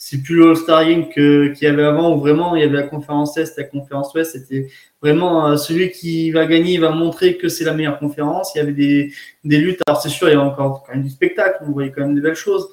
c'est 0.00 0.22
plus 0.22 0.36
le 0.36 0.50
All-Star 0.50 0.86
Game 0.86 1.08
qu'il 1.08 1.56
y 1.60 1.66
avait 1.66 1.82
avant, 1.82 2.14
où 2.14 2.20
vraiment 2.20 2.54
il 2.54 2.60
y 2.60 2.64
avait 2.64 2.76
la 2.76 2.84
conférence 2.84 3.36
Est, 3.36 3.58
la 3.58 3.64
conférence 3.64 4.14
Ouest, 4.14 4.32
c'était 4.32 4.68
vraiment 5.02 5.48
euh, 5.48 5.56
celui 5.56 5.90
qui 5.90 6.30
va 6.30 6.46
gagner, 6.46 6.74
il 6.74 6.80
va 6.80 6.90
montrer 6.90 7.36
que 7.36 7.48
c'est 7.48 7.64
la 7.64 7.74
meilleure 7.74 7.98
conférence. 7.98 8.54
Il 8.54 8.58
y 8.58 8.60
avait 8.60 8.72
des, 8.72 9.12
des 9.44 9.58
luttes, 9.58 9.80
alors 9.88 10.00
c'est 10.00 10.08
sûr, 10.08 10.28
il 10.28 10.34
y 10.34 10.36
a 10.36 10.40
encore 10.40 10.84
quand 10.86 10.94
même 10.94 11.02
du 11.02 11.10
spectacle, 11.10 11.64
on 11.66 11.72
voyait 11.72 11.90
quand 11.90 12.02
même 12.02 12.14
des 12.14 12.20
belles 12.20 12.36
choses, 12.36 12.68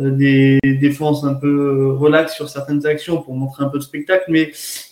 euh, 0.00 0.10
des 0.10 0.58
défenses 0.64 1.22
un 1.22 1.34
peu 1.34 1.92
relax 1.92 2.34
sur 2.34 2.48
certaines 2.48 2.84
actions 2.86 3.22
pour 3.22 3.36
montrer 3.36 3.62
un 3.62 3.68
peu 3.68 3.78
de 3.78 3.84
spectacle, 3.84 4.24
mais 4.28 4.50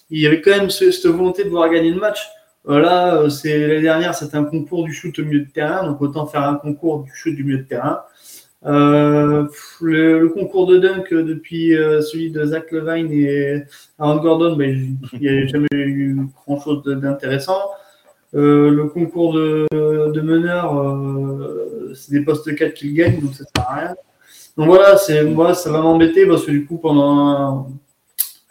il 0.08 0.20
y 0.20 0.26
avait 0.28 0.40
quand 0.40 0.52
même 0.52 0.70
cette 0.70 1.04
volonté 1.06 1.42
de 1.42 1.48
voir 1.48 1.68
gagner 1.68 1.90
le 1.90 1.98
match. 1.98 2.20
Là, 2.64 3.16
euh, 3.16 3.28
c'est 3.28 3.58
l'année 3.58 3.82
dernière, 3.82 4.14
c'était 4.14 4.36
un 4.36 4.44
concours 4.44 4.84
du 4.84 4.92
shoot 4.92 5.18
au 5.18 5.24
milieu 5.24 5.40
de 5.40 5.50
terrain, 5.50 5.84
donc 5.84 6.00
autant 6.00 6.26
faire 6.26 6.44
un 6.44 6.54
concours 6.54 7.02
du 7.02 7.10
shoot 7.12 7.34
du 7.34 7.42
milieu 7.42 7.58
de 7.58 7.64
terrain. 7.64 8.02
Euh, 8.64 9.48
le, 9.80 10.28
concours 10.28 10.66
de 10.66 10.78
dunk 10.78 11.12
depuis 11.12 11.70
celui 12.02 12.30
de 12.30 12.44
Zach 12.44 12.70
Levine 12.70 13.10
et 13.12 13.64
Aaron 13.98 14.22
Gordon, 14.22 14.56
ben, 14.56 14.96
il 15.14 15.20
n'y 15.20 15.28
a 15.28 15.46
jamais 15.48 15.66
eu 15.72 16.16
grand 16.46 16.60
chose 16.60 16.82
d'intéressant. 16.84 17.60
le 18.32 18.84
concours 18.86 19.34
de, 19.34 19.66
de 19.72 20.20
meneur, 20.20 20.74
c'est 21.94 22.12
des 22.12 22.20
postes 22.20 22.54
4 22.54 22.74
qu'ils 22.74 22.94
gagnent, 22.94 23.20
donc 23.20 23.34
ça 23.34 23.44
sert 23.44 23.68
à 23.68 23.74
rien. 23.74 23.94
Donc 24.56 24.66
voilà, 24.66 24.96
c'est 24.98 25.24
moi 25.24 25.54
ça 25.54 25.70
va 25.70 25.80
m'embêter 25.80 26.26
parce 26.26 26.44
que 26.44 26.50
du 26.50 26.66
coup 26.66 26.76
pendant 26.76 27.70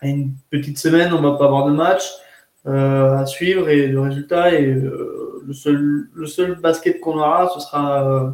une 0.01 0.33
petite 0.49 0.79
semaine 0.79 1.13
on 1.13 1.21
va 1.21 1.37
pas 1.37 1.45
avoir 1.45 1.67
de 1.67 1.73
match 1.73 2.03
euh, 2.65 3.17
à 3.17 3.25
suivre 3.27 3.69
et 3.69 3.87
de 3.87 3.97
résultats 3.97 4.53
et 4.53 4.65
euh, 4.65 5.43
le 5.45 5.53
seul 5.53 6.09
le 6.13 6.25
seul 6.25 6.55
basket 6.55 6.99
qu'on 6.99 7.17
aura 7.17 7.51
ce 7.53 7.59
sera 7.59 8.03
euh, 8.03 8.29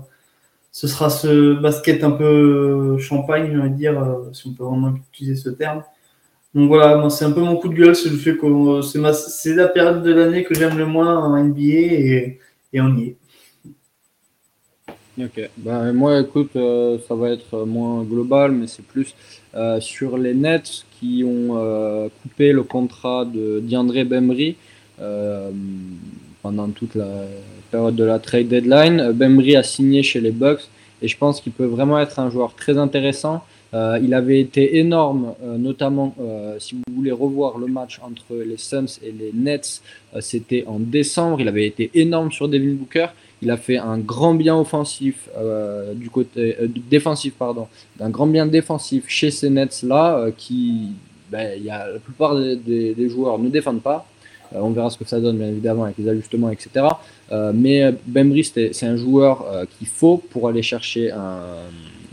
ce 0.77 0.85
sera 0.87 1.09
ce 1.09 1.55
basket 1.55 2.03
un 2.03 2.11
peu 2.11 2.99
champagne 2.99 3.51
on 3.57 3.63
va 3.63 3.69
dire 3.69 3.95
si 4.31 4.45
on 4.45 4.53
peut 4.53 4.63
vraiment 4.63 4.93
utiliser 5.11 5.35
ce 5.35 5.49
terme. 5.49 5.81
Donc 6.53 6.67
voilà, 6.67 6.97
moi 6.97 7.09
c'est 7.09 7.25
un 7.25 7.31
peu 7.31 7.41
mon 7.41 7.55
coup 7.55 7.67
de 7.67 7.73
gueule, 7.73 7.95
c'est 7.95 8.09
le 8.09 8.17
fait 8.17 8.37
que 8.37 8.81
c'est 8.83 9.55
la 9.55 9.69
période 9.69 10.03
de 10.03 10.13
l'année 10.13 10.43
que 10.43 10.53
j'aime 10.53 10.77
le 10.77 10.85
moins 10.85 11.17
en 11.17 11.43
NBA 11.43 11.61
et, 11.61 12.39
et 12.73 12.79
on 12.79 12.95
y 12.95 13.05
est. 13.05 13.17
Ok, 15.19 15.49
ben, 15.57 15.93
moi 15.93 16.19
écoute, 16.19 16.55
euh, 16.55 16.99
ça 17.07 17.15
va 17.15 17.31
être 17.31 17.65
moins 17.65 18.03
global, 18.03 18.51
mais 18.51 18.67
c'est 18.67 18.85
plus 18.85 19.15
euh, 19.55 19.79
sur 19.79 20.15
les 20.15 20.35
Nets 20.35 20.85
qui 20.99 21.23
ont 21.25 21.57
euh, 21.57 22.07
coupé 22.21 22.51
le 22.51 22.61
contrat 22.61 23.25
de 23.25 23.59
Diandre 23.61 24.03
Bembry 24.03 24.57
pendant 26.41 26.67
toute 26.69 26.95
la 26.95 27.07
période 27.71 27.95
de 27.95 28.03
la 28.03 28.19
trade 28.19 28.47
deadline. 28.47 29.11
Bembry 29.11 29.55
a 29.55 29.63
signé 29.63 30.03
chez 30.03 30.21
les 30.21 30.31
Bucks 30.31 30.67
et 31.01 31.07
je 31.07 31.17
pense 31.17 31.41
qu'il 31.41 31.51
peut 31.51 31.65
vraiment 31.65 31.99
être 31.99 32.19
un 32.19 32.29
joueur 32.29 32.55
très 32.55 32.77
intéressant. 32.77 33.43
il 33.73 34.13
avait 34.13 34.39
été 34.39 34.77
énorme, 34.77 35.33
notamment 35.57 36.15
si 36.57 36.75
vous 36.75 36.95
voulez 36.95 37.11
revoir 37.11 37.57
le 37.57 37.67
match 37.67 37.99
entre 38.01 38.35
les 38.35 38.57
Suns 38.57 38.97
et 39.03 39.11
les 39.11 39.31
Nets, 39.33 39.81
c'était 40.21 40.63
en 40.65 40.79
décembre. 40.79 41.41
Il 41.41 41.47
avait 41.47 41.67
été 41.67 41.91
énorme 41.93 42.31
sur 42.31 42.47
Devin 42.47 42.73
Booker. 42.73 43.07
Il 43.41 43.51
a 43.51 43.57
fait 43.57 43.77
un 43.77 43.99
grand 43.99 44.33
bien 44.33 44.57
offensif 44.57 45.29
euh, 45.37 45.93
du 45.93 46.09
côté 46.09 46.57
euh, 46.59 46.67
défensif 46.89 47.35
pardon, 47.35 47.67
d'un 47.97 48.09
grand 48.09 48.25
bien 48.25 48.47
défensif 48.47 49.05
chez 49.07 49.29
ces 49.29 49.49
Nets 49.49 49.83
là 49.83 50.17
euh, 50.17 50.31
qui, 50.35 50.93
ben, 51.29 51.61
y 51.61 51.69
a, 51.69 51.87
la 51.91 51.99
plupart 51.99 52.35
des, 52.35 53.09
joueurs 53.09 53.37
ne 53.37 53.49
défendent 53.49 53.83
pas. 53.83 54.07
On 54.53 54.71
verra 54.71 54.89
ce 54.89 54.97
que 54.97 55.05
ça 55.05 55.19
donne 55.19 55.37
bien 55.37 55.47
évidemment 55.47 55.83
avec 55.85 55.97
les 55.97 56.07
ajustements 56.07 56.49
etc. 56.49 56.85
mais 57.53 57.93
Bembry 58.05 58.43
c'est 58.43 58.83
un 58.83 58.97
joueur 58.97 59.45
qu'il 59.77 59.87
faut 59.87 60.17
pour 60.17 60.47
aller 60.47 60.61
chercher 60.61 61.11
un 61.11 61.41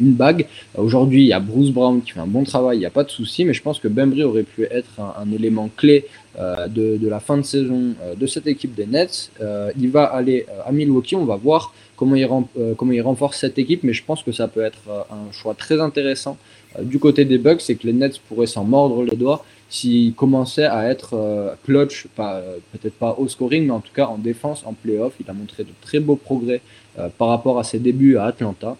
une 0.00 0.12
bague. 0.12 0.46
Aujourd'hui, 0.76 1.22
il 1.22 1.28
y 1.28 1.32
a 1.32 1.40
Bruce 1.40 1.70
Brown 1.70 2.02
qui 2.02 2.12
fait 2.12 2.20
un 2.20 2.26
bon 2.26 2.44
travail, 2.44 2.78
il 2.78 2.80
n'y 2.80 2.86
a 2.86 2.90
pas 2.90 3.04
de 3.04 3.10
souci, 3.10 3.44
mais 3.44 3.52
je 3.52 3.62
pense 3.62 3.78
que 3.78 3.88
Bembry 3.88 4.24
aurait 4.24 4.42
pu 4.42 4.64
être 4.64 5.00
un, 5.00 5.30
élément 5.32 5.70
clé 5.76 6.06
euh, 6.38 6.66
de, 6.68 7.08
la 7.08 7.20
fin 7.20 7.36
de 7.36 7.42
saison 7.42 7.94
euh, 8.02 8.14
de 8.14 8.26
cette 8.26 8.46
équipe 8.46 8.74
des 8.74 8.86
Nets. 8.86 9.30
Euh, 9.40 9.70
il 9.78 9.90
va 9.90 10.04
aller 10.04 10.46
à 10.66 10.72
Milwaukee, 10.72 11.16
on 11.16 11.24
va 11.24 11.36
voir 11.36 11.72
comment 11.96 12.16
il 12.16 13.02
renforce 13.02 13.38
cette 13.38 13.58
équipe, 13.58 13.84
mais 13.84 13.92
je 13.92 14.04
pense 14.04 14.22
que 14.22 14.32
ça 14.32 14.48
peut 14.48 14.62
être 14.62 15.06
un 15.10 15.32
choix 15.32 15.54
très 15.54 15.80
intéressant 15.80 16.36
du 16.82 16.98
côté 16.98 17.24
des 17.24 17.38
Bucks, 17.38 17.60
c'est 17.60 17.74
que 17.74 17.86
les 17.86 17.92
Nets 17.92 18.18
pourraient 18.28 18.46
s'en 18.46 18.64
mordre 18.64 19.04
les 19.04 19.16
doigts 19.16 19.44
s'ils 19.70 20.14
commençaient 20.14 20.66
à 20.66 20.88
être 20.88 21.56
clutch, 21.64 22.06
peut-être 22.16 22.94
pas 22.94 23.16
au 23.18 23.28
scoring, 23.28 23.66
mais 23.66 23.72
en 23.72 23.80
tout 23.80 23.92
cas 23.92 24.06
en 24.06 24.18
défense, 24.18 24.62
en 24.66 24.72
playoff. 24.72 25.14
Il 25.20 25.28
a 25.28 25.32
montré 25.32 25.64
de 25.64 25.70
très 25.80 26.00
beaux 26.00 26.16
progrès 26.16 26.60
par 27.18 27.28
rapport 27.28 27.58
à 27.58 27.64
ses 27.64 27.78
débuts 27.78 28.16
à 28.16 28.26
Atlanta. 28.26 28.76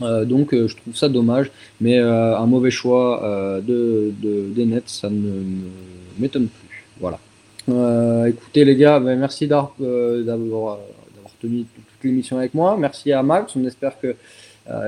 Euh, 0.00 0.24
donc 0.24 0.54
euh, 0.54 0.68
je 0.68 0.76
trouve 0.76 0.96
ça 0.96 1.08
dommage, 1.08 1.50
mais 1.80 1.98
euh, 1.98 2.36
un 2.36 2.46
mauvais 2.46 2.70
choix 2.70 3.22
de, 3.62 4.12
des 4.22 4.64
Nets, 4.64 4.88
ça 4.88 5.10
ne 5.10 5.42
m'étonne 6.18 6.48
plus. 6.48 6.86
Voilà. 7.00 7.18
écoutez 8.28 8.64
les 8.64 8.76
gars, 8.76 9.00
ben, 9.00 9.18
merci 9.18 9.46
d'avoir 9.46 9.74
tenu 11.40 11.64
toute 11.64 12.04
l'émission 12.04 12.38
avec 12.38 12.54
moi. 12.54 12.76
Merci 12.78 13.12
à 13.12 13.22
Max, 13.22 13.54
on 13.56 13.64
espère 13.64 13.98
que, 14.00 14.16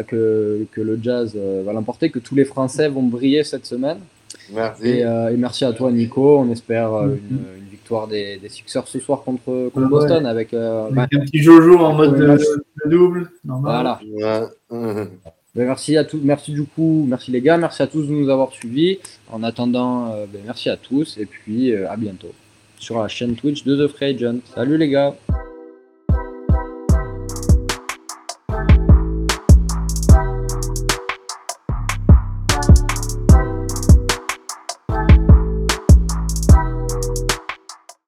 que, 0.07 0.67
que, 0.73 0.81
le 0.81 0.99
jazz 1.03 1.37
va 1.37 1.73
l'emporter, 1.73 2.11
que 2.11 2.19
tous 2.19 2.35
les 2.35 2.45
Français 2.45 2.89
vont 2.89 3.03
briller 3.03 3.45
cette 3.45 3.67
semaine. 3.67 3.99
Merci. 4.53 4.89
Et, 4.89 5.05
merci 5.37 5.65
à 5.65 5.73
toi 5.73 5.91
Nico, 5.91 6.39
on 6.39 6.51
espère 6.51 6.93
une, 7.03 7.45
victoire 7.71 8.09
des, 8.09 8.37
des, 8.39 8.49
Sixers 8.49 8.87
ce 8.87 8.99
soir 9.01 9.23
contre, 9.23 9.71
contre 9.75 9.89
Boston 9.89 10.27
avec, 10.27 10.55
avec 10.55 11.15
un 11.15 11.21
petit 11.21 11.43
Jojo 11.43 11.79
en 11.79 11.95
mode 11.95 12.17
de, 12.17 12.39
double. 12.87 13.31
Voilà. 13.45 14.01
Ben, 15.55 15.67
merci 15.67 15.97
à 15.97 16.03
tous, 16.03 16.19
merci 16.21 16.51
du 16.51 16.65
coup, 16.65 17.07
merci 17.09 17.31
les 17.31 17.41
gars, 17.41 17.57
merci 17.57 17.81
à 17.81 17.87
tous 17.87 18.09
de 18.09 18.13
nous 18.13 18.29
avoir 18.29 18.51
suivis. 18.51 18.99
En 19.31 19.45
attendant, 19.45 20.13
euh, 20.13 20.27
ben, 20.27 20.41
merci 20.45 20.69
à 20.69 20.77
tous 20.77 21.17
et 21.17 21.27
puis 21.27 21.73
euh, 21.73 21.89
à 21.89 21.97
bientôt 21.97 22.33
sur 22.79 23.01
la 23.01 23.07
chaîne 23.07 23.37
Twitch 23.37 23.63
de 23.63 23.87
The 23.87 23.89
Free 23.89 24.17
Agent. 24.17 24.39
Salut 24.53 24.79
les 24.79 24.89
gars. 24.89 25.15